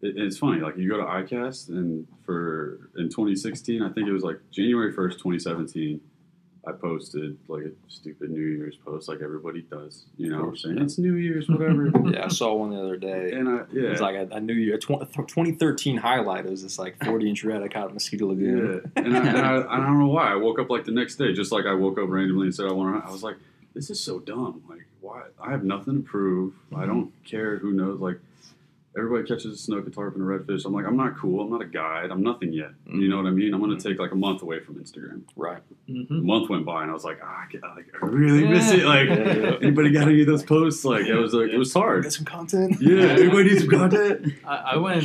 it, 0.00 0.16
it's 0.16 0.38
funny 0.38 0.60
like 0.62 0.76
you 0.78 0.88
go 0.88 0.96
to 0.96 1.04
ICAST 1.04 1.68
and 1.70 2.06
for 2.24 2.88
in 2.96 3.08
2016, 3.10 3.82
I 3.82 3.90
think 3.90 4.08
it 4.08 4.12
was 4.12 4.22
like 4.22 4.38
January 4.50 4.92
1st, 4.92 5.18
2017. 5.18 6.00
I 6.68 6.72
posted 6.72 7.38
like 7.48 7.62
a 7.62 7.70
stupid 7.88 8.30
New 8.30 8.44
Year's 8.44 8.76
post, 8.76 9.08
like 9.08 9.22
everybody 9.22 9.62
does, 9.62 10.04
you 10.18 10.28
know, 10.28 10.40
what 10.40 10.48
I'm 10.48 10.56
saying 10.56 10.78
it's 10.78 10.98
New 10.98 11.14
Year's, 11.14 11.48
whatever. 11.48 11.90
Yeah, 12.08 12.24
I 12.24 12.28
saw 12.28 12.54
one 12.54 12.70
the 12.70 12.80
other 12.80 12.96
day. 12.96 13.32
And 13.32 13.48
I, 13.48 13.52
yeah, 13.72 13.90
It's 13.90 14.00
like 14.00 14.16
a, 14.16 14.28
a 14.34 14.40
New 14.40 14.54
Year, 14.54 14.74
a 14.74 14.78
tw- 14.78 15.12
2013 15.12 15.96
highlight. 15.96 16.46
It 16.46 16.50
was 16.50 16.62
this 16.62 16.78
like 16.78 17.02
40 17.04 17.28
inch 17.28 17.44
red 17.44 17.62
I 17.62 17.68
caught 17.68 17.86
at 17.86 17.94
Mosquito 17.94 18.26
Lagoon. 18.26 18.82
Yeah, 18.96 19.02
and, 19.02 19.16
I, 19.16 19.20
and 19.20 19.38
I, 19.38 19.56
I 19.56 19.76
don't 19.76 19.98
know 19.98 20.08
why. 20.08 20.32
I 20.32 20.36
woke 20.36 20.58
up 20.58 20.70
like 20.70 20.84
the 20.84 20.92
next 20.92 21.16
day, 21.16 21.32
just 21.32 21.52
like 21.52 21.66
I 21.66 21.74
woke 21.74 21.98
up 21.98 22.08
randomly 22.08 22.46
and 22.46 22.54
said 22.54 22.66
I 22.66 22.72
want 22.72 23.02
to. 23.02 23.08
I 23.08 23.12
was 23.12 23.22
like, 23.22 23.36
this 23.74 23.90
is 23.90 24.00
so 24.00 24.18
dumb. 24.18 24.62
Like, 24.68 24.86
why? 25.00 25.22
I 25.40 25.50
have 25.50 25.64
nothing 25.64 26.02
to 26.02 26.08
prove. 26.08 26.54
I 26.72 26.76
mm-hmm. 26.76 26.86
don't 26.86 27.24
care 27.24 27.58
who 27.58 27.72
knows. 27.72 28.00
Like, 28.00 28.20
everybody 28.98 29.26
catches 29.26 29.54
a 29.54 29.56
snook, 29.56 29.86
a 29.86 29.90
tarpon, 29.90 30.20
a 30.20 30.24
redfish. 30.24 30.64
I'm 30.66 30.72
like, 30.72 30.84
I'm 30.86 30.96
not 30.96 31.16
cool. 31.16 31.40
I'm 31.42 31.50
not 31.50 31.62
a 31.62 31.66
guide. 31.66 32.10
I'm 32.10 32.22
nothing 32.22 32.52
yet. 32.52 32.70
You 32.86 33.08
know 33.08 33.16
what 33.18 33.26
I 33.26 33.30
mean? 33.30 33.54
I'm 33.54 33.60
gonna 33.60 33.78
take 33.80 33.98
like 33.98 34.12
a 34.12 34.16
month 34.16 34.42
away 34.42 34.60
from 34.60 34.74
Instagram. 34.76 35.22
Right. 35.36 35.62
A 35.88 35.90
Mhm. 35.92 36.22
month 36.24 36.50
went 36.50 36.66
by, 36.66 36.82
and 36.82 36.90
I 36.90 36.94
was 36.94 37.04
like, 37.04 37.20
ah, 37.22 37.44
I, 37.46 37.50
get- 37.50 37.62
like, 37.62 37.86
I 38.02 38.06
really 38.06 38.46
miss 38.46 38.70
it. 38.72 38.84
Like, 38.84 39.08
Yeah, 39.08 39.16
yeah. 39.36 39.56
anybody 39.62 39.90
got 39.90 40.08
any 40.08 40.20
of 40.22 40.26
those 40.26 40.42
posts? 40.42 40.84
Like, 40.84 41.06
it 41.06 41.14
was 41.14 41.32
like, 41.32 41.50
it 41.50 41.58
was 41.58 41.72
hard. 41.72 42.02
Get 42.02 42.12
some 42.12 42.24
content. 42.24 42.76
Yeah, 42.80 43.02
everybody 43.04 43.44
needs 43.44 43.60
some 43.60 43.70
content. 43.78 44.34
I, 44.44 44.56
I 44.56 44.76
went 44.76 45.04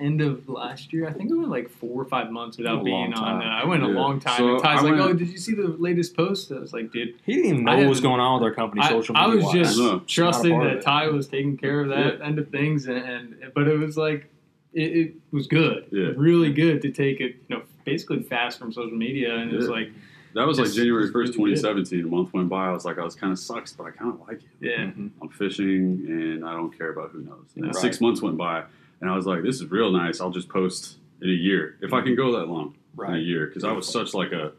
end 0.00 0.20
of 0.20 0.48
last 0.48 0.92
year. 0.92 1.06
I 1.08 1.12
think 1.12 1.30
I 1.30 1.34
went 1.36 1.50
like 1.50 1.68
four 1.68 2.00
or 2.00 2.04
five 2.06 2.30
months 2.30 2.56
without 2.56 2.76
long 2.76 2.84
being 2.84 3.14
on. 3.14 3.42
Uh, 3.42 3.44
I 3.44 3.64
went 3.66 3.82
a 3.82 3.86
long 3.88 4.18
time. 4.20 4.38
So 4.38 4.54
and 4.54 4.62
Ty's 4.62 4.78
I 4.78 4.82
like, 4.82 4.92
went- 4.92 5.00
"Oh, 5.02 5.12
did 5.12 5.28
you 5.28 5.36
see 5.38 5.54
the 5.54 5.68
latest 5.68 6.16
post?" 6.16 6.50
I 6.50 6.58
was 6.58 6.72
like, 6.72 6.90
"Dude, 6.92 7.14
He 7.24 7.34
didn't 7.34 7.50
even 7.50 7.64
know 7.64 7.76
what 7.76 7.88
was 7.88 8.00
going 8.00 8.20
on 8.20 8.40
with 8.40 8.48
our 8.48 8.54
company 8.54 8.82
I, 8.82 8.88
social 8.88 9.16
I 9.16 9.26
media. 9.28 9.44
was 9.44 9.52
just 9.52 9.78
No, 9.78 9.98
trusting 10.06 10.50
not 10.50 10.56
a 10.56 10.58
part 10.60 10.66
of 10.66 10.72
that 10.72 10.78
it. 10.80 10.84
Ty 10.84 11.08
was 11.08 11.28
taking 11.28 11.56
care 11.56 11.80
of 11.82 11.88
that 11.90 12.20
end 12.22 12.38
of 12.38 12.48
things, 12.48 12.86
and, 12.86 12.96
and 12.98 13.52
but 13.54 13.68
it 13.68 13.78
was 13.78 13.96
like 13.96 14.28
it, 14.72 14.82
it 14.96 15.14
was 15.30 15.46
good, 15.46 15.86
Yeah. 15.90 16.10
really 16.16 16.52
good 16.52 16.82
to 16.82 16.90
take 16.90 17.20
it, 17.20 17.36
you 17.48 17.56
know, 17.56 17.62
basically 17.84 18.22
fast 18.22 18.58
from 18.58 18.72
social 18.72 18.96
media, 18.96 19.34
and 19.36 19.50
it 19.50 19.56
was 19.56 19.68
like, 19.70 19.90
That 20.34 20.46
was 20.46 20.58
like 20.58 20.66
It's- 20.66 20.76
January 20.76 21.10
1st, 21.10 21.32
2017. 21.32 22.04
A 22.04 22.06
month 22.08 22.34
went 22.34 22.50
by. 22.50 22.66
I 22.68 22.72
was 22.72 22.84
like, 22.84 22.98
I 22.98 23.04
was 23.04 23.14
kind 23.14 23.32
of 23.32 23.38
sucks, 23.38 23.72
but 23.72 23.84
I 23.84 23.90
kind 23.90 24.12
of 24.12 24.20
like 24.28 24.38
it. 24.42 24.48
yeah, 24.60 24.84
Mhm. 24.84 25.10
I'm 25.22 25.28
fishing 25.30 26.04
and 26.08 26.44
I 26.44 26.52
don't 26.52 26.76
care 26.76 26.90
about 26.90 27.10
who 27.12 27.20
knows. 27.22 27.46
And 27.56 27.64
Right. 27.66 27.74
six 27.74 28.02
months 28.02 28.20
went 28.20 28.36
by 28.36 28.64
and 29.00 29.10
I 29.10 29.16
was 29.16 29.26
like, 29.26 29.42
this 29.42 29.56
is 29.60 29.70
real 29.70 29.90
nice. 29.90 30.20
I'll 30.20 30.30
just 30.30 30.48
post 30.48 30.96
in 31.22 31.28
a 31.28 31.32
year 31.32 31.76
if 31.80 31.92
I 31.92 32.00
can 32.02 32.14
go 32.14 32.32
that 32.38 32.46
long 32.48 32.74
in 33.08 33.14
a 33.14 33.18
year 33.18 33.46
because 33.46 33.64
I 33.64 33.72
was 33.72 33.88
such 33.90 34.14
like 34.14 34.32
a 34.32 34.52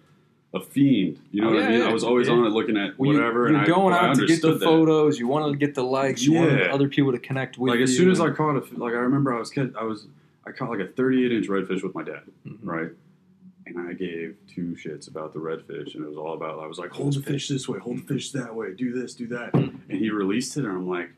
a 0.54 0.62
fiend. 0.62 1.20
You 1.32 1.42
know 1.42 1.50
Oh, 1.50 1.52
what 1.54 1.60
yeah, 1.60 1.66
I 1.68 1.70
mean? 1.72 1.80
yeah. 1.82 1.90
I 1.90 1.94
was 1.94 2.04
always 2.06 2.28
Yeah. 2.30 2.36
on 2.36 2.46
it 2.46 2.50
looking 2.50 2.78
at 2.78 2.98
Well, 2.98 3.12
you- 3.12 3.18
whatever. 3.18 3.40
you're 3.40 3.48
and 3.48 3.58
I, 3.58 3.66
going 3.66 3.94
I 3.94 4.08
out 4.08 4.16
to 4.16 4.26
get 4.26 4.42
the 4.42 4.54
that. 4.54 4.64
photos. 4.64 5.20
You 5.20 5.28
wanted 5.28 5.52
to 5.52 5.58
get 5.58 5.76
the 5.76 5.84
likes. 5.84 6.24
You 6.24 6.34
wanted 6.34 6.68
other 6.68 6.88
people 6.88 7.12
to 7.12 7.20
connect 7.20 7.58
with 7.58 7.70
Like 7.70 7.80
you. 7.80 7.84
as 7.84 7.96
soon 7.98 8.10
as 8.10 8.22
I 8.22 8.30
caught 8.32 8.56
a 8.56 8.64
like 8.80 8.94
I 8.94 8.98
remember 9.00 9.34
I 9.36 9.40
was 9.40 9.52
I 9.58 9.84
was 9.84 10.08
I 10.46 10.52
caught 10.52 10.70
like 10.70 10.80
a 10.80 10.88
38 10.88 11.32
inch 11.34 11.48
redfish 11.48 11.84
with 11.84 11.94
my 11.94 12.02
dad, 12.04 12.22
Mhm. 12.48 12.58
right? 12.64 12.90
And 13.66 13.78
I 13.78 13.92
gave 13.92 14.38
two 14.48 14.78
shits 14.82 15.10
about 15.10 15.34
the 15.34 15.40
redfish, 15.40 15.94
and 15.96 16.06
it 16.06 16.08
was 16.08 16.18
all 16.18 16.34
about 16.34 16.60
I 16.60 16.66
was 16.68 16.80
like, 16.80 16.92
hold 16.92 17.16
the 17.16 17.22
fish 17.22 17.50
this 17.50 17.68
way, 17.68 17.80
hold 17.80 17.98
the 17.98 18.04
fish 18.04 18.32
that 18.32 18.56
way, 18.56 18.74
do 18.74 18.94
this, 18.94 19.14
do 19.14 19.28
that, 19.28 19.54
and 19.54 19.82
he 19.90 20.10
released 20.10 20.56
it, 20.56 20.64
and 20.64 20.72
I'm 20.72 20.88
like, 20.88 21.10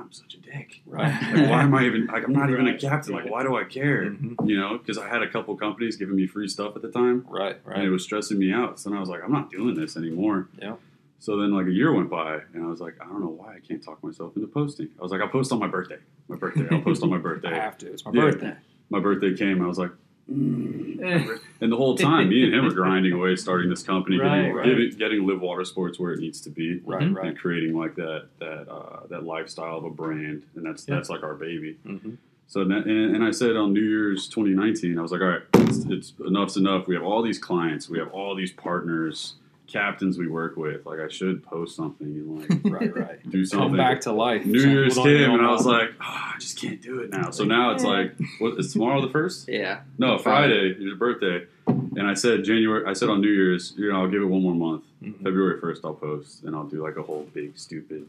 I'm 0.00 0.12
such 0.12 0.34
a 0.34 0.38
dick. 0.38 0.80
Right. 0.86 1.12
Like, 1.36 1.50
why 1.50 1.62
am 1.62 1.74
I 1.74 1.84
even 1.84 2.06
like 2.06 2.24
I'm 2.24 2.32
not 2.32 2.50
even 2.50 2.68
a 2.68 2.76
captain? 2.78 3.14
Like, 3.14 3.28
why 3.30 3.42
do 3.42 3.56
I 3.56 3.64
care? 3.64 4.04
Mhm. 4.10 4.48
You 4.48 4.58
know, 4.60 4.78
because 4.78 4.98
I 4.98 5.08
had 5.08 5.22
a 5.22 5.28
couple 5.28 5.56
companies 5.56 5.96
giving 5.96 6.16
me 6.16 6.26
free 6.26 6.48
stuff 6.48 6.76
at 6.76 6.82
the 6.82 6.90
time, 6.90 7.24
Right. 7.28 7.58
Right. 7.64 7.78
And 7.78 7.84
it 7.86 7.90
was 7.90 8.04
stressing 8.04 8.38
me 8.38 8.52
out. 8.52 8.78
So 8.80 8.90
then 8.90 8.96
I 8.96 9.00
was 9.00 9.08
like, 9.08 9.22
I'm 9.24 9.32
not 9.32 9.50
doing 9.50 9.74
this 9.74 9.96
anymore. 9.96 10.48
Yeah. 10.60 10.76
So 11.18 11.36
then 11.40 11.52
like 11.52 11.66
a 11.66 11.72
year 11.72 11.92
went 11.92 12.10
by, 12.10 12.40
and 12.54 12.62
I 12.62 12.66
was 12.66 12.80
like, 12.80 12.94
I 13.00 13.04
don't 13.06 13.20
know 13.20 13.28
why 13.30 13.54
I 13.56 13.60
can't 13.60 13.82
talk 13.82 14.02
myself 14.04 14.36
into 14.36 14.48
posting. 14.48 14.88
I 14.98 15.02
was 15.02 15.10
like, 15.12 15.20
I'll 15.20 15.28
post 15.28 15.50
on 15.52 15.58
my 15.58 15.66
birthday. 15.66 15.98
My 16.28 16.36
birthday. 16.36 16.66
I'll 16.70 16.82
post 16.82 17.02
on 17.02 17.10
my 17.10 17.18
birthday. 17.28 17.48
I 17.48 17.54
have 17.54 17.78
to. 17.78 17.90
It's 17.92 18.04
my 18.04 18.12
Yeah. 18.12 18.20
birthday. 18.20 18.54
My 18.90 19.00
birthday 19.00 19.34
came. 19.34 19.62
I 19.62 19.66
was 19.66 19.78
like. 19.78 19.90
"Mm." 20.32 21.40
And 21.60 21.72
the 21.72 21.76
whole 21.76 21.96
time, 21.96 22.28
me 22.28 22.44
and 22.44 22.52
him 22.52 22.64
were 22.66 22.74
grinding 22.74 23.12
away, 23.12 23.34
starting 23.36 23.70
this 23.70 23.82
company, 23.82 24.18
Right, 24.18 24.40
getting, 24.42 24.54
right. 24.54 24.66
getting, 24.66 24.90
getting 24.98 25.26
live 25.26 25.40
water 25.40 25.64
sports 25.64 25.98
where 25.98 26.12
it 26.12 26.20
needs 26.20 26.38
to 26.42 26.50
be, 26.50 26.80
Right. 26.84 27.10
Right. 27.10 27.28
and 27.28 27.38
creating 27.38 27.74
like 27.74 27.94
that 27.94 28.26
that 28.40 28.68
uh, 28.70 29.06
that 29.08 29.24
lifestyle 29.24 29.78
of 29.78 29.84
a 29.84 29.90
brand, 29.90 30.42
and 30.54 30.66
that's 30.66 30.86
Yeah. 30.86 30.96
that's 30.96 31.08
like 31.08 31.22
our 31.22 31.34
baby. 31.34 31.76
hmm 31.86 32.14
So 32.48 32.60
and, 32.60 32.72
and 32.72 33.24
I 33.24 33.30
said 33.30 33.56
on 33.56 33.72
New 33.72 33.80
Year's 33.82 34.28
2019, 34.28 34.98
I 34.98 35.02
was 35.02 35.12
like, 35.12 35.22
all 35.22 35.28
right, 35.28 35.42
it's, 35.54 35.78
it's 35.86 36.12
enough's 36.26 36.56
enough. 36.58 36.86
We 36.86 36.94
have 36.94 37.04
all 37.04 37.22
these 37.22 37.38
clients, 37.38 37.88
we 37.88 37.98
have 37.98 38.08
all 38.12 38.34
these 38.34 38.52
partners, 38.52 39.34
captains 39.66 40.18
we 40.18 40.26
work 40.28 40.56
with. 40.56 40.86
Like 40.86 41.00
I 41.00 41.08
should 41.08 41.42
post 41.42 41.76
something 41.76 42.06
and 42.06 42.40
like 42.40 42.60
Right. 42.80 42.96
Right. 42.96 43.30
do 43.30 43.38
Come 43.38 43.46
something. 43.46 43.76
back 43.76 44.00
to 44.02 44.12
life. 44.12 44.44
New 44.46 44.60
Some 44.60 44.70
Year's 44.70 44.94
people 44.94 45.04
came, 45.04 45.30
and 45.32 45.42
I 45.46 45.50
was 45.50 45.66
like, 45.66 45.90
oh, 46.00 46.04
I 46.04 46.34
just 46.38 46.60
can't 46.60 46.80
do 46.82 47.00
it 47.00 47.10
now. 47.10 47.30
So 47.30 47.44
now 47.44 47.70
it's 47.72 47.84
like, 47.84 48.14
what 48.38 48.58
is 48.58 48.72
tomorrow 48.72 49.00
the 49.00 49.10
first? 49.10 49.48
Yeah. 49.48 49.80
No, 49.98 50.18
Friday, 50.18 50.76
your 50.78 50.96
birthday. 50.96 51.46
And 51.66 52.02
I 52.06 52.14
said 52.14 52.44
January. 52.44 52.84
I 52.86 52.92
said 52.92 53.08
on 53.08 53.20
New 53.20 53.30
Year's, 53.30 53.74
you 53.76 53.90
know, 53.90 54.02
I'll 54.02 54.08
give 54.08 54.22
it 54.22 54.26
one 54.26 54.42
more 54.42 54.54
month. 54.54 54.84
it. 55.02 55.06
Mhm. 55.08 55.22
February 55.24 55.60
first, 55.60 55.84
I'll 55.84 55.94
post, 55.94 56.44
and 56.44 56.54
I'll 56.54 56.64
do 56.66 56.82
like 56.82 56.96
a 56.96 57.02
whole 57.02 57.26
big 57.34 57.56
stupid 57.58 58.06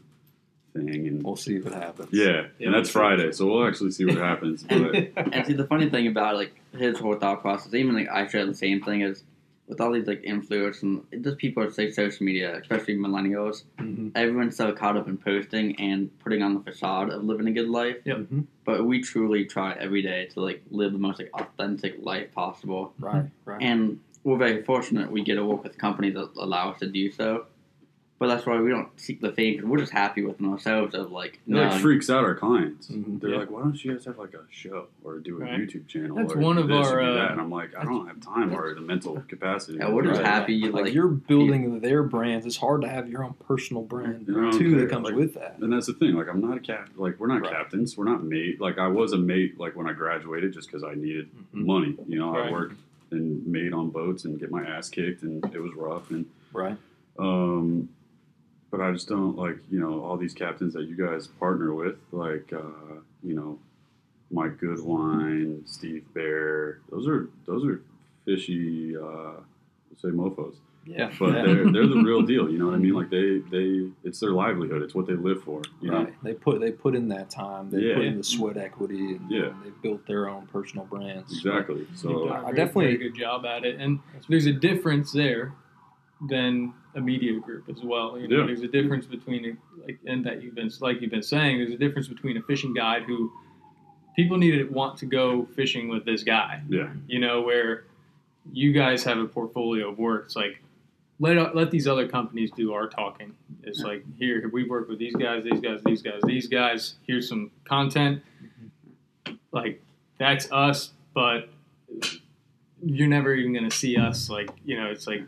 thing. 0.74 1.08
And 1.08 1.22
We'll 1.22 1.36
see 1.36 1.58
what 1.60 1.72
happens. 1.72 2.08
yeah, 2.12 2.46
Yeah, 2.58 2.66
and 2.66 2.74
that's 2.74 2.90
Friday, 2.90 3.32
so 3.32 3.46
we'll 3.46 3.66
actually 3.66 3.90
see 3.90 4.04
what 4.04 4.16
happens. 4.18 4.62
But 4.62 4.94
And 5.32 5.46
see, 5.46 5.54
the 5.54 5.66
funny 5.66 5.88
thing 5.90 6.06
about 6.06 6.36
like 6.36 6.52
his 6.76 6.98
whole 6.98 7.14
thought 7.16 7.40
process, 7.40 7.72
even 7.74 7.94
like 7.94 8.08
I 8.08 8.26
share 8.28 8.44
the 8.46 8.54
same 8.54 8.82
thing 8.82 9.00
is 9.00 9.24
with 9.68 9.80
all 9.80 9.92
these 9.92 10.06
like 10.06 10.22
influencers 10.22 10.82
and 10.82 11.04
just 11.22 11.36
people 11.36 11.62
that 11.62 11.74
say 11.74 11.90
social 11.90 12.24
media, 12.24 12.56
especially 12.58 12.96
millennials, 12.96 13.64
Mhm. 13.78 14.12
everyone's 14.14 14.56
so 14.56 14.72
caught 14.72 14.96
up 14.96 15.06
in 15.08 15.18
posting 15.18 15.76
and 15.78 16.10
putting 16.20 16.42
on 16.42 16.54
the 16.54 16.60
facade 16.60 17.10
of 17.10 17.22
living 17.24 17.46
a 17.46 17.52
good 17.52 17.68
life. 17.68 17.98
Yep. 18.04 18.16
Mhm. 18.18 18.46
But 18.64 18.86
we 18.86 19.00
truly 19.02 19.44
try 19.44 19.74
every 19.78 20.02
day 20.02 20.26
to 20.32 20.40
like 20.40 20.62
live 20.70 20.92
the 20.92 20.98
most 20.98 21.18
like 21.18 21.30
authentic 21.34 21.96
life 22.04 22.32
possible. 22.32 22.94
Right. 22.98 23.26
Right. 23.44 23.62
And 23.62 24.00
we're 24.24 24.38
very 24.38 24.62
fortunate 24.62 25.10
we 25.10 25.22
get 25.22 25.36
to 25.36 25.44
work 25.44 25.62
with 25.62 25.78
companies 25.78 26.14
that 26.14 26.30
allow 26.36 26.70
us 26.70 26.80
to 26.80 26.86
do 26.86 27.10
so. 27.10 27.46
But 28.20 28.26
that's 28.26 28.44
why 28.46 28.60
we 28.60 28.70
don't 28.70 28.88
seek 28.98 29.20
the 29.20 29.30
fame 29.30 29.54
because 29.54 29.68
we're 29.70 29.78
just 29.78 29.92
happy 29.92 30.22
with 30.24 30.42
ourselves. 30.42 30.92
Of 30.92 31.12
like, 31.12 31.34
It 31.34 31.40
no, 31.46 31.62
like 31.68 31.80
freaks 31.80 32.10
out 32.10 32.24
our 32.24 32.34
clients. 32.34 32.88
Mhm. 32.88 33.20
They're 33.20 33.30
Yeah. 33.30 33.36
like, 33.38 33.50
"Why 33.52 33.62
don't 33.62 33.84
you 33.84 33.92
guys 33.92 34.06
have 34.06 34.18
like 34.18 34.34
a 34.34 34.40
show 34.50 34.86
or 35.04 35.20
do 35.20 35.36
a 35.36 35.40
Right. 35.40 35.60
YouTube 35.60 35.86
channel?" 35.86 36.16
That's 36.16 36.32
or 36.34 36.38
one 36.38 36.56
do 36.56 36.62
of 36.62 36.68
this 36.68 36.88
our, 36.88 36.98
or 36.98 37.02
do 37.04 37.10
uh, 37.10 37.14
that?" 37.14 37.30
And 37.30 37.40
I'm 37.40 37.48
like, 37.50 37.76
"I 37.76 37.84
don't 37.84 38.08
have 38.08 38.18
time 38.18 38.52
or 38.52 38.74
the 38.74 38.80
mental 38.80 39.22
capacity." 39.28 39.78
Yeah, 39.78 39.90
we're 39.92 40.02
just 40.02 40.20
Right. 40.20 40.26
happy. 40.26 40.60
Like, 40.68 40.86
Like, 40.86 40.94
you're 40.94 41.06
building 41.06 41.78
their 41.78 42.02
brands. 42.02 42.44
It's 42.44 42.56
hard 42.56 42.80
to 42.82 42.88
have 42.88 43.08
your 43.08 43.22
own 43.22 43.34
personal 43.46 43.84
brand 43.84 44.26
You 44.26 44.34
know, 44.34 44.50
too 44.50 44.66
okay, 44.66 44.74
that 44.80 44.90
comes 44.90 45.04
like- 45.04 45.14
with 45.14 45.34
that. 45.34 45.58
And 45.60 45.72
that's 45.72 45.86
the 45.86 45.92
thing. 45.92 46.14
Like, 46.16 46.28
I'm 46.28 46.40
not 46.40 46.56
a 46.56 46.60
cap. 46.60 46.88
Like, 46.96 47.20
we're 47.20 47.28
not 47.28 47.42
Right. 47.42 47.52
captains. 47.52 47.96
We're 47.96 48.04
not 48.04 48.24
mate. 48.24 48.60
Like, 48.60 48.78
I 48.78 48.88
was 48.88 49.12
a 49.12 49.18
mate. 49.18 49.60
Like 49.60 49.76
when 49.76 49.86
I 49.86 49.92
graduated, 49.92 50.52
just 50.52 50.66
because 50.68 50.82
I 50.82 50.94
needed 50.96 51.28
Mhm. 51.54 51.66
money. 51.66 51.96
You 52.08 52.18
know, 52.18 52.32
Right. 52.32 52.48
I 52.48 52.52
worked 52.52 52.80
and 53.12 53.46
made 53.46 53.72
on 53.72 53.90
boats 53.90 54.24
and 54.24 54.40
get 54.40 54.50
my 54.50 54.64
ass 54.64 54.88
kicked, 54.88 55.22
and 55.22 55.44
it 55.54 55.62
was 55.62 55.72
rough. 55.76 56.10
And 56.10 56.26
Right. 56.52 56.76
um, 57.16 57.88
but 58.70 58.80
I 58.80 58.92
just 58.92 59.08
don't 59.08 59.36
like 59.36 59.58
you 59.70 59.80
know 59.80 60.02
all 60.04 60.16
these 60.16 60.34
captains 60.34 60.74
that 60.74 60.84
you 60.84 60.96
guys 60.96 61.26
partner 61.26 61.74
with, 61.74 61.96
like 62.12 62.52
uh, 62.52 63.00
you 63.22 63.34
know, 63.34 63.58
Mike 64.30 64.58
Goodwine, 64.58 65.62
Steve 65.66 66.04
Bear. 66.14 66.80
Those 66.90 67.06
are 67.08 67.28
those 67.46 67.64
are 67.66 67.82
fishy. 68.24 68.96
Uh, 68.96 69.40
say 69.96 70.08
mofos, 70.10 70.54
Yeah. 70.86 71.10
but 71.18 71.34
yeah. 71.34 71.42
they're 71.42 71.72
they're 71.72 71.86
the 71.88 72.02
real 72.04 72.22
deal. 72.22 72.48
You 72.48 72.58
know 72.58 72.66
what 72.66 72.74
I 72.74 72.78
mean? 72.78 72.94
Like 72.98 73.10
they 73.10 73.38
they 73.50 73.90
it's 74.04 74.20
their 74.20 74.30
livelihood. 74.30 74.80
It's 74.82 74.94
what 74.94 75.06
they 75.08 75.14
live 75.14 75.42
for. 75.42 75.62
You 75.80 75.90
know? 75.90 76.04
Right. 76.04 76.22
They 76.22 76.34
put 76.34 76.60
they 76.60 76.70
put 76.70 76.94
in 76.94 77.08
that 77.08 77.30
time. 77.30 77.70
They 77.70 77.80
Yeah. 77.80 77.94
put 77.96 78.04
in 78.04 78.16
the 78.18 78.22
sweat 78.22 78.56
equity. 78.56 79.16
And, 79.16 79.28
Yeah. 79.30 79.46
and 79.46 79.64
they 79.64 79.70
built 79.82 80.06
their 80.06 80.28
own 80.28 80.46
personal 80.46 80.84
brands. 80.84 81.32
Exactly. 81.32 81.80
You've 81.80 81.98
So 81.98 82.28
done 82.28 82.28
a 82.28 82.32
I 82.34 82.40
very, 82.42 82.56
definitely- 82.56 82.84
very 82.84 82.96
good 82.98 83.14
job 83.18 83.44
at 83.44 83.64
it, 83.64 83.80
and 83.80 83.98
there's 84.28 84.46
a 84.46 84.52
difference 84.52 85.10
there 85.10 85.52
than 86.28 86.72
a 86.96 87.00
media 87.00 87.38
group 87.38 87.68
as 87.68 87.82
well. 87.82 88.18
You 88.18 88.26
know, 88.28 88.40
Yeah. 88.40 88.46
there's 88.46 88.62
a 88.62 88.68
difference 88.68 89.06
between 89.06 89.56
like 89.86 89.98
and 90.06 90.24
that 90.26 90.42
you've 90.42 90.54
been 90.54 90.70
like 90.80 91.00
you've 91.00 91.10
been 91.12 91.22
saying. 91.22 91.58
There's 91.58 91.72
a 91.72 91.76
difference 91.78 92.08
between 92.08 92.36
a 92.36 92.42
fishing 92.42 92.74
guide 92.74 93.04
who 93.04 93.30
people 94.16 94.36
need 94.36 94.52
to 94.52 94.64
want 94.64 94.98
to 94.98 95.06
go 95.06 95.46
fishing 95.54 95.88
with 95.88 96.04
this 96.04 96.24
guy. 96.24 96.60
yeah, 96.68 96.90
You 97.06 97.20
know, 97.20 97.42
where 97.42 97.84
you 98.52 98.72
guys 98.72 99.04
have 99.04 99.18
a 99.18 99.26
portfolio 99.26 99.90
of 99.90 99.98
work. 99.98 100.24
It's 100.26 100.34
like 100.36 100.60
let 101.20 101.54
let 101.54 101.70
these 101.70 101.86
other 101.86 102.08
companies 102.08 102.50
do 102.56 102.72
our 102.72 102.88
talking. 102.88 103.34
It's 103.62 103.80
like 103.82 104.02
here 104.18 104.48
we 104.52 104.64
work 104.64 104.88
with 104.88 104.98
these 104.98 105.14
guys, 105.14 105.44
these 105.44 105.60
guys, 105.60 105.80
these 105.84 106.02
guys, 106.02 106.20
these 106.26 106.48
guys. 106.48 106.94
Here's 107.06 107.28
some 107.28 107.50
content. 107.64 108.22
Like 109.52 109.80
that's 110.18 110.50
us, 110.50 110.92
but 111.14 111.48
you're 112.82 113.08
never 113.08 113.34
even 113.34 113.52
gonna 113.54 113.70
see 113.70 113.96
us. 113.96 114.28
Like 114.30 114.50
you 114.64 114.76
know, 114.78 114.86
it's 114.86 115.06
like 115.06 115.22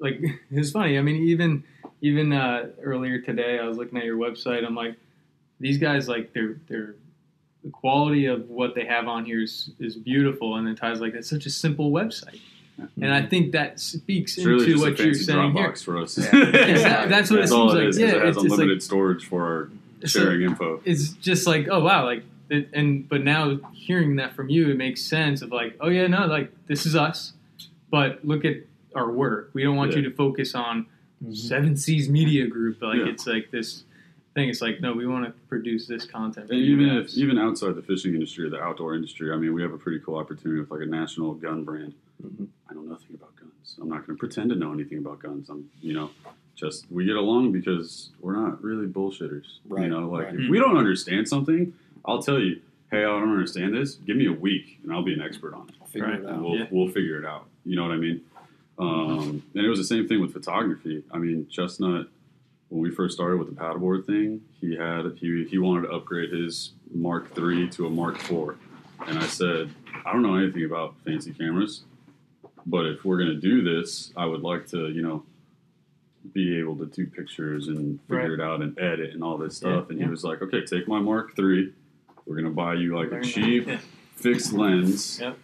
like 0.00 0.20
it's 0.50 0.70
funny. 0.70 0.98
I 0.98 1.02
mean, 1.02 1.16
even 1.28 1.64
even 2.00 2.32
uh, 2.32 2.68
earlier 2.82 3.20
today, 3.20 3.58
I 3.58 3.64
was 3.66 3.76
looking 3.76 3.98
at 3.98 4.04
your 4.04 4.16
website. 4.16 4.64
I'm 4.64 4.74
like, 4.74 4.94
these 5.60 5.78
guys 5.78 6.08
like 6.08 6.32
they're 6.32 6.56
they're 6.68 6.94
the 7.64 7.70
quality 7.70 8.26
of 8.26 8.48
what 8.48 8.74
they 8.76 8.84
have 8.84 9.08
on 9.08 9.24
here 9.24 9.42
is, 9.42 9.70
is 9.80 9.96
beautiful, 9.96 10.54
and 10.56 10.66
then 10.66 10.76
Ty's 10.76 11.00
like, 11.00 11.14
it's 11.14 11.28
such 11.28 11.44
a 11.44 11.50
simple 11.50 11.90
website, 11.90 12.38
and 13.02 13.12
I 13.12 13.26
think 13.26 13.50
that 13.52 13.80
speaks 13.80 14.36
it's 14.38 14.46
really 14.46 14.70
into 14.72 14.78
a 14.84 14.90
what 14.90 14.98
you're 15.00 15.12
saying 15.14 15.52
here. 15.54 15.74
For 15.74 15.98
us. 15.98 16.16
Yeah. 16.32 16.46
Yeah, 16.52 17.06
that's 17.06 17.30
what 17.30 17.38
it 17.40 17.42
That's 17.42 17.52
all 17.52 17.70
seems 17.70 17.80
it 17.80 17.84
like. 17.84 17.88
is. 17.88 17.98
Yeah, 17.98 18.06
it 18.08 18.22
has 18.26 18.36
it's 18.36 18.44
unlimited 18.44 18.76
like 18.76 18.82
storage 18.82 19.26
for 19.26 19.42
our 19.44 19.70
so- 20.08 20.20
sharing 20.20 20.42
info. 20.42 20.80
it's 20.84 21.10
just 21.14 21.48
like 21.48 21.66
oh 21.68 21.80
wow 21.80 22.04
like 22.04 22.22
it, 22.48 22.68
and 22.72 23.08
but 23.08 23.24
now 23.24 23.56
hearing 23.72 24.16
that 24.16 24.34
from 24.36 24.48
you 24.48 24.70
it 24.70 24.76
makes 24.76 25.02
sense 25.02 25.42
of 25.42 25.50
like 25.50 25.76
oh 25.80 25.88
yeah 25.88 26.06
no 26.06 26.26
like 26.26 26.52
this 26.68 26.86
is 26.86 26.94
us 26.94 27.32
but 27.90 28.24
look 28.24 28.44
at 28.44 28.58
our 28.98 29.10
work 29.10 29.50
we 29.54 29.62
don't 29.62 29.76
want 29.76 29.94
you 29.96 30.02
to 30.02 30.10
focus 30.10 30.54
on 30.54 30.86
Mhm. 31.24 31.34
seven 31.36 31.76
seas 31.76 32.08
media 32.08 32.46
group 32.46 32.80
like 32.82 32.98
Yeah. 32.98 33.06
it's 33.08 33.26
like 33.26 33.50
this 33.50 33.84
thing 34.34 34.48
it's 34.48 34.60
like 34.62 34.80
no 34.80 34.92
we 34.92 35.04
want 35.06 35.24
to 35.26 35.32
produce 35.48 35.86
this 35.86 36.04
content 36.04 36.48
And 36.50 36.60
even 36.60 36.88
if 36.88 37.14
even 37.16 37.38
outside 37.38 37.74
the 37.74 37.82
fishing 37.82 38.14
industry 38.14 38.44
or 38.46 38.50
the 38.50 38.60
outdoor 38.60 38.94
industry, 38.94 39.32
I 39.32 39.36
mean, 39.36 39.52
we 39.52 39.62
have 39.62 39.72
a 39.72 39.78
pretty 39.78 39.98
cool 40.04 40.14
opportunity 40.16 40.60
with 40.60 40.70
like 40.70 40.82
a 40.82 40.86
national 40.86 41.34
gun 41.34 41.64
brand. 41.64 41.94
Mhm. 42.24 42.46
I 42.70 42.74
know 42.74 42.82
nothing 42.82 43.14
about 43.16 43.34
guns. 43.36 43.76
I'm 43.80 43.88
not 43.88 44.06
going 44.06 44.16
to 44.16 44.20
pretend 44.20 44.50
to 44.50 44.56
know 44.56 44.72
anything 44.72 44.98
about 44.98 45.18
guns. 45.20 45.48
I'm, 45.48 45.68
you 45.80 45.92
know, 45.94 46.10
just 46.54 46.90
we 46.90 47.04
get 47.04 47.16
along 47.16 47.50
because 47.52 48.10
we're 48.20 48.36
not 48.36 48.62
really 48.62 48.86
bullshitters. 48.86 49.58
You 49.68 49.88
know, 49.88 50.08
like 50.08 50.26
right. 50.26 50.34
if 50.40 50.48
we 50.50 50.58
don't 50.60 50.76
understand 50.76 51.26
something, 51.28 51.72
I'll 52.04 52.22
tell 52.22 52.38
you, 52.38 52.60
hey, 52.92 52.98
I 52.98 53.08
don't 53.08 53.30
understand 53.30 53.74
this. 53.74 53.96
Give 54.06 54.16
me 54.16 54.26
a 54.26 54.32
week 54.32 54.78
and 54.84 54.92
I'll 54.92 55.02
be 55.02 55.14
an 55.14 55.20
expert 55.22 55.52
on 55.54 55.68
it. 55.68 55.74
I'll 55.80 55.86
figure 55.88 56.06
Right. 56.08 56.20
it 56.20 56.26
and 56.26 56.36
out. 56.36 56.42
we'll 56.42 56.56
Yeah. 56.58 56.66
we'll 56.70 56.88
figure 56.88 57.18
it 57.18 57.24
out. 57.24 57.48
You 57.64 57.74
know 57.76 57.82
what 57.82 57.92
I 57.92 57.96
mean? 57.98 58.20
Um, 58.78 59.42
and 59.54 59.64
it 59.64 59.68
was 59.68 59.78
the 59.78 59.84
same 59.84 60.06
thing 60.06 60.20
with 60.20 60.32
photography. 60.32 61.02
I 61.10 61.18
mean, 61.18 61.48
Chestnut, 61.50 62.08
when 62.68 62.80
we 62.82 62.90
first 62.90 63.14
started 63.14 63.38
with 63.38 63.48
the 63.48 63.60
paddleboard 63.60 64.06
thing, 64.06 64.42
he 64.60 64.76
had 64.76 65.16
he 65.18 65.44
he 65.44 65.58
wanted 65.58 65.88
to 65.88 65.92
upgrade 65.92 66.30
his 66.32 66.72
Mark 66.94 67.36
III 67.38 67.68
to 67.70 67.86
a 67.86 67.90
Mark 67.90 68.16
IV, 68.30 68.56
and 69.06 69.18
I 69.18 69.26
said, 69.26 69.70
I 70.06 70.12
don't 70.12 70.22
know 70.22 70.36
anything 70.36 70.64
about 70.64 70.94
fancy 71.04 71.32
cameras, 71.32 71.82
but 72.66 72.86
if 72.86 73.04
we're 73.04 73.18
gonna 73.18 73.34
do 73.34 73.62
this, 73.62 74.12
I 74.16 74.26
would 74.26 74.42
like 74.42 74.66
to, 74.68 74.88
you 74.88 75.02
know. 75.02 75.24
Be 76.34 76.58
able 76.58 76.76
to 76.76 76.84
do 76.84 77.06
pictures 77.06 77.68
and 77.68 77.98
figure 78.02 78.16
Right. 78.22 78.30
it 78.32 78.40
out 78.40 78.60
and 78.60 78.78
edit 78.78 79.14
and 79.14 79.22
all 79.24 79.38
this 79.38 79.56
stuff. 79.56 79.84
Yeah, 79.86 79.90
and 79.90 79.98
yeah. 79.98 80.04
he 80.06 80.10
was 80.10 80.24
like, 80.24 80.42
"Okay, 80.42 80.62
take 80.62 80.86
my 80.86 80.98
Mark 81.00 81.32
III. 81.38 81.72
We're 82.26 82.36
gonna 82.36 82.50
buy 82.50 82.74
you 82.74 82.96
like 82.98 83.08
a 83.08 83.12
Learn 83.12 83.22
that. 83.22 83.28
cheap 83.30 83.68
fixed 84.16 84.52
lens, 84.52 85.20
Yep. 85.20 85.38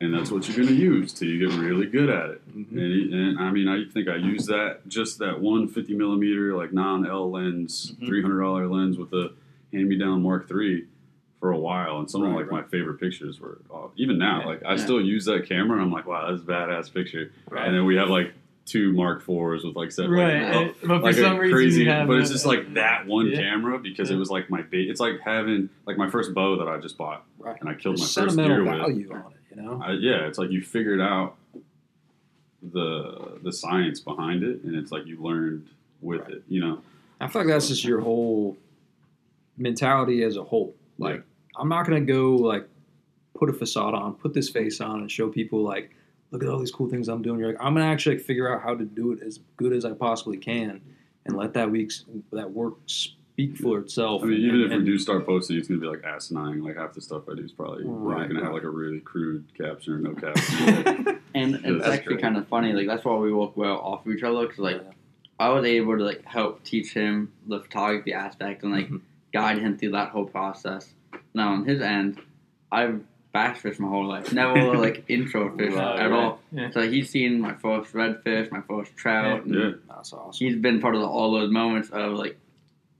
And 0.00 0.14
that's 0.14 0.30
what 0.30 0.46
you're 0.46 0.56
going 0.56 0.68
to 0.68 0.74
use 0.74 1.12
till 1.12 1.28
you 1.28 1.48
get 1.48 1.58
really 1.58 1.86
good 1.86 2.08
at 2.08 2.30
it. 2.30 2.56
Mhm. 2.56 2.70
And, 2.72 3.14
and 3.14 3.38
I 3.38 3.50
mean, 3.50 3.66
I 3.68 3.84
think 3.92 4.08
I 4.08 4.16
used 4.16 4.46
that 4.48 4.86
just 4.88 5.18
that 5.18 5.40
one 5.40 5.66
50 5.68 5.94
millimeter 5.94 6.56
like 6.56 6.72
non 6.72 7.06
L 7.06 7.30
lens, 7.30 7.94
Mhm. 8.00 8.22
hundred 8.22 8.40
dollar 8.40 8.68
lens 8.68 8.96
with 8.98 9.12
a 9.12 9.32
hand 9.72 9.88
me 9.88 9.96
down 9.98 10.22
Mark 10.22 10.48
III 10.50 10.84
for 11.40 11.52
a 11.52 11.58
while, 11.58 11.98
and 11.98 12.10
some 12.10 12.22
of 12.24 12.32
like 12.32 12.50
right. 12.50 12.62
my 12.64 12.68
favorite 12.68 12.98
pictures 13.00 13.38
were 13.40 13.58
uh, 13.72 13.88
even 13.96 14.18
now. 14.18 14.40
Yeah, 14.40 14.46
like 14.46 14.62
I 14.64 14.70
yeah. 14.72 14.76
still 14.76 15.00
use 15.00 15.24
that 15.26 15.48
camera, 15.48 15.74
and 15.76 15.82
I'm 15.82 15.92
like, 15.92 16.06
wow, 16.06 16.30
that's 16.30 16.42
a 16.42 16.46
badass 16.46 16.92
picture. 16.92 17.30
Right. 17.50 17.66
And 17.66 17.76
then 17.76 17.84
we 17.84 17.96
have 17.96 18.08
like 18.08 18.32
two 18.66 18.92
Mark 18.92 19.24
IVs 19.24 19.64
with 19.64 19.74
like 19.76 19.90
set 19.90 20.10
right 20.10 20.42
like, 20.42 20.54
and- 20.66 20.74
but 20.82 20.98
for 20.98 20.98
like 20.98 21.14
some 21.14 21.38
reason 21.38 21.52
crazy, 21.56 21.84
but 21.86 22.18
it's 22.18 22.30
just 22.30 22.44
like 22.44 22.74
that 22.74 23.06
one 23.06 23.26
Yeah. 23.28 23.38
camera 23.40 23.78
because 23.78 24.10
Yeah. 24.10 24.16
it 24.16 24.18
was 24.18 24.30
like 24.30 24.50
my 24.50 24.62
bait. 24.62 24.90
It's 24.90 25.00
like 25.00 25.20
having 25.24 25.70
like 25.86 25.96
my 25.96 26.10
first 26.10 26.34
bow 26.34 26.56
that 26.58 26.68
I 26.68 26.78
just 26.78 26.98
bought 26.98 27.24
Right. 27.38 27.56
and 27.60 27.68
I 27.68 27.74
killed 27.74 27.96
There's 27.98 28.14
my 28.16 28.24
first 28.24 28.36
deer 28.36 28.58
with. 28.64 28.66
value 28.76 29.10
on 29.12 29.32
it, 29.32 29.37
you 29.58 29.64
know. 29.64 29.80
I, 29.82 29.92
yeah, 29.92 30.26
it's 30.26 30.38
like 30.38 30.50
you 30.50 30.62
figured 30.62 31.00
out 31.00 31.36
the 32.62 33.38
the 33.42 33.52
science 33.52 34.00
behind 34.00 34.42
it, 34.42 34.62
and 34.64 34.74
it's 34.74 34.90
like 34.92 35.06
you 35.06 35.20
learned 35.22 35.68
with 36.00 36.20
Right. 36.20 36.30
it. 36.34 36.42
You 36.48 36.60
know, 36.60 36.80
I 37.20 37.28
feel 37.28 37.42
like 37.42 37.48
that's 37.48 37.68
just 37.68 37.84
your 37.84 38.00
whole 38.00 38.56
mentality 39.56 40.22
as 40.22 40.36
a 40.36 40.44
whole. 40.44 40.74
Like, 40.98 41.22
I'm 41.56 41.68
not 41.68 41.84
gonna 41.86 42.00
go 42.00 42.36
like 42.36 42.68
put 43.34 43.48
a 43.48 43.52
facade 43.52 43.94
on, 43.94 44.14
put 44.14 44.34
this 44.34 44.48
face 44.48 44.80
on, 44.80 45.00
and 45.00 45.10
show 45.10 45.28
people 45.28 45.62
like, 45.62 45.90
look 46.30 46.42
at 46.42 46.48
all 46.48 46.58
these 46.58 46.72
cool 46.72 46.88
things 46.88 47.08
I'm 47.08 47.22
doing. 47.22 47.38
You're 47.38 47.50
like, 47.50 47.60
I'm 47.60 47.74
gonna 47.74 47.86
actually 47.86 48.16
like, 48.16 48.24
figure 48.24 48.52
out 48.52 48.62
how 48.62 48.74
to 48.74 48.84
do 48.84 49.12
it 49.12 49.22
as 49.22 49.38
good 49.56 49.72
as 49.72 49.84
I 49.84 49.92
possibly 49.92 50.36
can, 50.38 50.80
and 51.26 51.36
let 51.36 51.54
that 51.54 51.70
week's 51.70 52.04
that 52.32 52.50
work 52.50 52.74
speak 53.38 53.56
for 53.56 53.78
itself. 53.78 54.22
I 54.22 54.26
mean, 54.26 54.34
and- 54.38 54.44
even 54.46 54.60
if 54.62 54.72
and- 54.72 54.84
we 54.84 54.90
do 54.90 54.98
start 54.98 55.24
posting, 55.24 55.56
it's 55.56 55.68
gonna 55.68 55.80
be 55.80 55.86
like 55.86 56.02
asinine. 56.04 56.62
Like 56.62 56.76
half 56.76 56.92
the 56.94 57.00
stuff 57.00 57.28
I 57.30 57.34
do 57.36 57.42
is 57.42 57.52
probably 57.52 57.84
we're 57.84 58.14
Right, 58.16 58.28
gonna 58.28 58.42
have 58.44 58.52
like 58.52 58.64
a 58.64 58.68
really 58.70 58.98
crude 59.00 59.44
caption 59.56 59.94
or 59.94 59.98
no 59.98 60.14
caption. 60.14 61.20
and 61.34 61.52
Yeah, 61.52 61.58
it's 61.62 61.62
that's 61.84 61.88
actually 61.88 62.14
great. 62.14 62.22
kind 62.22 62.36
of 62.36 62.48
funny. 62.48 62.72
Like 62.72 62.86
that's 62.88 63.04
why 63.04 63.14
we 63.16 63.32
work 63.32 63.56
well 63.56 63.76
off 63.78 64.04
of 64.06 64.12
each 64.12 64.22
other. 64.24 64.46
Cause 64.48 64.58
like 64.58 64.76
Yeah. 64.82 64.90
I 65.38 65.50
was 65.50 65.64
able 65.64 65.96
to 65.98 66.04
like 66.04 66.24
help 66.24 66.64
teach 66.64 66.92
him 66.94 67.32
the 67.46 67.60
photography 67.60 68.12
aspect 68.12 68.64
and 68.64 68.72
like 68.72 68.88
Mhm. 68.88 69.00
guide 69.32 69.58
him 69.58 69.78
through 69.78 69.92
that 69.92 70.08
whole 70.08 70.26
process. 70.26 70.92
Now 71.32 71.52
on 71.52 71.64
his 71.64 71.80
end, 71.80 72.18
I've 72.72 73.02
bass 73.32 73.58
fish 73.60 73.78
my 73.78 73.86
whole 73.88 74.06
life, 74.08 74.32
never 74.32 74.76
like 74.76 75.04
intro 75.08 75.56
fish 75.56 75.74
Right, 75.74 76.00
at 76.00 76.10
right. 76.10 76.12
all. 76.12 76.40
Yeah. 76.50 76.70
So 76.70 76.90
he's 76.90 77.08
seen 77.10 77.40
my 77.40 77.54
first 77.54 77.92
redfish, 77.92 78.50
my 78.50 78.62
first 78.62 78.96
trout. 78.96 79.44
and 79.44 79.54
yeah, 79.54 79.70
that's 79.88 80.12
awesome. 80.12 80.44
He's 80.44 80.56
been 80.56 80.80
part 80.80 80.96
of 80.96 81.02
all 81.02 81.30
those 81.38 81.52
moments 81.52 81.90
of 81.90 82.14
like 82.14 82.36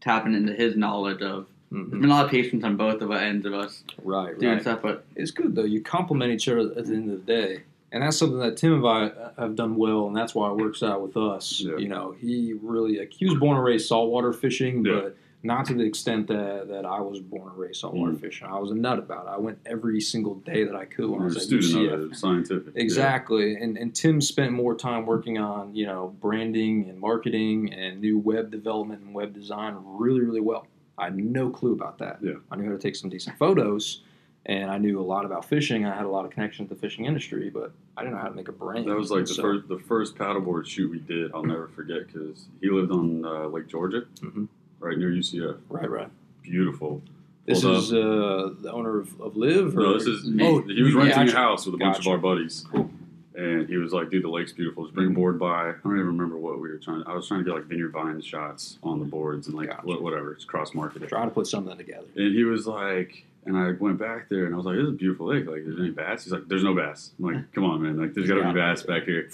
tapping 0.01 0.35
into 0.35 0.53
his 0.53 0.77
knowledge 0.77 1.23
of. 1.23 1.47
There's 1.71 1.87
Mhm. 1.87 1.91
been 1.91 2.05
a 2.07 2.09
lot 2.09 2.25
of 2.25 2.31
patience 2.31 2.65
on 2.65 2.77
both 2.77 3.03
of 3.03 3.11
our 3.11 3.19
ends 3.19 3.45
of 3.45 3.53
us 3.53 3.85
Right, 4.03 4.39
doing 4.39 4.53
right. 4.55 4.63
stuff, 4.63 4.81
but 4.83 5.05
it's 5.17 5.31
good 5.31 5.55
though. 5.55 5.65
You 5.65 5.83
complement 5.83 6.33
each 6.33 6.49
other 6.49 6.61
at 6.77 6.87
the 6.87 6.95
end 6.95 7.11
of 7.11 7.27
the 7.27 7.33
day, 7.33 7.63
and 7.93 8.03
that's 8.03 8.17
something 8.17 8.39
that 8.39 8.57
Tim 8.57 8.73
and 8.83 8.87
I 8.87 9.11
have 9.39 9.55
done 9.55 9.77
well, 9.77 10.07
and 10.07 10.17
that's 10.17 10.35
why 10.35 10.51
it 10.51 10.57
works 10.57 10.83
out 10.83 11.03
with 11.03 11.17
us. 11.17 11.61
Yeah. 11.61 11.77
You 11.77 11.89
know, 11.89 12.15
he 12.19 12.55
really 12.63 12.99
like, 12.99 13.13
he 13.13 13.27
was 13.27 13.35
born 13.35 13.57
and 13.57 13.65
raised 13.67 13.87
saltwater 13.87 14.33
fishing, 14.33 14.83
Yeah. 14.85 14.93
but 14.95 15.17
not 15.43 15.67
to 15.67 15.75
the 15.75 15.85
extent 15.85 16.27
that, 16.27 16.67
that 16.69 16.85
I 16.85 17.01
was 17.01 17.21
born 17.21 17.51
and 17.51 17.57
raised 17.59 17.81
saltwater 17.81 18.13
Mm. 18.13 18.21
fishing. 18.21 18.49
I 18.49 18.59
was 18.59 18.71
a 18.73 18.75
nut 18.75 18.99
about 18.99 19.27
it. 19.27 19.31
I 19.31 19.39
went 19.39 19.59
every 19.67 20.01
single 20.01 20.35
day 20.37 20.65
that 20.65 20.75
I 20.75 20.85
could 20.85 21.09
when 21.09 21.21
I 21.21 21.25
you're 21.25 21.33
a 21.33 21.35
was 21.35 21.37
at 21.37 21.43
student 21.45 21.73
UCF. 21.75 21.93
of 21.93 22.13
it, 22.13 22.17
scientific. 22.17 22.75
Yeah. 22.75 22.83
Exactly, 22.83 23.55
and 23.57 23.77
and 23.79 23.95
Tim 23.95 24.21
spent 24.21 24.53
more 24.53 24.75
time 24.75 25.07
working 25.07 25.39
on 25.39 25.75
you 25.75 25.87
know 25.87 26.15
branding 26.21 26.89
and 26.89 26.99
marketing 26.99 27.73
and 27.73 28.01
new 28.01 28.19
web 28.19 28.51
development 28.51 29.03
and 29.03 29.15
web 29.15 29.33
design 29.33 29.77
really 29.85 30.21
really 30.21 30.41
well. 30.41 30.67
I 30.97 31.05
had 31.05 31.17
no 31.17 31.51
clue 31.51 31.73
about 31.73 31.99
that. 31.99 32.19
Yeah. 32.21 32.33
I 32.51 32.57
knew 32.57 32.65
how 32.65 32.73
to 32.73 32.79
take 32.79 32.97
some 32.97 33.09
decent 33.09 33.39
photos, 33.39 34.03
and 34.47 34.69
I 34.73 34.79
knew 34.79 34.99
a 35.01 35.03
lot 35.15 35.25
about 35.25 35.45
fishing. 35.45 35.85
I 35.87 35.95
had 35.95 36.05
a 36.07 36.11
lot 36.11 36.25
of 36.25 36.33
connection 36.33 36.67
with 36.67 36.77
the 36.77 36.81
fishing 36.85 37.05
industry, 37.05 37.49
but 37.51 37.71
I 37.97 38.03
didn't 38.03 38.15
know 38.17 38.23
how 38.23 38.29
to 38.29 38.35
make 38.35 38.49
a 38.49 38.53
brand. 38.53 38.89
That 38.89 38.97
was 38.97 39.13
like 39.13 39.27
the 39.27 39.35
So- 39.35 39.43
first 39.43 39.69
the 39.69 39.79
first 39.79 40.17
paddleboard 40.17 40.67
shoot 40.67 40.91
we 40.91 40.99
did. 40.99 41.31
I'll 41.33 41.45
never 41.45 41.69
forget 41.69 42.09
because 42.09 42.49
he 42.61 42.69
lived 42.71 42.91
on 42.91 43.25
uh, 43.25 43.47
Lake 43.47 43.69
Georgia, 43.69 44.03
Mhm. 44.17 44.49
Right 44.81 44.97
near 44.99 45.11
UCF. 45.11 45.59
Right, 45.69 45.91
right. 45.91 46.09
Beautiful. 46.43 47.03
This 47.47 47.63
Pulled 47.63 47.77
is 47.85 47.93
uh, 47.93 48.51
the 48.61 48.71
owner 48.73 48.99
of, 49.01 49.21
of 49.21 49.37
Live. 49.37 49.77
Or, 49.77 49.81
No, 49.81 49.95
this 49.95 50.07
is 50.07 50.25
oh, 50.41 50.63
he 50.63 50.83
was 50.83 50.93
yeah, 50.93 50.99
renting 50.99 51.19
actually- 51.19 51.33
a 51.33 51.37
house 51.37 51.65
with 51.67 51.75
a 51.75 51.79
bunch 51.79 51.97
Gotcha. 51.99 52.09
of 52.11 52.13
our 52.13 52.19
buddies, 52.19 52.65
Cool. 52.71 52.91
and 53.35 53.67
he 53.69 53.77
was 53.79 53.93
like, 53.95 54.11
"Dude, 54.11 54.23
the 54.25 54.29
lake's 54.29 54.53
beautiful. 54.53 54.85
Just 54.85 54.95
bring 54.95 55.07
a 55.09 55.11
board 55.11 55.39
by." 55.39 55.71
I 55.71 55.73
don't 55.83 55.95
even 55.95 56.07
remember 56.07 56.37
what 56.37 56.61
we 56.61 56.69
were 56.69 56.77
trying. 56.77 57.05
To, 57.05 57.09
I 57.11 57.15
was 57.15 57.27
trying 57.27 57.41
to 57.41 57.45
get 57.45 57.55
like 57.55 57.65
vineyard 57.65 57.93
vine 57.93 58.21
shots 58.21 58.79
on 58.83 58.99
the 58.99 59.07
boards 59.07 59.47
and 59.47 59.57
like 59.57 59.69
Gotcha. 59.71 59.87
whatever. 59.87 60.33
It's 60.35 60.45
cross 60.45 60.75
marketed. 60.75 61.09
trying 61.09 61.29
to 61.29 61.35
put 61.35 61.47
something 61.47 61.75
together. 61.79 62.07
And 62.17 62.35
he 62.35 62.45
was 62.45 62.67
like, 62.67 63.25
and 63.47 63.57
I 63.57 63.71
went 63.73 63.99
back 63.99 64.29
there 64.29 64.45
and 64.45 64.53
I 64.53 64.57
was 64.59 64.67
like, 64.67 64.77
"This 64.77 64.83
is 64.85 64.91
a 64.91 64.93
beautiful 64.93 65.29
lake. 65.29 65.47
Like, 65.47 65.65
there's 65.65 65.77
there 65.77 65.85
any 65.87 65.95
bass?" 65.95 66.25
He's 66.25 66.33
like, 66.35 66.49
"There's 66.49 66.65
no 66.65 66.75
bass." 66.75 67.13
I'm 67.19 67.25
like, 67.35 67.53
"Come 67.55 67.65
on, 67.65 67.81
man. 67.83 67.97
Like, 67.99 68.13
there's 68.13 68.29
got 68.29 68.35
to 68.43 68.49
be 68.53 68.53
bass 68.61 68.83
back 68.83 69.05
here." 69.05 69.31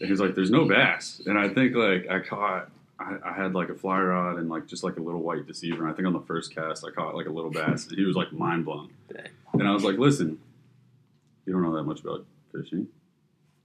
And 0.00 0.08
he's 0.08 0.20
like, 0.20 0.36
"There's 0.36 0.52
no 0.52 0.66
bass." 0.68 1.20
And 1.26 1.36
I 1.36 1.48
think 1.48 1.74
like 1.74 2.08
I 2.08 2.20
caught. 2.20 2.70
I, 3.00 3.30
I 3.30 3.32
had 3.32 3.54
like 3.54 3.70
a 3.70 3.74
fly 3.74 3.98
rod 4.00 4.38
and 4.38 4.48
like 4.50 4.66
just 4.66 4.84
like 4.84 4.98
a 4.98 5.02
little 5.02 5.22
white 5.22 5.46
deceiver. 5.46 5.82
And 5.82 5.90
I 5.90 5.94
think 5.96 6.06
on 6.06 6.12
the 6.12 6.20
first 6.20 6.54
cast 6.54 6.84
I 6.86 6.90
caught 6.90 7.14
like 7.16 7.26
a 7.26 7.30
little 7.32 7.50
bass. 7.50 7.86
And 7.88 7.96
he 7.98 8.04
was 8.04 8.14
like 8.16 8.32
mind 8.32 8.64
blown. 8.66 8.90
Dang. 9.12 9.26
And 9.54 9.66
I 9.66 9.72
was 9.72 9.82
like, 9.84 9.96
"Listen, 9.98 10.38
you 11.46 11.52
don't 11.52 11.62
know 11.62 11.74
that 11.76 11.84
much 11.84 12.00
about 12.00 12.24
fishing. 12.52 12.86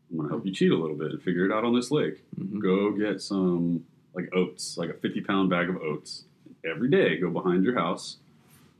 I'm 0.10 0.18
gonna 0.18 0.30
help 0.30 0.46
you 0.46 0.54
cheat 0.54 0.72
a 0.72 0.76
little 0.78 0.96
bit 0.96 1.12
and 1.12 1.22
figure 1.22 1.46
it 1.46 1.52
out 1.52 1.64
on 1.66 1.76
this 1.76 1.92
lake. 1.92 2.24
Mhm. 2.40 2.60
Go 2.62 2.92
get 2.92 3.22
some 3.22 3.86
like 4.14 4.30
oats, 4.34 4.78
like 4.78 4.90
a 4.90 4.94
50 4.94 5.22
pound 5.22 5.50
bag 5.50 5.70
of 5.70 5.78
oats. 5.78 6.24
Every 6.64 6.90
day, 6.90 7.18
go 7.18 7.30
behind 7.30 7.64
your 7.64 7.76
house 7.76 8.18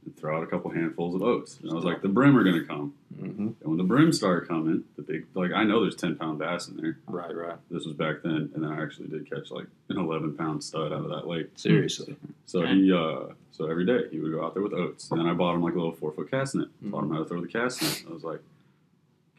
and 0.06 0.16
throw 0.16 0.38
out 0.38 0.44
a 0.44 0.48
couple 0.48 0.70
handfuls 0.72 1.16
of 1.16 1.22
oats. 1.24 1.60
And 1.62 1.72
I 1.72 1.74
was 1.74 1.84
like, 1.84 2.02
the 2.02 2.08
brim 2.08 2.38
are 2.38 2.44
gonna 2.44 2.64
come. 2.64 2.94
Mhm. 3.20 3.38
And 3.38 3.56
when 3.64 3.78
the 3.78 3.84
brim 3.84 4.12
started 4.14 4.48
coming, 4.48 4.84
the 4.96 5.02
big 5.02 5.26
like 5.34 5.52
I 5.52 5.64
know 5.64 5.82
there's 5.82 5.96
10 5.96 6.16
pound 6.16 6.40
bass 6.40 6.68
in 6.68 6.78
there. 6.78 6.98
Right, 7.08 7.36
right. 7.36 7.58
This 7.72 7.86
was 7.86 7.96
back 7.96 8.22
then, 8.24 8.50
and 8.54 8.64
then 8.64 8.72
I 8.72 8.82
actually 8.82 9.08
did 9.08 9.30
catch 9.30 9.52
like 9.52 9.68
an 9.90 9.98
11 9.98 10.34
pound 10.36 10.64
stud 10.64 10.92
out 10.94 11.04
of 11.04 11.10
that 11.10 11.28
lake. 11.28 11.50
Seriously. 11.56 12.16
So 12.46 12.66
he, 12.66 12.92
uh, 12.94 13.34
so 13.52 13.66
every 13.68 13.86
day 13.86 14.08
he 14.12 14.20
would 14.20 14.32
go 14.32 14.46
out 14.46 14.54
there 14.54 14.64
with 14.64 14.74
oats, 14.74 15.10
and 15.12 15.20
then 15.20 15.28
I 15.28 15.34
bought 15.34 15.56
him 15.56 15.64
like 15.64 15.74
a 15.74 15.78
little 15.78 15.94
four 15.94 16.12
foot 16.12 16.30
cast 16.30 16.56
net. 16.56 16.68
Taught 16.90 17.04
him 17.04 17.12
how 17.12 17.20
to 17.20 17.26
throw 17.26 17.42
the 17.42 17.48
cast 17.48 17.82
net. 17.82 18.04
I 18.10 18.14
was 18.14 18.24
like, 18.24 18.42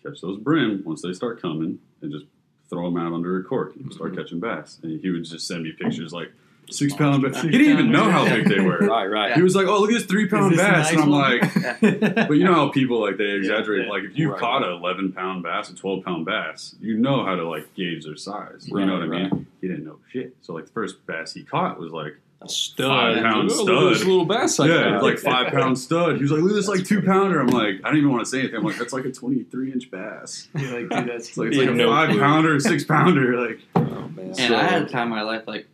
catch 0.02 0.20
those 0.20 0.38
brim 0.38 0.82
once 0.84 1.02
they 1.02 1.12
start 1.12 1.40
coming, 1.40 1.78
and 2.02 2.10
just 2.12 2.24
throw 2.68 2.90
them 2.90 2.96
out 3.00 3.12
under 3.12 3.38
a 3.38 3.44
cork. 3.44 3.76
and 3.76 3.84
You 3.86 3.92
start 3.92 4.16
catching 4.16 4.40
bass, 4.40 4.80
and 4.82 5.00
he 5.00 5.10
would 5.10 5.24
just 5.24 5.46
send 5.46 5.62
me 5.64 5.72
pictures 5.72 6.12
like 6.12 6.32
six 6.70 6.94
pound 6.94 7.22
bass. 7.22 7.40
He 7.42 7.50
didn't 7.50 7.72
even 7.72 7.90
know 7.92 8.10
how 8.10 8.24
big 8.24 8.48
they 8.48 8.60
were. 8.60 8.78
Right, 8.86 9.06
right. 9.06 9.34
He 9.34 9.42
was 9.42 9.54
like, 9.56 9.66
"Oh, 9.66 9.80
look 9.80 9.90
at 9.90 9.94
this 9.94 10.04
three 10.06 10.28
pound 10.28 10.52
Is 10.52 10.58
this 10.58 10.66
a 10.68 10.70
bass," 10.72 10.90
and 10.92 11.00
I'm 11.00 11.10
one? 11.10 11.38
like. 11.40 11.54
But 12.28 12.34
you 12.34 12.44
know 12.44 12.54
how 12.54 12.68
people 12.70 13.00
like 13.00 13.16
they 13.16 13.30
exaggerate. 13.32 13.86
yeah. 13.86 13.90
Like 13.92 14.04
if 14.04 14.18
you 14.18 14.30
Right, 14.32 14.40
caught 14.40 14.62
right. 14.62 14.70
a 14.70 14.74
11 14.74 15.12
pound 15.12 15.42
bass, 15.42 15.70
a 15.70 15.74
12 15.74 16.04
pound 16.04 16.24
bass, 16.26 16.74
you 16.80 16.96
know 16.96 17.24
how 17.24 17.34
to 17.36 17.48
like 17.48 17.72
gauge 17.74 18.04
their 18.04 18.16
size. 18.16 18.68
Right, 18.70 18.80
you 18.80 18.86
know 18.86 18.94
what 18.94 19.02
I 19.02 19.06
mean? 19.06 19.46
He 19.60 19.68
didn't 19.68 19.84
know 19.84 19.98
shit. 20.10 20.36
So 20.42 20.52
like 20.54 20.66
the 20.66 20.72
first 20.72 21.04
bass 21.06 21.32
he 21.34 21.42
caught 21.44 21.78
was 21.78 21.92
like 21.92 22.16
A 22.42 22.48
stud. 22.48 22.86
Five 22.86 23.22
pound 23.22 23.50
Oh, 23.52 23.62
look 23.64 23.82
at 23.92 23.94
this 23.98 24.04
little 24.04 24.24
bass 24.26 24.60
I 24.60 24.66
yeah, 24.66 24.90
got. 24.90 25.02
like 25.02 25.18
five 25.18 25.52
pound 25.52 25.78
stud. 25.78 26.16
He 26.16 26.22
was 26.22 26.30
like, 26.30 26.40
look 26.42 26.50
at 26.52 26.56
this 26.56 26.68
like 26.68 26.84
two 26.84 27.02
pounder. 27.02 27.40
I'm 27.40 27.46
like, 27.48 27.76
I 27.84 27.88
don't 27.88 27.98
even 27.98 28.10
want 28.10 28.24
to 28.24 28.30
say 28.30 28.40
anything. 28.40 28.56
I'm 28.58 28.64
like, 28.64 28.76
that's 28.78 28.92
like 28.92 29.04
a 29.04 29.12
23 29.12 29.72
inch 29.72 29.90
bass. 29.90 30.48
You're 30.56 30.80
like, 30.82 30.90
dude, 30.90 31.08
that's 31.14 31.28
It's 31.28 31.36
like, 31.38 31.48
it's 31.48 31.56
like 31.58 31.68
a 31.68 31.72
no 31.72 31.88
five 31.90 32.10
clue. 32.10 32.20
pounder, 32.20 32.60
six 32.60 32.84
pounder. 32.84 33.48
Like, 33.48 33.60
Oh, 33.74 33.80
man. 34.08 34.26
And 34.26 34.36
So- 34.36 34.56
I 34.56 34.64
had 34.64 34.82
a 34.82 34.86
time 34.86 35.04
in 35.08 35.10
my 35.10 35.22
life 35.22 35.44
like 35.46 35.66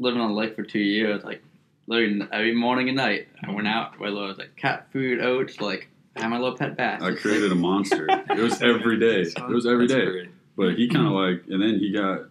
living 0.00 0.20
on 0.20 0.30
the 0.30 0.36
lake 0.36 0.56
for 0.56 0.64
two 0.64 0.80
years, 0.80 1.22
like 1.22 1.42
literally 1.86 2.26
every 2.32 2.54
morning 2.54 2.88
and 2.88 2.96
night. 2.96 3.28
I 3.46 3.52
went 3.52 3.68
out 3.68 3.98
whether 4.00 4.16
it 4.16 4.26
was 4.28 4.38
like 4.38 4.56
cat 4.56 4.88
food, 4.92 5.20
oats, 5.20 5.60
like 5.60 5.88
I 6.16 6.22
had 6.22 6.28
my 6.30 6.38
little 6.38 6.56
pet 6.56 6.76
bass. 6.76 7.00
I 7.02 7.12
created 7.12 7.52
a 7.52 7.54
monster. 7.54 8.08
It 8.30 8.38
was 8.38 8.60
every 8.62 8.98
day. 8.98 9.20
It 9.22 9.48
was 9.48 9.66
every 9.66 9.86
That's 9.86 10.00
day. 10.00 10.06
great. 10.10 10.28
But 10.56 10.74
he 10.74 10.88
kind 10.88 11.06
of 11.06 11.12
like, 11.12 11.44
and 11.48 11.62
then 11.62 11.78
he 11.78 11.92
got 11.92 12.22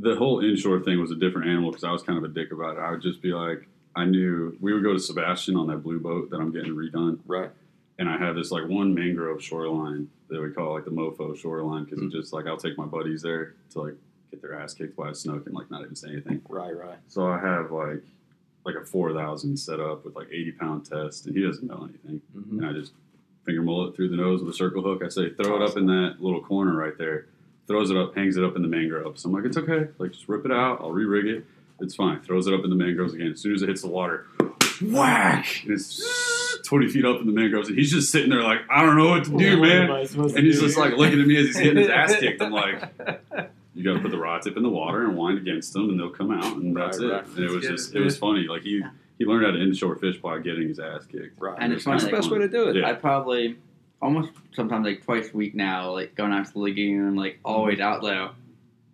the 0.00 0.14
whole 0.16 0.40
inshore 0.40 0.80
thing 0.80 1.00
was 1.00 1.10
a 1.10 1.16
different 1.16 1.48
animal 1.48 1.70
because 1.70 1.84
I 1.84 1.90
was 1.90 2.02
kind 2.02 2.18
of 2.18 2.24
a 2.24 2.28
dick 2.28 2.52
about 2.52 2.76
it. 2.76 2.80
I 2.80 2.90
would 2.90 3.00
just 3.02 3.22
be 3.22 3.32
like, 3.32 3.66
I 3.94 4.04
knew 4.04 4.56
we 4.60 4.74
would 4.74 4.82
go 4.82 4.92
to 4.92 4.98
Sebastian 4.98 5.56
on 5.56 5.66
that 5.68 5.78
blue 5.78 5.98
boat 5.98 6.28
that 6.30 6.36
I'm 6.36 6.52
getting 6.52 6.74
redone, 6.74 7.18
Right. 7.26 7.50
and 7.98 8.08
I 8.08 8.18
have 8.18 8.34
this 8.36 8.50
like 8.50 8.68
one 8.68 8.92
mangrove 8.94 9.42
shoreline 9.42 10.08
that 10.28 10.42
we 10.42 10.50
call 10.50 10.74
like 10.74 10.84
the 10.84 10.90
mofo 10.90 11.36
shoreline 11.38 11.84
because 11.84 12.00
Hmm. 12.00 12.06
it's 12.06 12.14
just 12.14 12.32
like 12.34 12.46
I'll 12.46 12.58
take 12.58 12.76
my 12.76 12.84
buddies 12.84 13.22
there 13.22 13.54
to 13.70 13.80
like 13.80 13.94
get 14.36 14.42
their 14.42 14.60
ass 14.60 14.74
kicked 14.74 14.96
by 14.96 15.10
a 15.10 15.14
snook 15.14 15.46
and 15.46 15.54
like 15.54 15.70
not 15.70 15.82
even 15.82 15.96
say 15.96 16.08
anything. 16.08 16.40
Right, 16.48 16.76
right. 16.76 16.98
So 17.08 17.26
I 17.26 17.38
have 17.38 17.70
like 17.70 18.02
like 18.64 18.74
a 18.74 18.84
four 18.84 19.12
thousand 19.12 19.56
set 19.58 19.80
up 19.80 20.04
with 20.04 20.14
like 20.16 20.28
eighty 20.32 20.52
pound 20.52 20.86
test, 20.86 21.26
and 21.26 21.36
he 21.36 21.42
doesn't 21.42 21.66
know 21.66 21.88
anything. 21.88 22.20
Mhm. 22.36 22.58
And 22.58 22.66
I 22.66 22.72
just 22.72 22.92
finger 23.44 23.62
mullet 23.62 23.94
through 23.94 24.08
the 24.08 24.16
nose 24.16 24.40
with 24.42 24.50
a 24.52 24.56
circle 24.56 24.82
hook. 24.82 25.02
I 25.04 25.08
say, 25.08 25.30
throw 25.30 25.56
it 25.56 25.62
up 25.62 25.76
in 25.76 25.86
that 25.86 26.16
little 26.20 26.42
corner 26.42 26.74
right 26.76 26.96
there. 26.98 27.26
Throws 27.68 27.90
it 27.90 27.96
up, 27.96 28.14
hangs 28.16 28.36
it 28.36 28.44
up 28.44 28.56
in 28.56 28.62
the 28.62 28.68
mangroves. 28.68 29.24
I'm 29.24 29.32
like, 29.32 29.44
it's 29.44 29.56
okay. 29.56 29.88
Like, 29.98 30.12
just 30.12 30.28
rip 30.28 30.44
it 30.44 30.52
out. 30.52 30.80
I'll 30.80 30.92
re-rig 30.92 31.26
it. 31.26 31.44
It's 31.80 31.94
fine. 31.96 32.20
Throws 32.22 32.46
it 32.46 32.54
up 32.54 32.62
in 32.64 32.70
the 32.70 32.76
mangroves 32.76 33.12
again. 33.14 33.32
As 33.32 33.40
soon 33.40 33.54
as 33.54 33.62
it 33.62 33.68
hits 33.68 33.82
the 33.82 33.88
water, 33.88 34.26
whack! 34.82 35.62
And 35.64 35.72
it's 35.72 36.58
20 36.64 36.88
feet 36.88 37.04
up 37.04 37.20
in 37.20 37.26
the 37.26 37.32
mangroves. 37.32 37.68
And 37.68 37.76
he's 37.78 37.90
just 37.90 38.10
sitting 38.10 38.30
there 38.30 38.42
like, 38.42 38.60
I 38.70 38.84
don't 38.84 38.96
know 38.96 39.08
what 39.10 39.24
to 39.24 39.36
do, 39.36 39.60
man. 39.60 39.86
am 39.86 39.92
I 39.92 40.04
supposed 40.06 40.34
to 40.34 40.38
And 40.38 40.46
he's 40.46 40.60
just 40.60 40.76
like 40.76 40.92
looking 40.96 41.20
at 41.20 41.26
me 41.26 41.36
as 41.36 41.46
he's 41.46 41.56
getting 41.58 41.76
his 41.78 41.88
ass 41.88 42.16
kicked. 42.16 42.40
I'm 42.42 42.52
like, 42.52 42.82
you 43.76 43.84
got 43.84 43.94
to 43.94 44.00
put 44.00 44.10
the 44.10 44.18
rod 44.18 44.42
tip 44.42 44.56
in 44.56 44.62
the 44.62 44.68
water 44.68 45.04
and 45.04 45.16
wind 45.16 45.38
against 45.38 45.72
them, 45.72 45.90
and 45.90 46.00
they'll 46.00 46.10
come 46.10 46.30
out, 46.32 46.56
and 46.56 46.74
that's 46.76 46.98
Right, 46.98 47.06
it. 47.08 47.12
right. 47.12 47.26
And 47.26 47.38
it 47.38 47.50
was 47.50 47.62
That's 47.66 47.82
just 47.84 47.94
it 47.94 48.00
was 48.00 48.16
funny. 48.18 48.46
Like 48.48 48.62
he, 48.62 48.82
he 49.18 49.24
learned 49.24 49.44
how 49.46 49.52
to 49.52 49.60
inshore 49.62 49.96
fish 49.96 50.16
by 50.18 50.38
getting 50.40 50.68
his 50.68 50.78
ass 50.80 51.04
kicked. 51.06 51.40
Right. 51.40 51.56
And 51.60 51.72
it's 51.72 51.84
That's 51.84 52.04
the 52.04 52.10
best 52.10 52.30
way 52.30 52.38
to 52.38 52.48
do 52.48 52.68
it. 52.70 52.76
Yeah. 52.76 52.88
I 52.90 52.94
probably 52.94 53.56
almost 54.02 54.30
sometimes 54.54 54.84
like 54.86 55.04
twice 55.04 55.30
a 55.32 55.36
week 55.36 55.54
now, 55.54 55.90
like 55.92 56.14
going 56.14 56.32
out 56.32 56.46
to 56.46 56.52
the 56.52 56.58
lagoon, 56.58 57.14
like 57.16 57.38
always 57.44 57.80
out 57.80 58.02
there. 58.02 58.30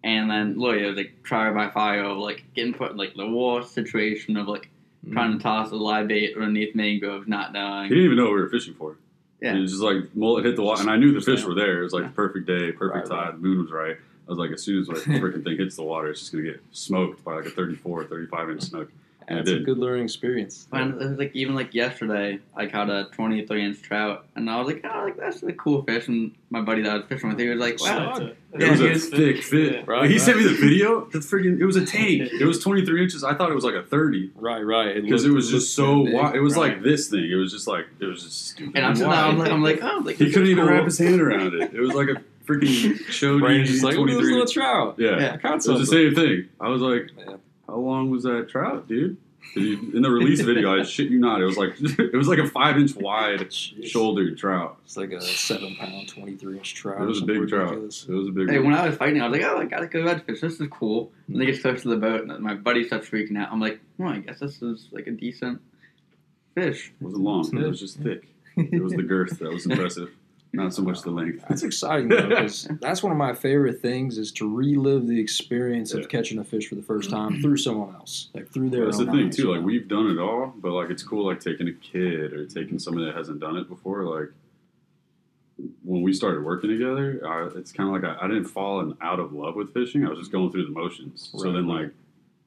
And 0.05 0.28
then 0.30 0.59
literally 0.59 0.85
it 0.85 0.89
was 0.89 0.97
like 0.97 1.22
try 1.22 1.53
by 1.53 1.70
fire 1.70 2.03
of 2.05 2.18
like 2.18 2.43
getting 2.55 2.74
put 2.74 2.91
in 2.93 2.97
like 2.97 3.14
the 3.14 3.28
worst 3.30 3.72
situation 3.74 4.37
of 4.37 4.49
like 4.49 4.68
Mm-hmm. 5.05 5.14
trying 5.14 5.33
to 5.37 5.43
toss 5.43 5.72
a 5.72 5.74
live 5.74 6.07
bait 6.07 6.33
underneath 6.37 6.76
mangroves, 6.76 7.26
not 7.26 7.53
knowing. 7.53 7.89
He 7.89 7.97
didn't 7.97 8.05
even 8.05 8.16
know 8.18 8.26
what 8.26 8.35
we 8.35 8.41
were 8.43 8.49
fishing 8.49 8.74
for. 8.74 8.97
Yeah. 9.41 9.57
It 9.57 9.61
was 9.62 9.72
just 9.72 9.83
like 9.83 10.14
mullet 10.14 10.45
hit 10.45 10.55
the 10.55 10.62
water, 10.62 10.80
and 10.80 10.89
I 10.89 10.95
knew 10.97 11.11
the 11.12 11.20
fish 11.20 11.43
were 11.43 11.57
there. 11.57 11.80
It 11.80 11.83
was 11.83 11.93
like 11.93 12.05
the 12.05 12.11
perfect 12.11 12.47
day, 12.47 12.70
perfect 12.70 13.11
Right, 13.11 13.16
right. 13.18 13.24
tide, 13.26 13.35
the 13.35 13.39
moon 13.39 13.62
was 13.62 13.72
right. 13.72 13.97
I 14.26 14.30
was 14.30 14.38
like, 14.38 14.50
as 14.50 14.62
soon 14.62 14.80
as 14.80 14.88
like, 14.88 14.98
the 15.04 15.10
freaking 15.12 15.44
thing 15.44 15.56
hits 15.58 15.76
the 15.76 15.82
water, 15.82 16.10
it's 16.10 16.20
just 16.20 16.32
gonna 16.32 16.44
get 16.44 16.60
smoked 16.72 17.24
by 17.24 17.34
like 17.36 17.46
a 17.46 17.50
34, 17.50 18.04
35 18.04 18.50
inch 18.50 18.62
snook. 18.62 18.90
And 19.28 19.38
it 19.38 19.44
That's 19.46 19.56
a 19.56 19.60
good 19.60 19.78
learning 19.78 20.02
experience. 20.04 20.66
And 20.72 21.16
like 21.16 21.30
even 21.32 21.54
like 21.54 21.74
yesterday, 21.74 22.40
I 22.56 22.66
caught 22.66 22.90
a 22.90 23.08
23 23.12 23.64
inch 23.64 23.80
trout, 23.80 24.26
and 24.34 24.50
I 24.50 24.58
was 24.58 24.66
like, 24.66 24.84
oh, 24.84 25.04
like 25.04 25.16
that's 25.16 25.44
a 25.44 25.52
cool 25.52 25.82
fish. 25.84 26.08
And 26.08 26.34
my 26.50 26.60
buddy 26.60 26.82
that 26.82 26.90
I 26.90 26.96
was 26.96 27.04
fishing 27.06 27.28
with, 27.28 27.38
he 27.38 27.48
was 27.48 27.60
like, 27.60 27.80
wow, 27.80 28.18
That's 28.18 28.20
It 28.20 28.36
Yeah, 28.60 28.70
was 28.72 28.80
he 28.80 28.86
a 28.86 28.90
was- 28.90 29.08
thick 29.10 29.42
fit. 29.44 29.86
Right, 29.86 30.10
he 30.10 30.16
right. 30.16 30.20
sent 30.20 30.38
me 30.38 30.42
the 30.44 30.56
video. 30.56 31.04
The 31.04 31.20
freaking, 31.20 31.60
it 31.60 31.64
was 31.64 31.76
a 31.76 31.86
tank. 31.86 32.32
It 32.32 32.44
was 32.44 32.58
23 32.64 33.00
inches. 33.00 33.22
I 33.22 33.34
thought 33.34 33.48
it 33.52 33.54
was 33.54 33.64
like 33.64 33.76
a 33.76 33.84
30 33.84 34.32
Right, 34.34 34.60
right. 34.60 35.00
because 35.00 35.24
it 35.24 35.28
looked- 35.28 35.36
was 35.36 35.50
just 35.50 35.76
so 35.76 36.04
big. 36.04 36.14
wide. 36.14 36.34
It 36.34 36.40
was 36.40 36.56
Right. 36.56 36.72
like 36.74 36.82
this 36.82 37.08
thing. 37.08 37.24
It 37.30 37.36
was 37.36 37.52
just 37.52 37.68
like 37.68 37.86
it 38.00 38.06
was 38.06 38.24
just 38.24 38.48
stupid. 38.48 38.76
And 38.76 38.84
I'm 38.84 38.96
sitting 38.96 39.12
I'm 39.12 39.38
like, 39.38 39.52
I'm 39.52 39.62
like, 39.62 39.78
oh, 39.82 40.02
like 40.04 40.16
he 40.16 40.32
couldn't 40.32 40.48
even 40.48 40.64
cool. 40.66 40.74
wrap 40.74 40.84
his 40.84 40.98
hand 40.98 41.20
around 41.20 41.54
it. 41.54 41.72
It 41.72 41.80
was 41.80 41.92
like 41.94 42.08
a 42.08 42.20
freaking 42.45 42.95
Chody 43.09 43.59
you 43.61 43.64
just 43.64 43.82
like, 43.84 43.97
look 43.97 44.07
this 44.09 44.16
23 44.16 44.32
little 44.32 44.47
trout. 44.47 44.95
Yeah. 44.99 45.18
Yeah. 45.18 45.36
I 45.45 45.49
It 45.55 45.66
was 45.66 45.66
the 45.66 45.86
same 45.86 46.14
thing. 46.14 46.49
I 46.61 46.68
was 46.68 46.82
like, 46.82 47.11
Man. 47.16 47.38
"How 47.66 47.76
long 47.76 48.11
was 48.11 48.22
that 48.24 48.49
trout, 48.49 48.88
dude? 48.88 49.16
you- 49.57 49.90
In 49.95 50.01
the 50.03 50.11
release 50.11 50.40
video, 50.40 50.78
I 50.78 50.82
shit 50.82 51.11
you 51.11 51.18
not, 51.18 51.43
it 51.43 51.45
was 51.45 51.59
like 51.59 51.74
it 51.80 52.14
was 52.16 52.26
like 52.28 52.38
a 52.38 52.47
five 52.49 52.78
inch 52.78 52.95
wide 52.97 53.40
Jeez. 53.40 53.86
shouldered 53.86 54.38
trout. 54.38 54.78
It's 54.84 54.97
like 54.97 55.11
a 55.12 55.20
seven 55.20 55.76
pound, 55.76 56.09
23 56.09 56.57
inch 56.57 56.74
trout. 56.74 57.03
It 57.03 57.07
was 57.07 57.20
a 57.20 57.24
big 57.26 57.49
trout. 57.49 57.74
It 57.74 57.80
was 57.82 58.07
a 58.09 58.32
big 58.32 58.49
Hey, 58.49 58.59
one. 58.61 58.68
when 58.70 58.74
I 58.80 58.86
was 58.88 58.97
fighting, 58.97 59.20
I 59.20 59.28
was 59.28 59.38
like, 59.38 59.51
oh, 59.51 59.59
I 59.59 59.64
gotta 59.66 59.88
go 59.88 60.01
redfish. 60.01 60.40
This 60.40 60.59
is 60.61 60.68
cool. 60.70 61.12
And 61.28 61.40
they 61.40 61.47
get 61.47 61.61
close 61.61 61.82
to 61.82 61.88
the 61.88 61.97
boat, 61.97 62.28
and 62.28 62.38
my 62.40 62.55
buddy 62.55 62.84
starts 62.86 63.09
freaking 63.11 63.36
out. 63.36 63.53
I'm 63.53 63.61
like, 63.61 63.80
well, 63.99 64.11
I 64.11 64.18
guess 64.20 64.38
this 64.38 64.62
is 64.62 64.88
like 64.93 65.07
a 65.07 65.11
decent 65.12 65.61
fish. 66.55 66.93
It 67.01 67.05
wasn't 67.05 67.22
long. 67.24 67.45
It 67.57 67.68
was 67.68 67.80
just 67.80 67.99
thick. 67.99 68.28
It 68.57 68.82
was 68.82 68.93
the 68.93 69.03
girth 69.03 69.38
that 69.38 69.51
was 69.53 69.66
impressive, 69.70 70.11
not 70.55 70.74
so 70.74 70.82
much 70.82 71.00
the 71.03 71.11
length. 71.11 71.44
That's 71.48 71.62
exciting 71.62 72.09
though, 72.09 72.28
because 72.28 72.68
that's 72.80 73.03
one 73.03 73.11
of 73.12 73.18
my 73.18 73.32
favorite 73.34 73.80
things 73.80 74.18
is 74.18 74.30
to 74.32 74.55
relive 74.55 75.07
the 75.07 75.18
experience 75.18 75.94
Yeah. 75.94 76.00
of 76.00 76.09
catching 76.09 76.38
a 76.38 76.44
fish 76.44 76.68
for 76.68 76.74
the 76.74 76.82
first 76.82 77.09
time 77.11 77.40
through 77.40 77.57
someone 77.57 77.94
else, 77.94 78.28
like 78.34 78.50
through 78.53 78.68
their 78.70 78.84
That's 78.84 78.98
the 78.98 79.07
own 79.09 79.12
thing 79.16 79.26
eyes, 79.28 79.36
too. 79.36 79.42
you 79.44 79.50
Like 79.53 79.61
know? 79.61 79.66
we've 79.66 79.88
done 79.88 80.11
it 80.11 80.18
all, 80.18 80.53
but 80.59 80.72
like 80.72 80.90
it's 80.90 81.03
cool. 81.03 81.26
Like 81.26 81.40
taking 81.40 81.68
a 81.68 81.72
kid 81.72 82.32
or 82.34 82.44
taking 82.46 82.78
somebody 82.78 83.07
that 83.07 83.14
hasn't 83.16 83.40
done 83.40 83.57
it 83.57 83.68
before. 83.68 84.05
Like 84.05 84.28
when 85.84 86.03
we 86.03 86.12
started 86.12 86.44
working 86.44 86.70
together, 86.70 87.22
I, 87.26 87.59
it's 87.59 87.72
kind 87.72 87.88
of 87.94 88.03
like 88.03 88.18
I, 88.18 88.24
I 88.24 88.28
didn't 88.28 88.46
fall 88.46 88.80
in, 88.80 88.96
out 89.00 89.20
of 89.20 89.32
love 89.32 89.55
with 89.55 89.72
fishing. 89.72 90.05
I 90.05 90.11
was 90.11 90.18
just 90.18 90.32
going 90.32 90.50
through 90.50 90.64
the 90.66 90.70
motions. 90.72 91.30
so 91.32 91.44
Right, 91.44 91.53
then 91.55 91.66
right. 91.68 91.82
like 91.84 91.90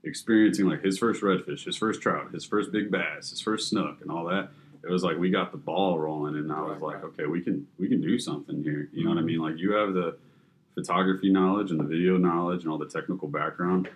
experiencing 0.04 0.68
like 0.68 0.84
his 0.84 0.98
first 1.00 1.22
redfish, 1.24 1.66
his 1.66 1.76
first 1.78 2.02
trout, 2.02 2.32
his 2.34 2.46
first 2.46 2.72
big 2.72 2.92
bass, 2.92 3.32
his 3.32 3.42
first 3.42 3.70
snook, 3.70 4.02
and 4.02 4.12
all 4.12 4.26
that. 4.26 4.50
It 4.88 4.92
was 4.92 5.04
like 5.04 5.18
we 5.18 5.30
got 5.32 5.52
the 5.52 5.58
ball 5.58 5.98
rolling, 5.98 6.36
and 6.36 6.52
I 6.52 6.62
was 6.62 6.72
Right, 6.74 6.82
like, 6.82 6.94
right. 6.96 7.04
Mm-hmm. 7.04 7.22
okay, 7.22 7.26
we 7.26 7.42
can 7.42 7.68
we 7.80 7.88
can 7.88 8.02
do 8.02 8.20
something 8.20 8.64
here. 8.64 8.90
You 8.94 9.04
know 9.04 9.10
what 9.12 9.20
I 9.20 9.24
mean? 9.24 9.40
Like 9.40 9.58
you 9.58 9.72
have 9.74 9.94
the 9.94 10.18
photography 10.76 11.32
knowledge 11.32 11.72
and 11.72 11.80
the 11.80 11.84
video 11.86 12.18
knowledge 12.18 12.64
and 12.64 12.72
all 12.72 12.78
the 12.78 12.86
technical 12.88 13.28
background. 13.28 13.90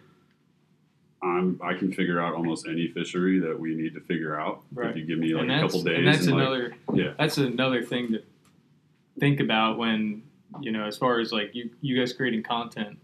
I'm 1.22 1.60
I 1.64 1.74
can 1.74 1.92
figure 1.94 2.20
out 2.22 2.34
almost 2.34 2.66
any 2.68 2.88
fishery 2.88 3.40
that 3.40 3.60
we 3.60 3.76
need 3.76 3.94
to 3.94 4.00
figure 4.02 4.40
out 4.40 4.62
Right. 4.74 4.92
if 4.92 4.96
you 4.98 5.06
give 5.06 5.20
me 5.20 5.34
like 5.34 5.50
a 5.50 5.62
couple 5.62 5.84
days 5.84 5.98
and 5.98 6.08
that's 6.08 6.26
and, 6.26 6.36
like, 6.36 6.42
another 6.48 6.76
Yeah. 6.94 7.14
that's 7.18 7.38
another 7.38 7.84
thing 7.84 8.14
to 8.14 8.24
think 9.20 9.40
about 9.42 9.78
when 9.78 10.24
you 10.62 10.72
know, 10.72 10.86
as 10.86 10.98
far 10.98 11.20
as 11.20 11.32
like 11.32 11.54
you 11.54 11.70
you 11.82 11.98
guys 12.00 12.14
creating 12.14 12.44
content. 12.44 12.98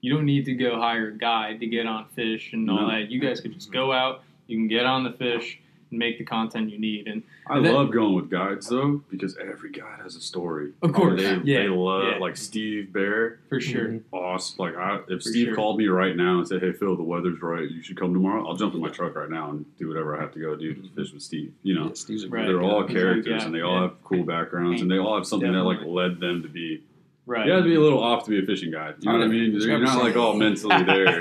You 0.00 0.14
don't 0.14 0.24
need 0.26 0.44
to 0.46 0.54
go 0.54 0.80
hire 0.80 1.08
a 1.08 1.12
guide 1.18 1.58
to 1.60 1.66
get 1.66 1.86
on 1.86 2.06
fish 2.10 2.52
and 2.52 2.68
all 2.70 2.82
No. 2.82 2.88
that. 2.88 3.10
You 3.10 3.20
guys 3.20 3.40
could 3.40 3.52
just 3.52 3.70
go 3.72 3.92
out. 3.92 4.22
You 4.46 4.56
can 4.56 4.68
get 4.68 4.86
on 4.86 5.02
the 5.04 5.12
fish 5.12 5.60
make 5.90 6.18
the 6.18 6.24
content 6.24 6.70
you 6.70 6.78
need. 6.78 7.06
And 7.06 7.22
I 7.46 7.56
And 7.56 7.66
that- 7.66 7.72
love 7.74 7.90
going 7.90 8.14
with 8.14 8.30
guides 8.30 8.68
though 8.68 9.02
because 9.10 9.36
every 9.38 9.70
guide 9.70 10.00
has 10.02 10.16
a 10.16 10.20
story. 10.20 10.72
Of 10.82 10.92
course, 10.92 11.20
they, 11.20 11.36
yeah, 11.44 11.62
they 11.62 11.68
love 11.68 12.04
yeah. 12.04 12.18
like 12.18 12.36
Steve 12.36 12.92
Bear. 12.92 13.38
for 13.48 13.60
sure, 13.60 13.88
Mhm. 13.88 14.02
Awesome. 14.12 14.56
Like 14.58 14.76
I, 14.76 14.96
if 15.08 15.22
For 15.22 15.28
Steve 15.30 15.46
sure. 15.48 15.54
called 15.56 15.78
me 15.78 15.86
right 15.88 16.14
now 16.16 16.38
and 16.38 16.46
said, 16.48 16.60
"Hey 16.62 16.72
Phil, 16.72 16.96
the 16.96 17.02
weather's 17.02 17.40
right. 17.42 17.68
You 17.70 17.82
should 17.82 17.96
come 17.96 18.12
tomorrow." 18.12 18.46
I'll 18.46 18.56
jump 18.56 18.74
in 18.74 18.80
my 18.80 18.88
truck 18.90 19.14
right 19.16 19.30
now 19.30 19.50
and 19.50 19.64
do 19.78 19.88
whatever 19.88 20.16
I 20.16 20.20
have 20.20 20.32
to 20.34 20.38
go 20.40 20.54
do 20.56 20.74
to 20.74 20.88
fish 20.96 21.12
with 21.12 21.22
Steve. 21.22 21.52
You 21.62 21.74
know, 21.74 21.86
Yeah, 21.86 21.92
Steve's 21.94 22.24
a 22.24 22.28
Right. 22.28 22.46
they're 22.46 22.58
guy. 22.58 22.64
all 22.64 22.82
He's 22.82 22.90
a 22.90 22.94
good 22.94 23.00
characters 23.02 23.44
and 23.44 23.54
they 23.54 23.60
all 23.62 23.80
have 23.80 24.02
cool 24.04 24.24
backgrounds 24.24 24.82
and 24.82 24.90
they 24.90 24.98
all 24.98 25.14
have 25.16 25.26
something 25.26 25.52
that 25.52 25.64
like 25.64 25.82
led 25.84 26.20
them 26.20 26.42
to 26.42 26.48
be. 26.48 26.82
Right? 27.28 27.46
You 27.46 27.52
have 27.52 27.62
to 27.62 27.68
be 27.68 27.76
a 27.76 27.80
little 27.80 28.02
off 28.02 28.24
to 28.24 28.30
be 28.30 28.38
a 28.42 28.42
fishing 28.46 28.70
guide. 28.72 28.96
You 29.00 29.12
know 29.12 29.18
what 29.18 29.24
I 29.24 29.28
mean? 29.28 29.52
You're 29.52 29.78
not 29.78 30.02
like 30.02 30.16
all 30.16 30.34
mentally 30.34 30.82
there. 30.82 31.20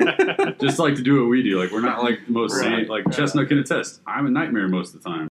Just 0.61 0.79
like 0.79 0.95
to 0.95 1.03
do 1.03 1.21
what 1.21 1.29
we 1.29 1.43
do. 1.43 1.61
Like 1.61 1.71
we're 1.71 1.81
not 1.81 2.01
like 2.03 2.25
the 2.25 2.31
most 2.31 2.53
Right. 2.55 2.63
sane. 2.63 2.87
Like 2.87 3.11
Chestnut 3.11 3.47
can 3.49 3.59
attest. 3.59 4.01
I'm 4.07 4.25
a 4.25 4.29
nightmare 4.31 4.67
most 4.67 4.95
of 4.95 5.03
the 5.03 5.09
time. 5.09 5.25